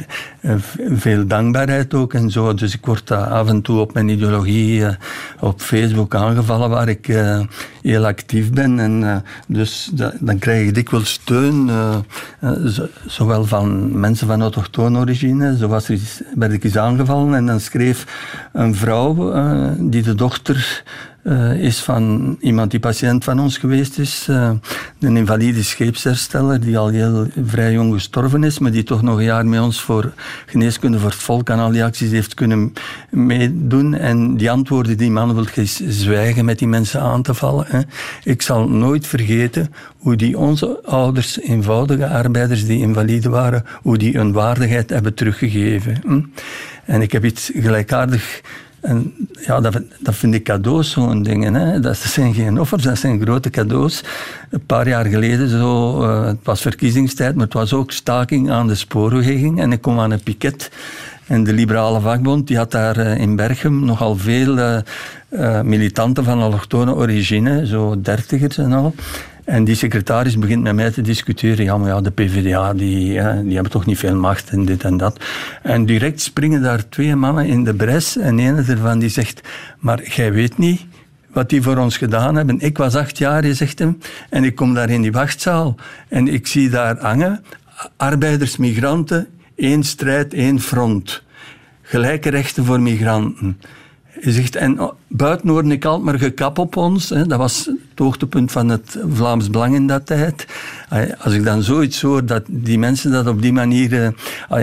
[0.98, 2.54] veel dankbaarheid ook en zo.
[2.54, 4.88] Dus ik word af en toe op mijn ideologie uh,
[5.40, 7.40] op Facebook aangevallen, waar ik uh,
[7.82, 8.78] heel actief ben.
[8.78, 11.70] En dus da, dan krijg ik dikwijls steun,
[12.66, 17.34] zo, zowel van mensen van autochtone origine, er is, werd ik eens aangevallen.
[17.34, 18.06] En dan schreef
[18.52, 19.32] een vrouw,
[19.78, 20.84] die de dochter
[21.26, 24.26] uh, is van iemand die patiënt van ons geweest is.
[24.30, 24.50] Uh,
[25.00, 29.24] een invalide scheepshersteller die al heel vrij jong gestorven is, maar die toch nog een
[29.24, 30.12] jaar met ons voor
[30.46, 32.72] geneeskunde voor het volk aan al die acties heeft kunnen
[33.10, 33.94] meedoen.
[33.94, 35.46] En die antwoorden die man wil
[35.88, 37.66] zwijgen met die mensen aan te vallen.
[37.68, 37.80] Hè.
[38.24, 44.16] Ik zal nooit vergeten hoe die onze ouders, eenvoudige arbeiders die invalide waren, hoe die
[44.16, 46.00] hun waardigheid hebben teruggegeven.
[46.04, 46.20] Hm?
[46.84, 48.40] En ik heb iets gelijkaardig
[48.86, 49.14] en
[49.46, 51.54] ja, dat, vind ik cadeaus, zo'n dingen.
[51.54, 51.80] Hè.
[51.80, 54.04] Dat zijn geen offers, dat zijn grote cadeaus.
[54.50, 58.66] Een paar jaar geleden, zo, uh, het was verkiezingstijd, maar het was ook staking aan
[58.66, 59.60] de spoorweging.
[59.60, 60.70] En ik kom aan een piket.
[61.26, 66.40] En de Liberale Vakbond die had daar uh, in Berchem nogal veel uh, militanten van
[66.40, 68.94] allochtone origine, zo dertigers en al.
[69.46, 71.64] En die secretaris begint met mij te discussiëren.
[71.64, 73.12] Ja, maar ja, de PvdA, die,
[73.42, 75.24] die hebben toch niet veel macht en dit en dat.
[75.62, 78.16] En direct springen daar twee mannen in de bres.
[78.16, 79.40] En een ervan die zegt,
[79.78, 80.86] maar jij weet niet
[81.36, 82.60] wat die voor ons gedaan hebben.
[82.60, 83.98] Ik was acht jaar, je zegt hem,
[84.30, 85.74] en ik kom daar in die wachtzaal.
[86.08, 87.44] En ik zie daar hangen,
[87.96, 91.22] arbeiders, migranten, één strijd, één front.
[91.82, 93.60] Gelijke rechten voor migranten.
[94.20, 97.08] Je zegt, en buiten hoorde ik altijd maar gekap op ons.
[97.08, 97.26] Hè.
[97.26, 100.46] Dat was het hoogtepunt van het Vlaams Belang in dat tijd.
[101.18, 104.14] Als ik dan zoiets hoor, dat die mensen dat op die manier,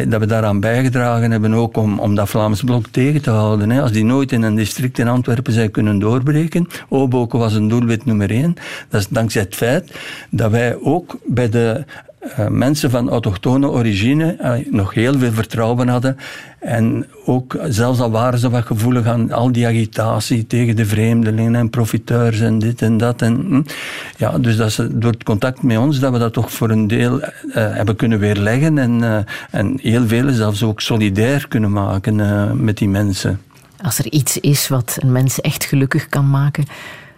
[0.07, 3.69] dat we daaraan bijgedragen hebben, ook om, om dat Vlaams Blok tegen te houden.
[3.69, 3.81] Hè.
[3.81, 8.05] Als die nooit in een district in Antwerpen zijn kunnen doorbreken, Oboken was een doelwit
[8.05, 8.55] nummer één,
[8.89, 9.91] dat is dankzij het feit
[10.29, 11.85] dat wij ook bij de
[12.39, 16.17] uh, mensen van autochtone origine uh, nog heel veel vertrouwen hadden.
[16.59, 21.55] En ook, zelfs al waren ze wat gevoelig aan al die agitatie tegen de vreemdelingen
[21.55, 23.21] en profiteurs en dit en dat.
[23.21, 23.61] En, hm,
[24.17, 26.87] ja, dus dat ze, door het contact met ons, dat we dat toch voor een
[26.87, 32.77] deel uh, hebben kunnen weerleggen en, en heel velen zelfs ook solidair kunnen maken met
[32.77, 33.41] die mensen.
[33.81, 36.65] Als er iets is wat een mens echt gelukkig kan maken,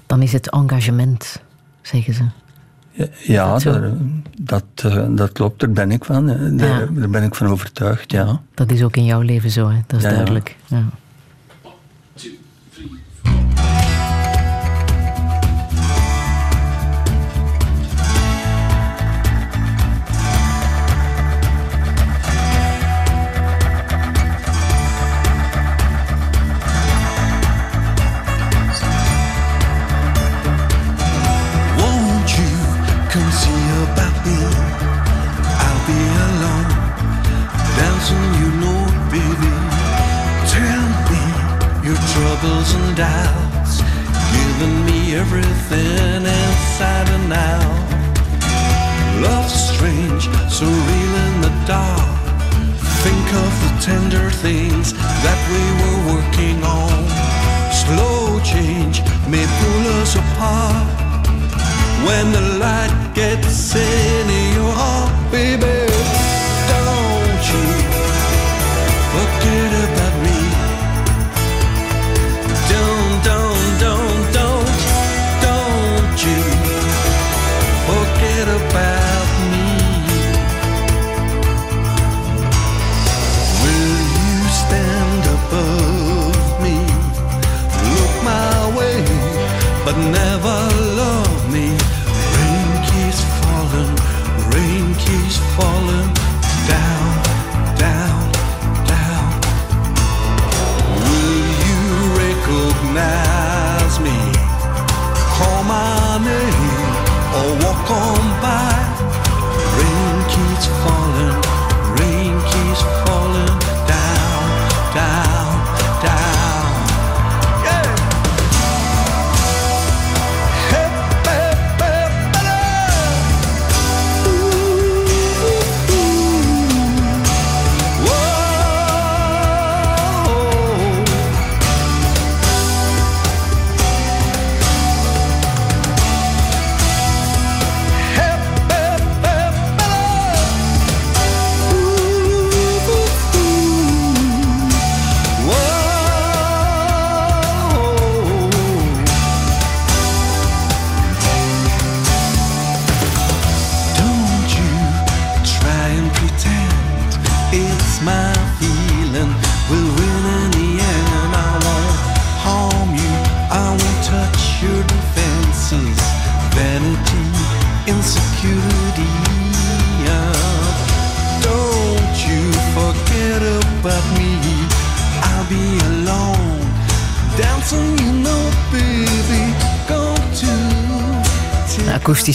[0.06, 1.42] dan is het engagement,
[1.82, 2.45] zeggen ze.
[3.24, 3.92] Ja, dat, daar,
[4.38, 6.28] dat, dat, klopt, daar ben ik van.
[6.28, 6.88] Daar, ja.
[6.92, 8.42] daar, ben ik van overtuigd, ja.
[8.54, 9.78] Dat is ook in jouw leven zo, hè?
[9.88, 10.56] dat is ja, duidelijk.
[10.66, 10.84] Ja.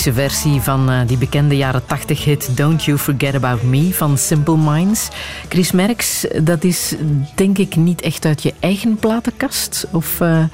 [0.01, 4.57] Versie van eh, die bekende jaren 80 hit Don't You Forget About Me van Simple
[4.57, 5.09] Minds.
[5.49, 6.95] Chris Merks, dat is
[7.35, 9.87] denk ik niet echt uit je eigen platenkast?
[9.91, 10.45] Of eh,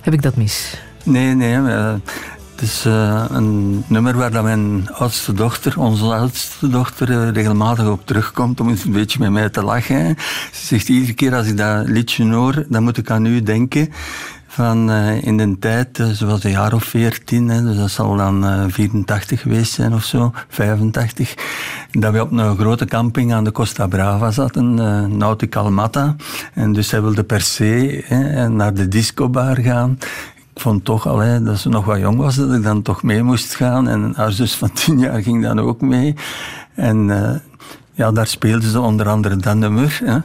[0.00, 0.74] heb ik dat mis?
[1.02, 1.54] Nee, nee.
[1.54, 1.94] eh,
[2.54, 2.84] het is
[3.28, 8.84] een nummer waar dat mijn oudste dochter, onze oudste dochter, regelmatig op terugkomt om eens
[8.84, 10.16] een beetje met mij te lachen.
[10.52, 13.92] Ze zegt iedere keer als ik dat liedje hoor, dan moet ik aan u denken.
[14.52, 18.16] Van eh, in de tijd, eh, ze was een jaar of veertien, dus dat zal
[18.16, 21.34] dan eh, 84 geweest zijn of zo, 85.
[21.90, 26.16] Dat we op een grote camping aan de Costa Brava zaten, eh Nautical Matta.
[26.54, 28.04] En dus zij wilde per se
[28.50, 29.98] naar de discobar gaan.
[30.54, 33.22] Ik vond toch al, dat ze nog wat jong was, dat ik dan toch mee
[33.22, 33.88] moest gaan.
[33.88, 36.14] En haar zus van tien jaar ging dan ook mee.
[36.74, 37.34] En eh,
[37.92, 40.00] ja, daar speelden ze onder andere dat nummer.
[40.04, 40.18] Hè.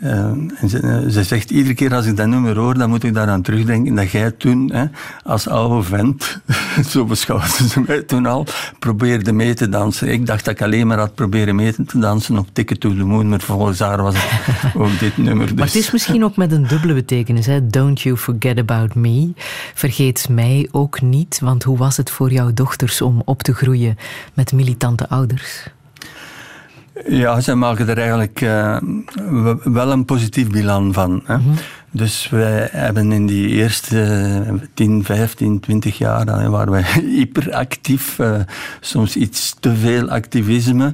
[0.00, 3.04] Eh, en ze, eh, ze zegt iedere keer als ik dat nummer hoor, dan moet
[3.04, 4.84] ik daaraan terugdenken dat jij toen, hè,
[5.22, 6.40] als oude vent,
[6.90, 8.46] zo beschouwde ze mij toen al,
[8.78, 10.08] probeerde mee te dansen.
[10.08, 13.04] Ik dacht dat ik alleen maar had proberen mee te dansen op Ticket to the
[13.04, 15.46] Moon, maar volgens haar was het ook dit nummer.
[15.46, 15.56] Dus.
[15.56, 17.46] Maar het is misschien ook met een dubbele betekenis.
[17.46, 17.66] Hè?
[17.66, 19.32] Don't you forget about me.
[19.74, 21.38] Vergeet mij ook niet.
[21.40, 23.96] Want hoe was het voor jouw dochters om op te groeien
[24.34, 25.68] met militante ouders?
[27.08, 28.76] Ja, zij maken er eigenlijk eh,
[29.64, 31.22] wel een positief bilan van.
[31.24, 31.36] Hè.
[31.92, 34.02] Dus wij hebben in die eerste
[34.46, 36.84] eh, 10, 15, 20 jaar dan waren wij
[37.16, 38.18] hyperactief.
[38.18, 38.34] eh,
[38.80, 40.92] soms iets te veel activisme.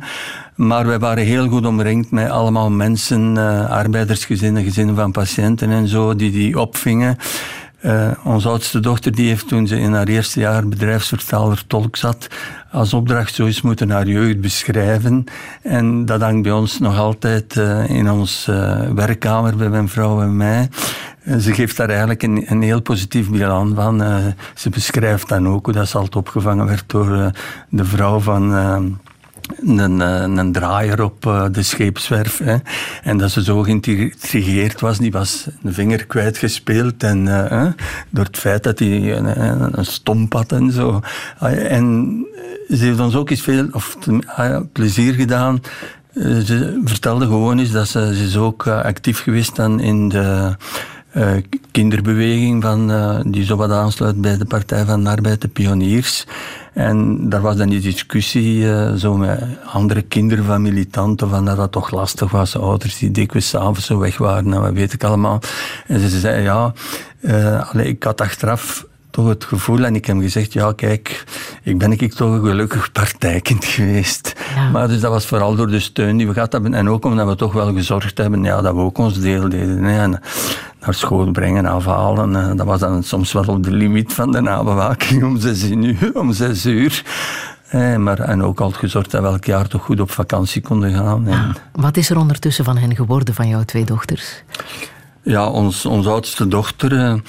[0.55, 5.89] Maar wij waren heel goed omringd met allemaal mensen, eh, arbeidersgezinnen, gezinnen van patiënten en
[5.89, 7.17] zo, die die opvingen.
[7.87, 12.27] Eh, onze oudste dochter die heeft toen ze in haar eerste jaar bedrijfsvertaler tolk zat,
[12.71, 15.25] als opdracht zo eens moeten haar jeugd beschrijven.
[15.63, 18.53] En dat hangt bij ons nog altijd eh, in onze
[18.95, 20.69] werkkamer bij mijn vrouw en mij.
[21.41, 24.03] Ze geeft daar eigenlijk een, een heel positief bilan van.
[24.03, 24.17] Eh,
[24.55, 27.27] ze beschrijft dan ook hoe dat ze altijd opgevangen werd door eh,
[27.69, 28.99] de vrouw van...
[29.57, 32.39] een, eh, een draaier op eh, de scheepswerf.
[32.39, 32.57] Hè.
[33.03, 37.03] En dat ze zo geïntrigeerd was, die was een vinger kwijtgespeeld.
[37.03, 37.71] En, eh, hè,
[38.11, 41.01] door het feit dat hij een, een, stomp had en zo.
[41.39, 42.17] Ah, En
[42.69, 43.97] ze heeft ons ook eens veel of,
[44.27, 45.61] ah plezier gedaan.
[46.15, 50.57] Ze vertelde gewoon eens dat ze, ze is ook actief geweest dan in de
[51.71, 56.27] kinderbeweging van, eh, die zo wat aansluit bij de Partij van de Arbeid, de Pioniers.
[56.77, 61.57] En daar was dan die discussie eh, zo met andere kinderen van militanten, van dat
[61.57, 65.05] dat toch lastig was, ouders die dikwijls s'avonds zo weg waren en wat weet ik
[65.05, 65.41] allemaal.
[65.87, 66.73] En ze zei, ja,
[67.21, 68.87] eh, allee, ik had achteraf
[69.17, 71.25] toch het gevoel, en ik heb gezegd, ja kijk,
[71.63, 74.33] ik ben ik toch een gelukkig partijkind geweest.
[74.73, 77.29] Maar dus dat was vooral door de steun die we gehad hebben, en ook omdat
[77.29, 79.85] we toch wel gezorgd hebben, ja, dat we ook ons deel deden.
[79.85, 80.21] Hè, en
[80.81, 84.41] naar school brengen, afhalen, eh, dat was dan soms wel op de limiet van de
[84.41, 86.11] nabewaking om zes uur.
[86.21, 87.03] Om zes uur.
[87.69, 90.95] Eh, maar, en ook altijd gezorgd dat we elk jaar toch goed op vakantie konden
[90.95, 91.29] gaan.
[91.29, 94.43] En, Wat is er ondertussen van hen geworden, van jouw twee dochters?
[95.23, 97.21] Ja, ons, onze oudste dochter,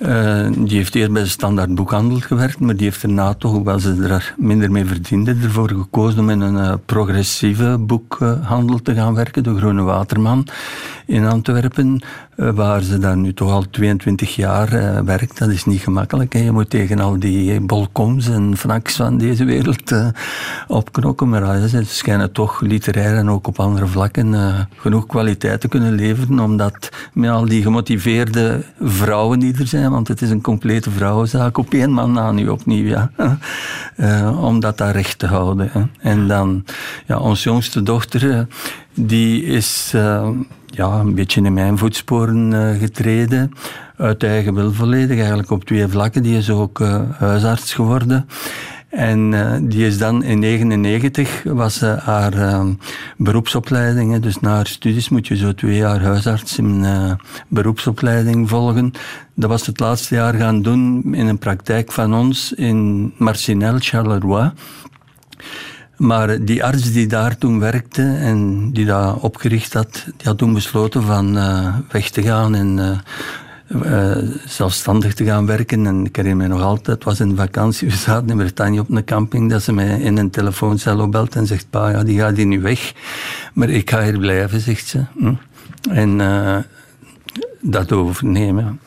[0.00, 3.78] eh, die heeft eerst bij de standaard boekhandel gewerkt, maar die heeft daarna toch, hoewel
[3.78, 9.14] ze er minder mee verdiende, ervoor gekozen om in een eh, progressieve boekhandel te gaan
[9.14, 10.46] werken, de Groene Waterman
[11.06, 12.02] in Antwerpen,
[12.40, 15.38] waar ze daar nu toch al 22 jaar eh, werkt.
[15.38, 16.32] Dat is niet gemakkelijk.
[16.32, 16.38] Hè.
[16.38, 20.06] Je moet tegen al die bolcoms en fnaks van deze wereld eh,
[20.68, 25.68] opknokken, maar ze schijnen toch literair en ook op andere vlakken eh, genoeg kwaliteit te
[25.68, 30.40] kunnen leveren, omdat met al die gemotiveerde vrouwen die er zijn, want het is een
[30.40, 33.10] complete vrouwenzaak, op één man na nu opnieuw, ja.
[33.96, 35.90] Eh, om dat daar recht te houden.
[36.00, 36.64] En dan,
[37.06, 38.40] ja, onze jongste dochter, eh,
[38.94, 40.28] die is eh,
[40.70, 43.52] ja, een beetje in mijn voetsporen eh, getreden.
[43.96, 46.22] Uit eigen wil volledig, eigenlijk op twee vlakken.
[46.22, 48.28] Die is ook eh, huisarts geworden.
[48.88, 52.64] En eh, die is dan in 1999 was haar
[53.16, 54.12] beroepsopleiding.
[54.12, 54.20] hè.
[54.20, 56.84] Dus na haar studies moet je zo twee jaar huisarts in
[57.48, 58.92] beroepsopleiding volgen.
[59.34, 64.52] Dat was het laatste jaar gaan doen in een praktijk van ons in Marcinelle, Charleroi.
[66.00, 70.54] Maar die arts die daar toen werkte en die dat opgericht had, die had toen
[70.54, 75.86] besloten van eh, weg te gaan en eh, eh, zelfstandig te gaan werken.
[75.86, 78.90] En ik herinner me nog altijd, het was in vakantie, we zaten in Bretagne op
[78.90, 82.36] een camping, dat ze mij in een telefooncel opbelt en zegt, pa, ja, die gaat
[82.36, 82.92] hier nu weg.
[83.54, 85.04] maar ik ga hier blijven, zegt ze.
[85.16, 85.34] Hm.
[85.90, 86.16] En
[87.60, 88.80] dat overnemen.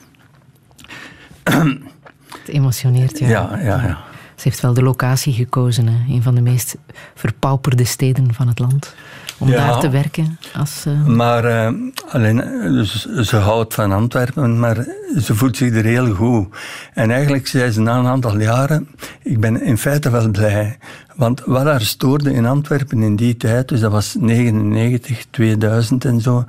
[1.43, 3.31] Het emotioneert jou.
[3.31, 4.12] Ja, ja, ja.
[4.43, 6.13] Ze heeft wel de locatie gekozen, hè?
[6.13, 6.75] een van de meest
[7.15, 8.95] verpauperde steden van het land.
[9.37, 9.55] Om Ja.
[9.55, 10.83] daar te werken als...
[10.85, 11.73] eh, Maar eh,
[12.09, 12.35] alleen,
[12.73, 14.85] dus ze houdt van Antwerpen, maar
[15.21, 16.47] ze voelt zich er heel goed.
[16.93, 18.87] En eigenlijk zei ze na een aantal jaren,
[19.21, 20.77] ik ben in feite wel blij.
[21.15, 26.21] Want wat haar stoorde in Antwerpen in die tijd, dus dat was 99, 2000 en
[26.21, 26.45] zo,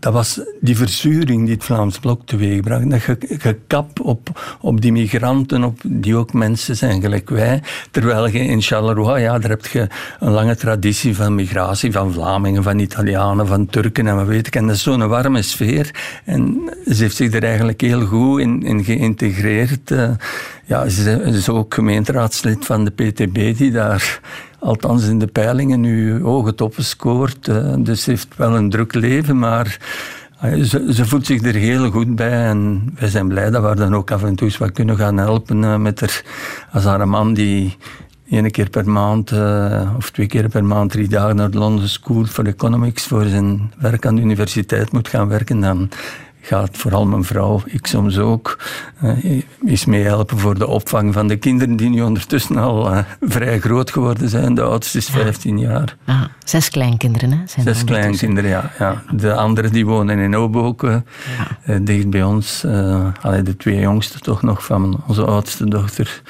[0.00, 2.90] dat was die verzuring die het Vlaams Blok teweegbracht.
[2.90, 7.62] Dat ge- gekap op, op die migranten, op, die ook mensen zijn gelijk wij.
[7.90, 9.86] Terwijl je in Charleroi, ja, daar heb je
[10.20, 14.56] een lange traditie van migratie, van Vlamingen, van Italianen, van Turken en wat weet ik.
[14.56, 15.90] En dat is zo'n warme sfeer.
[16.24, 19.90] En ze heeft zich er eigenlijk heel goed in, in geïntegreerd.
[19.90, 20.10] Eh,
[20.64, 24.20] ja, ze is ook gemeenteraadslid van de PTB, die daar
[24.58, 27.48] althans in de peilingen nu hoge toppen scoort.
[27.48, 29.78] Eh, dus heeft wel een druk leven, maar
[30.40, 32.44] eh, ze, ze voelt zich er heel goed bij.
[32.44, 34.96] En wij zijn blij dat we haar dan ook af en toe eens wat kunnen
[34.96, 36.22] gaan helpen eh, met haar,
[36.72, 37.76] als haar man die
[38.30, 41.88] één keer per maand eh, of twee keer per maand drie dagen naar de London
[41.88, 45.88] School for Economics voor zijn werk aan de universiteit moet gaan werken, dan
[46.46, 48.58] gaat vooral mijn vrouw, ik soms ook,
[49.00, 53.60] eh, is meehelpen voor de opvang van de kinderen die nu ondertussen al eh, vrij
[53.60, 54.54] groot geworden zijn.
[54.54, 55.96] De oudste is 15 jaar.
[56.04, 57.38] ah, zes kleinkinderen, hè?
[57.46, 59.02] Zijn Zes kleinkinderen, ja, ja.
[59.12, 61.06] De anderen die wonen in Oboken,
[61.62, 62.64] eh, dicht bij ons.
[62.64, 66.22] eh allee, de twee jongsten toch nog van onze oudste dochter.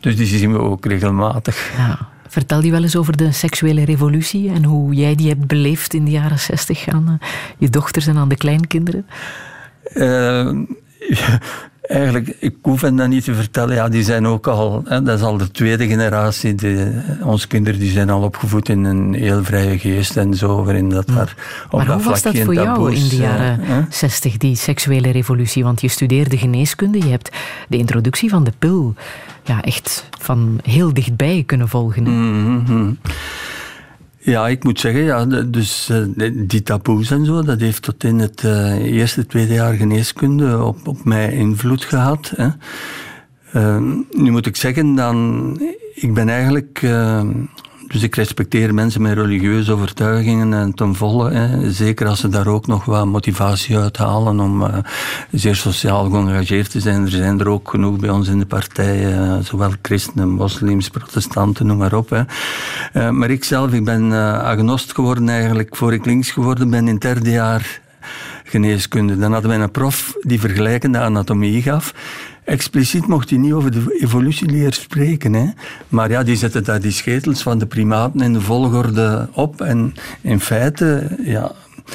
[0.00, 1.72] Dus die zien we ook regelmatig.
[1.76, 1.98] Ja.
[2.28, 6.04] Vertel die wel eens over de seksuele revolutie en hoe jij die hebt beleefd in
[6.04, 7.18] de jaren zestig aan
[7.58, 9.06] je dochters en aan de kleinkinderen?
[9.94, 10.50] Eh,
[11.82, 13.74] eigenlijk, ik hoef hen dat niet te vertellen.
[13.74, 16.54] Ja, die zijn ook al, hè, dat is al de tweede generatie.
[16.54, 20.88] De, onze kinderen die zijn al opgevoed in een heel vrije geest en zo, waarin
[20.88, 21.34] dat daar
[21.70, 23.82] op maar dat hoe was dat voor jou taboes, in de eh, jaren hè?
[23.90, 25.64] 60, die seksuele revolutie?
[25.64, 27.30] Want je studeerde geneeskunde, je hebt
[27.68, 28.94] de introductie van de pil
[29.44, 32.06] ja, echt van heel dichtbij kunnen volgen.
[34.22, 38.18] Ja, ik moet zeggen, ja, dus eh, die taboes en zo, dat heeft tot in
[38.18, 42.32] het eh, eerste, tweede jaar geneeskunde op, op mij invloed gehad.
[42.36, 42.48] Hè.
[43.52, 45.60] Ehm, nu moet ik zeggen, dan,
[45.94, 47.30] ik ben eigenlijk, ehm,
[47.92, 52.46] dus ik respecteer mensen met religieuze overtuigingen en ten volle, hè, zeker als ze daar
[52.46, 54.78] ook nog wat motivatie uithalen om eh,
[55.30, 57.02] zeer sociaal geëngageerd te zijn.
[57.02, 61.66] Er zijn er ook genoeg bij ons in de partij, eh, zowel christenen, moslims, protestanten,
[61.66, 62.12] noem maar op.
[62.12, 64.12] Eh, maar ik zelf, ik ben
[64.42, 67.80] agnost geworden eigenlijk, voor ik links geworden ben in het derde jaar
[68.44, 69.18] geneeskunde.
[69.18, 71.94] Dan hadden wij een prof die vergelijkende anatomie gaf.
[72.50, 75.32] Expliciet mocht hij niet over de evolutieleer spreken.
[75.32, 75.46] Hè.
[75.88, 79.60] Maar ja, die zette daar die schetels van de primaten in de volgorde op.
[79.60, 81.52] En in feite ja,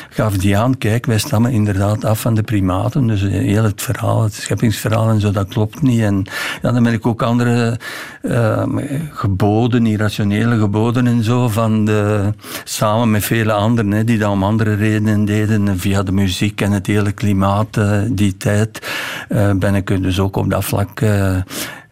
[0.10, 3.08] gaf die aan, kijk, wij stammen inderdaad af van de primaten.
[3.08, 6.02] Dus heel het verhaal, het scheppingsverhaal en zo, dat klopt niet.
[6.02, 6.26] En
[6.62, 7.80] dan ben ik ook andere
[8.22, 8.64] eh,
[9.12, 14.44] geboden, irrationele geboden en zo, van de, samen met vele anderen, hè, die dat om
[14.44, 18.88] andere redenen deden, via de muziek en het hele klimaat eh, die tijd,
[19.30, 21.38] eh, ben ik dus ook op dat vlak eh,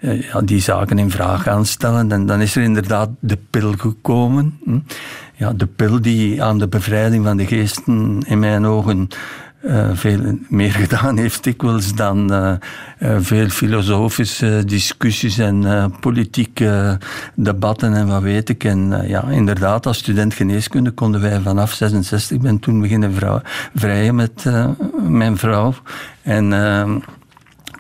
[0.04, 2.12] eh, ja, die zaken in vraag gaan stellen.
[2.12, 4.60] En dan is er inderdaad de pil gekomen.
[4.64, 4.80] hm.
[5.44, 9.08] Ja, de pil die aan de bevrijding van de geesten in mijn ogen
[9.62, 12.54] eh, veel meer gedaan heeft dikwijls dan eh,
[12.98, 16.98] eh, veel filosofische discussies en politieke
[17.36, 18.64] debatten en wat weet ik.
[18.64, 23.42] En ja, inderdaad, als student geneeskunde konden wij vanaf 66, ik ben toen beginnen
[23.74, 24.46] vrijen met
[25.08, 25.74] mijn vrouw.
[26.22, 26.96] En eh,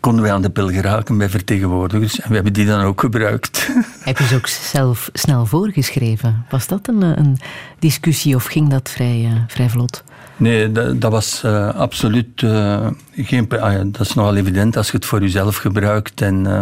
[0.03, 2.19] konden wij aan de pil geraken bij vertegenwoordigers.
[2.19, 3.69] En we hebben die dan ook gebruikt.
[4.09, 6.45] Heb je ze ook zelf snel voorgeschreven?
[6.49, 7.37] Was dat een, eh, een
[7.79, 10.03] discussie of ging dat vrij, eh, vrij vlot?
[10.43, 13.49] Nee, dat, dat was eh, absoluut eh, geen...
[13.49, 16.61] ah ja, dat is nogal evident als je het voor jezelf gebruikt en eh,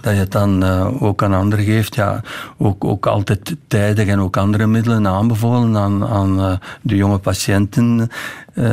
[0.00, 0.64] dat je het dan
[1.00, 1.94] ook aan anderen geeft.
[1.94, 2.22] Ja,
[2.58, 8.10] ook, ook altijd tijdig en ook andere middelen aanbevolen aan, aan de jonge patiënten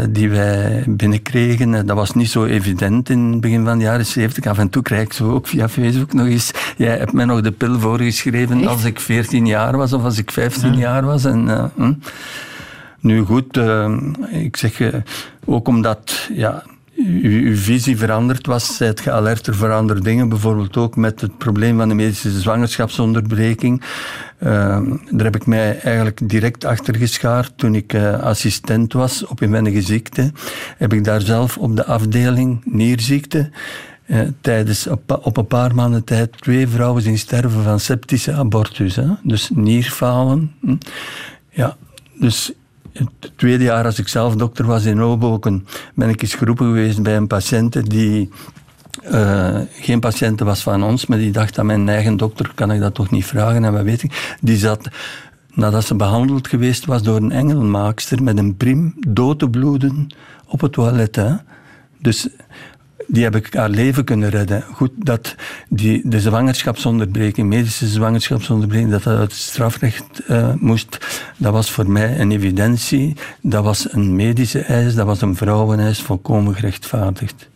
[0.10, 1.86] die wij binnenkregen.
[1.86, 4.45] Dat was niet zo evident in het begin van de jaren 70.
[4.45, 6.52] Af en toe krijg ik zo ook via Facebook nog eens...
[6.77, 10.32] Jij hebt mij nog de pil voorgeschreven als ik 14 jaar was of als ik
[10.32, 11.26] 15 jaar was.
[11.26, 11.94] En, hm.
[13.06, 13.98] Nu goed, eh,
[14.30, 14.94] ik zeg eh,
[15.45, 16.64] ook omdat ja,
[16.95, 20.30] uw, visie veranderd was, zijt je alerter voor andere dingen.
[20.30, 23.82] Bijvoorbeeld ook met het probleem van de medische zwangerschapsonderbreking.
[24.38, 27.57] Eh, daar heb ik mij eigenlijk direct achter geschaard.
[27.57, 30.32] Toen ik assistent was op inwendige ziekte,
[30.77, 33.49] heb ik daar zelf op de afdeling nierziekte
[34.41, 34.88] tijdens
[35.22, 38.95] op een paar maanden tijd twee vrouwen zien sterven van septische abortus.
[38.95, 39.07] Hè?
[39.23, 40.52] Dus nierfalen.
[40.61, 40.76] hm.
[41.49, 41.77] Ja,
[42.19, 42.53] dus
[42.97, 47.03] het tweede jaar, als ik zelf dokter was in Hoboken, ben ik eens geroepen geweest
[47.03, 48.30] bij een patiënt die
[49.03, 52.80] eh, geen patiënt was van ons, maar die dacht aan mijn eigen dokter, kan ik
[52.80, 53.63] dat toch niet vragen?
[53.63, 54.38] En wat weet ik.
[54.41, 54.89] Die zat,
[55.53, 60.07] nadat ze behandeld geweest was door een engelmaakster met een prim, dood te bloeden
[60.47, 61.15] op het toilet.
[61.15, 61.35] Hè.
[61.99, 62.27] Dus
[63.07, 64.64] die heb ik haar leven kunnen redden.
[64.73, 65.36] Goed, dat
[65.69, 70.98] die, de zwangerschapsonderbreking, medische zwangerschapsonderbreking, dat dat uit het strafrecht eh, moest,
[71.38, 73.15] dat was voor mij een evidentie.
[73.41, 77.49] Dat was een medische eis, dat was een vrouweneis, volkomen gerechtvaardigd.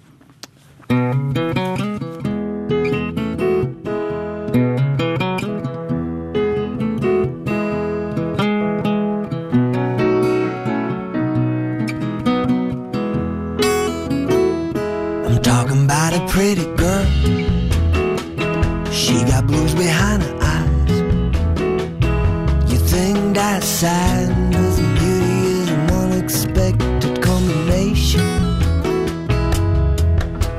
[23.30, 28.26] Think that sadness and beauty is an unexpected combination.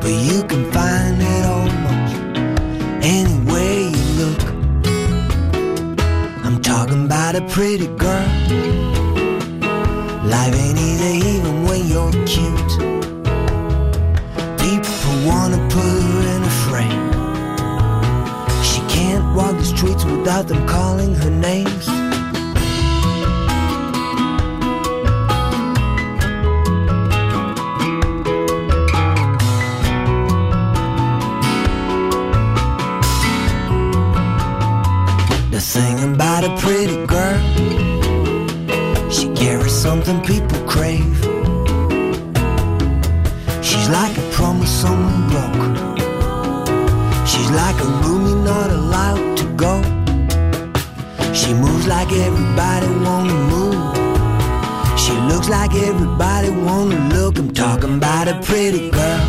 [0.00, 2.14] But you can find it almost
[3.02, 4.42] anywhere you look.
[6.44, 8.28] I'm talking about a pretty girl.
[10.24, 12.72] Life ain't easy even when you're cute.
[14.58, 17.06] People wanna put her in a frame.
[18.62, 21.99] She can't walk the streets without them calling her names.
[39.90, 41.16] Something people crave.
[43.60, 45.64] She's like a promise someone broke.
[47.30, 49.74] She's like a room you're not allowed to go.
[51.40, 53.82] She moves like everybody wanna move.
[55.02, 57.36] She looks like everybody wanna look.
[57.40, 59.22] I'm talking about a pretty girl.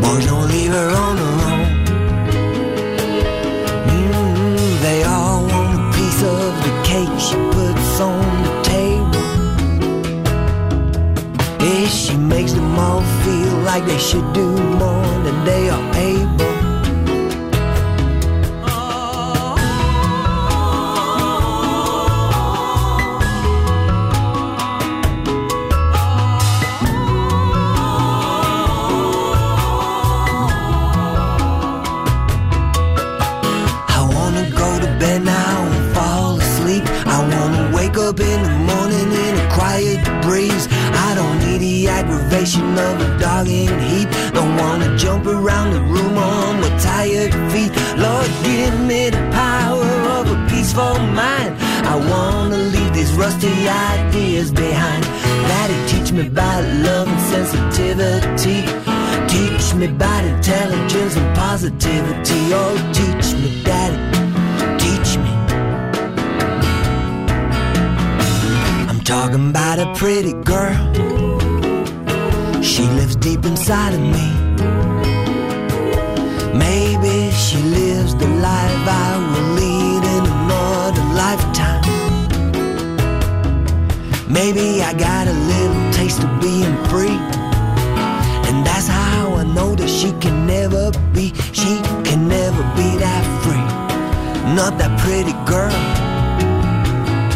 [0.00, 1.66] Boys don't leave her on her own.
[3.90, 8.41] Mm, they all want a piece of the cake she puts on
[12.82, 14.48] all feel like they should do
[14.82, 16.51] more than they are able.
[53.42, 55.04] Rusty ideas behind.
[55.04, 58.62] Daddy, teach me about love and sensitivity.
[59.28, 62.52] Teach me about intelligence and positivity.
[62.52, 63.98] Oh, teach me, Daddy.
[64.78, 65.30] Teach me.
[68.88, 70.78] I'm talking about a pretty girl.
[72.62, 75.01] She lives deep inside of me.
[84.54, 87.18] Maybe I got a little taste of being free.
[88.48, 93.24] And that's how I know that she can never be, she can never be that
[93.40, 93.64] free.
[94.54, 95.72] Not that pretty girl.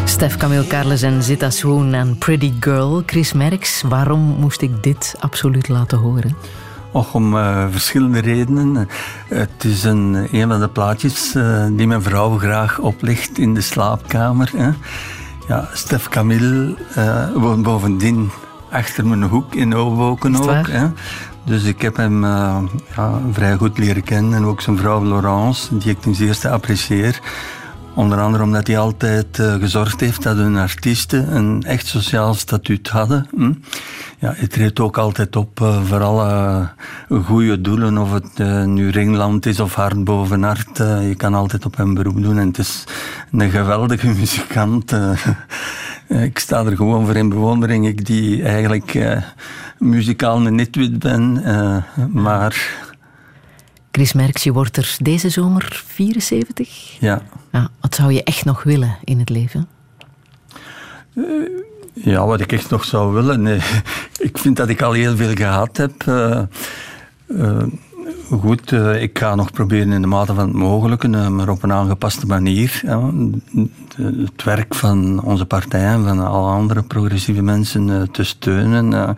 [0.05, 3.03] Stef Camille Carles en Zita Swoon en Pretty Girl.
[3.05, 6.35] Chris Merks, waarom moest ik dit absoluut laten horen?
[6.91, 8.87] Och, om eh, verschillende redenen.
[9.27, 13.61] Het is een, een van de plaatjes eh, die mijn vrouw graag oplegt in de
[13.61, 14.51] slaapkamer.
[14.55, 14.69] Hè.
[15.47, 18.31] Ja, Stef Camille eh, woont bovendien
[18.69, 20.67] achter mijn hoek in Hoboken ook.
[20.67, 20.87] Hè.
[21.43, 22.57] Dus ik heb hem eh,
[22.95, 24.33] ja, vrij goed leren kennen.
[24.33, 27.19] En ook zijn vrouw Laurence, die ik ten zeerste apprecieer.
[27.97, 32.89] Onder andere omdat hij altijd eh, gezorgd heeft dat hun artiesten een echt sociaal statuut
[32.89, 33.27] hadden.
[33.35, 33.53] Hm?
[34.19, 36.69] Ja, hij treedt ook altijd op eh, voor alle
[37.23, 40.79] goede doelen, of het eh, nu Ringland is of Hart boven Hart.
[40.79, 42.37] eh, je kan altijd op hem beroep doen.
[42.39, 42.83] En het is
[43.31, 44.91] een geweldige muzikant.
[44.91, 45.11] eh.
[46.07, 47.87] Eh, ik sta er gewoon voor in bewondering.
[47.87, 49.21] Ik die eigenlijk eh,
[49.77, 51.77] muzikaal een nitwit ben, eh,
[52.11, 52.85] maar
[53.97, 56.99] Chris Merks, je wordt er deze zomer 74.
[56.99, 57.21] ja...
[57.51, 59.67] Ja, wat zou je echt nog willen in het leven?
[61.93, 63.41] Ja, wat ik echt nog zou willen.
[63.41, 63.59] Nee.
[64.19, 66.07] Ik vind dat ik al heel veel gehad heb.
[66.07, 66.41] Eh,
[67.27, 67.63] eh,
[68.31, 71.63] goed, eh, ik ga nog proberen in de mate van het mogelijke, eh, maar op
[71.63, 72.81] een aangepaste manier.
[74.01, 78.93] Het werk van onze partij en van alle andere progressieve mensen eh, te steunen.
[78.93, 79.09] Eh,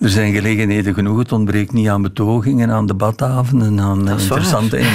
[0.00, 1.18] er zijn gelegenheden genoeg.
[1.18, 4.86] Het ontbreekt niet aan betogingen, aan debatavonden, aan is interessante in-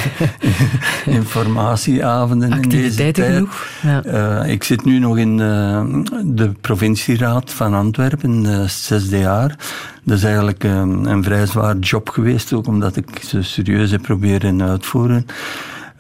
[1.19, 3.68] informatieavonden in deze genoeg.
[3.81, 4.03] Ja.
[4.03, 5.84] Eh, ik zit nu nog in eh,
[6.26, 9.55] de provincieraad van Antwerpen, eh, het zesde jaar.
[10.03, 10.72] Dat is eigenlijk eh,
[11.03, 15.26] een vrij zwaar job geweest, ook omdat ik ze serieus heb proberen uitvoeren.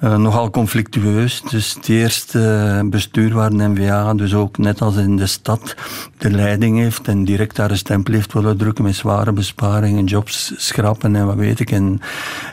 [0.01, 1.41] Eh, nogal conflictueus.
[1.49, 5.75] Dus het eerste bestuur waar de NVA, dus ook net als in de stad,
[6.17, 10.53] de leiding heeft en direct daar een stempel heeft willen drukken met zware besparingen, jobs
[10.55, 11.71] schrappen en wat weet ik.
[11.71, 12.01] En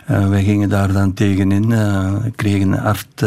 [0.07, 3.25] eh, wij gingen daar dan tegenin, eh kregen hard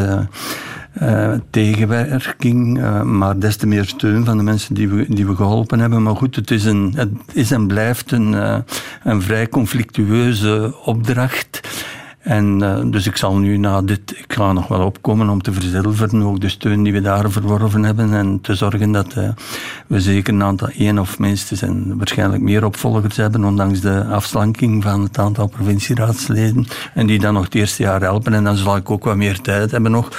[0.92, 5.80] eh, tegenwerking, maar des te meer steun van de mensen die we, die we geholpen
[5.80, 6.04] hebben.
[6.04, 8.64] Maar goed, het is, een, het is en blijft een,
[9.04, 11.62] een vrij conflictueuze opdracht.
[12.22, 15.54] En uh, dus ik zal nu na dit, ik ga nog wel opkomen om te
[15.54, 19.30] verzilveren, ook de steun die we daar verworven hebben en te zorgen dat uh,
[19.88, 24.84] we zeker een aantal, één of minstens en waarschijnlijk meer opvolgers hebben, ondanks de afslanking
[24.84, 28.76] van het aantal provincieraadsleden en die dan nog het eerste jaar helpen en dan zal
[28.76, 30.10] ik ook wat meer tijd hebben nog.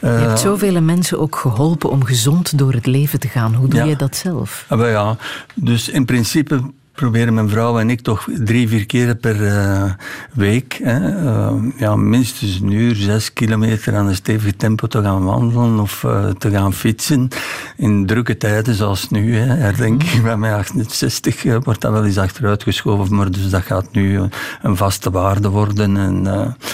[0.00, 3.54] Je hebt zoveel mensen ook geholpen om gezond door het leven te gaan.
[3.54, 3.84] Hoe doe Ja.
[3.86, 4.64] je dat zelf?
[4.68, 5.16] Ah, ja,
[5.54, 6.60] dus in principe
[6.92, 9.92] proberen mijn vrouw en ik toch drie, vier keer per eh,
[10.32, 15.24] week, hè, eh, ja, minstens een uur, zes kilometer aan een stevig tempo te gaan
[15.24, 17.28] wandelen of eh, te gaan fietsen.
[17.76, 22.18] In drukke tijden zoals nu, hè, herdenking bij mij 68 eh, wordt dat wel eens
[22.18, 24.20] achteruit geschoven, maar dus dat gaat nu
[24.62, 25.96] een vaste waarde worden.
[25.96, 26.22] En,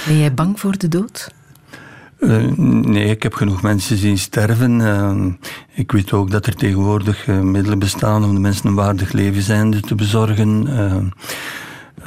[0.06, 1.36] Ben jij bang voor de dood?
[2.18, 4.80] Eh, nee, ik heb genoeg mensen zien sterven.
[4.80, 5.26] Eh,
[5.78, 9.42] ik weet ook dat er tegenwoordig eh, middelen bestaan om de mensen een waardig leven
[9.42, 10.66] zijnde te bezorgen.
[10.68, 10.96] Eh,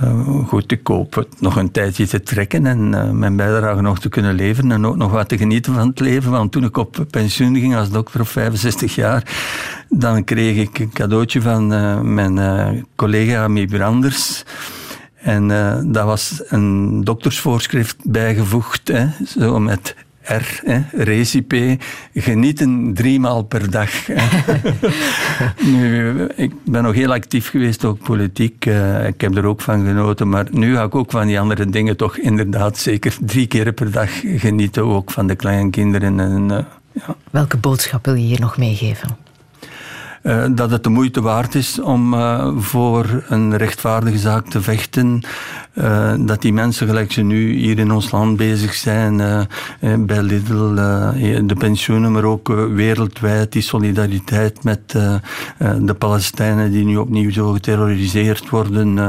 [0.07, 4.33] eh, goed, hoop het nog een tijdje te trekken en mijn bijdrage nog te kunnen
[4.33, 6.31] leveren en ook nog wat te genieten van het leven.
[6.31, 9.23] Want toen ik op pensioen ging als dokter op 65 jaar,
[9.89, 11.67] dan kreeg ik een cadeautje van
[12.13, 14.43] mijn collega Ami Branders.
[15.21, 21.77] En eh, dat was een doktersvoorschrift bijgevoegd, hè, zo met R, hè, recipe,
[22.13, 23.89] genieten driemaal per dag.
[25.75, 28.65] nu, ik ben nog heel actief geweest, ook politiek.
[28.65, 31.65] eh, ik heb er ook van genoten, maar nu ga ik ook van die andere
[31.65, 36.19] dingen toch inderdaad zeker drie keer per dag genieten, ook van de kleinkinderen.
[36.19, 37.15] En, eh, ja.
[37.31, 39.17] Welke boodschap wil je hier nog meegeven?
[40.21, 45.21] Eh, dat het de moeite waard is om eh, voor een rechtvaardige zaak te vechten.
[45.73, 49.17] Eh, dat die mensen, gelijk ze nu hier in ons land bezig zijn,
[49.99, 50.73] bij Lidl,
[51.45, 54.81] de pensioenen, maar ook wereldwijd die solidariteit met
[55.79, 58.99] de Palestijnen die nu opnieuw zo geterroriseerd worden.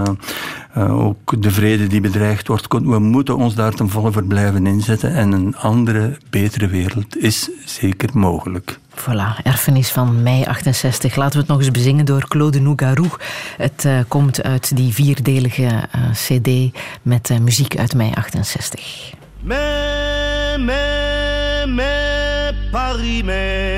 [0.73, 2.67] Eh, ook de vrede die bedreigd wordt.
[2.69, 7.51] We moeten ons daar ten volle voor blijven inzetten en een andere, betere wereld is
[7.65, 8.81] zeker mogelijk.
[8.95, 11.17] Voilà, erfenis van mei 68.
[11.17, 13.09] Laten we het nog eens bezingen door Claude Nougarou.
[13.57, 19.13] Het eh, komt uit die vierdelige eh, cd met eh, muziek uit mei 68.
[19.41, 23.72] Mais, mais, mais, Paris, mais.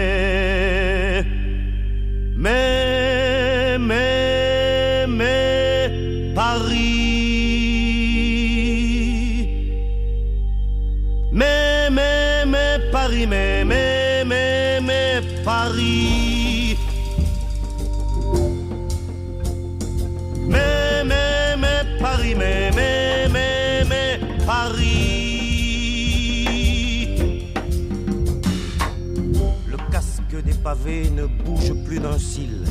[30.65, 32.65] Pavés ne bouge plus d'un cil.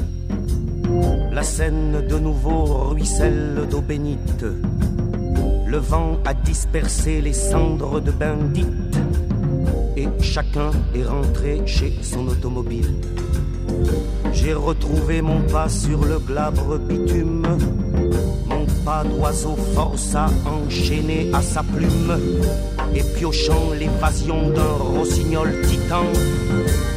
[1.32, 4.46] La Seine de nouveau ruisselle d'eau bénite.
[5.68, 8.66] Le vent a dispersé les cendres de bandits.
[9.96, 12.96] Et chacun est rentré chez son automobile.
[14.34, 17.46] J'ai retrouvé mon pas sur le glabre bitume.
[18.86, 22.20] Pas d'oiseau force à enchaîner à sa plume.
[22.94, 26.04] Et piochant l'évasion d'un rossignol titan,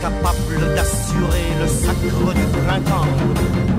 [0.01, 3.07] capable d'assurer le sacre du printemps.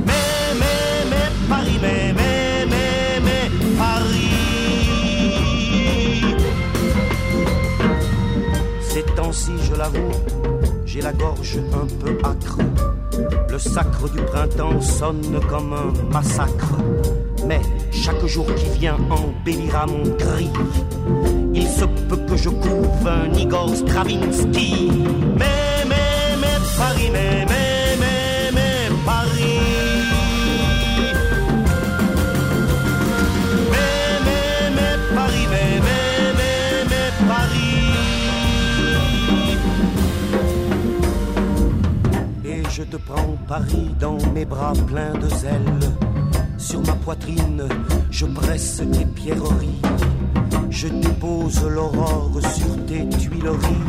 [0.06, 0.14] Mais,
[0.60, 4.18] mais, mais, Paris, mais, mais, mais, mais, Paris.
[8.82, 10.12] Ces temps-ci, je l'avoue,
[10.86, 12.60] j'ai la gorge un peu âcre.
[13.50, 16.74] Le sacre du printemps sonne comme un massacre.
[17.46, 17.62] Mais
[18.08, 20.50] chaque jour qui vient embellira mon cri.
[21.54, 24.90] Il se peut que je couve un Igor Stravinsky.
[25.38, 29.60] Mais, mais, mais, Paris, mais, mais, mais, mais, Paris.
[33.74, 37.58] Mais, mais, mais, Paris, mais, mais, mais, mais, Paris.
[43.48, 45.97] Paris dans mes bras pleins de zèle.
[46.70, 47.64] Sur ma poitrine,
[48.12, 49.82] je presse tes pierreries.
[50.70, 53.86] Je dépose l'aurore sur tes tuileries,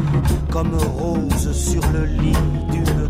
[0.49, 2.37] comme rose sur le lit
[2.71, 3.08] d'une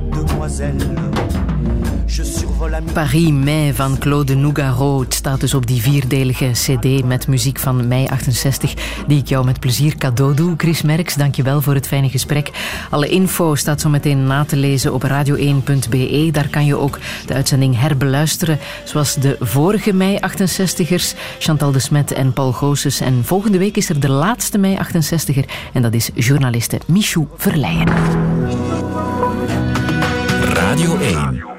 [2.93, 5.01] Paris Mei van Claude Nougaro.
[5.01, 8.75] Het staat dus op die vierdelige cd met muziek van mei 68,
[9.07, 10.55] die ik jou met plezier cadeau doe.
[10.57, 12.51] Chris Merks, dankjewel voor het fijne gesprek.
[12.91, 16.29] Alle info staat zo meteen na te lezen op radio1.be.
[16.33, 22.12] Daar kan je ook de uitzending herbeluisteren, zoals de vorige mei 68ers, Chantal de Smet
[22.12, 23.01] en Paul Goossens.
[23.01, 28.98] En volgende week is er de laatste mei 68er en dat is journaliste Michou Verleijen.
[30.78, 31.57] Radio 1.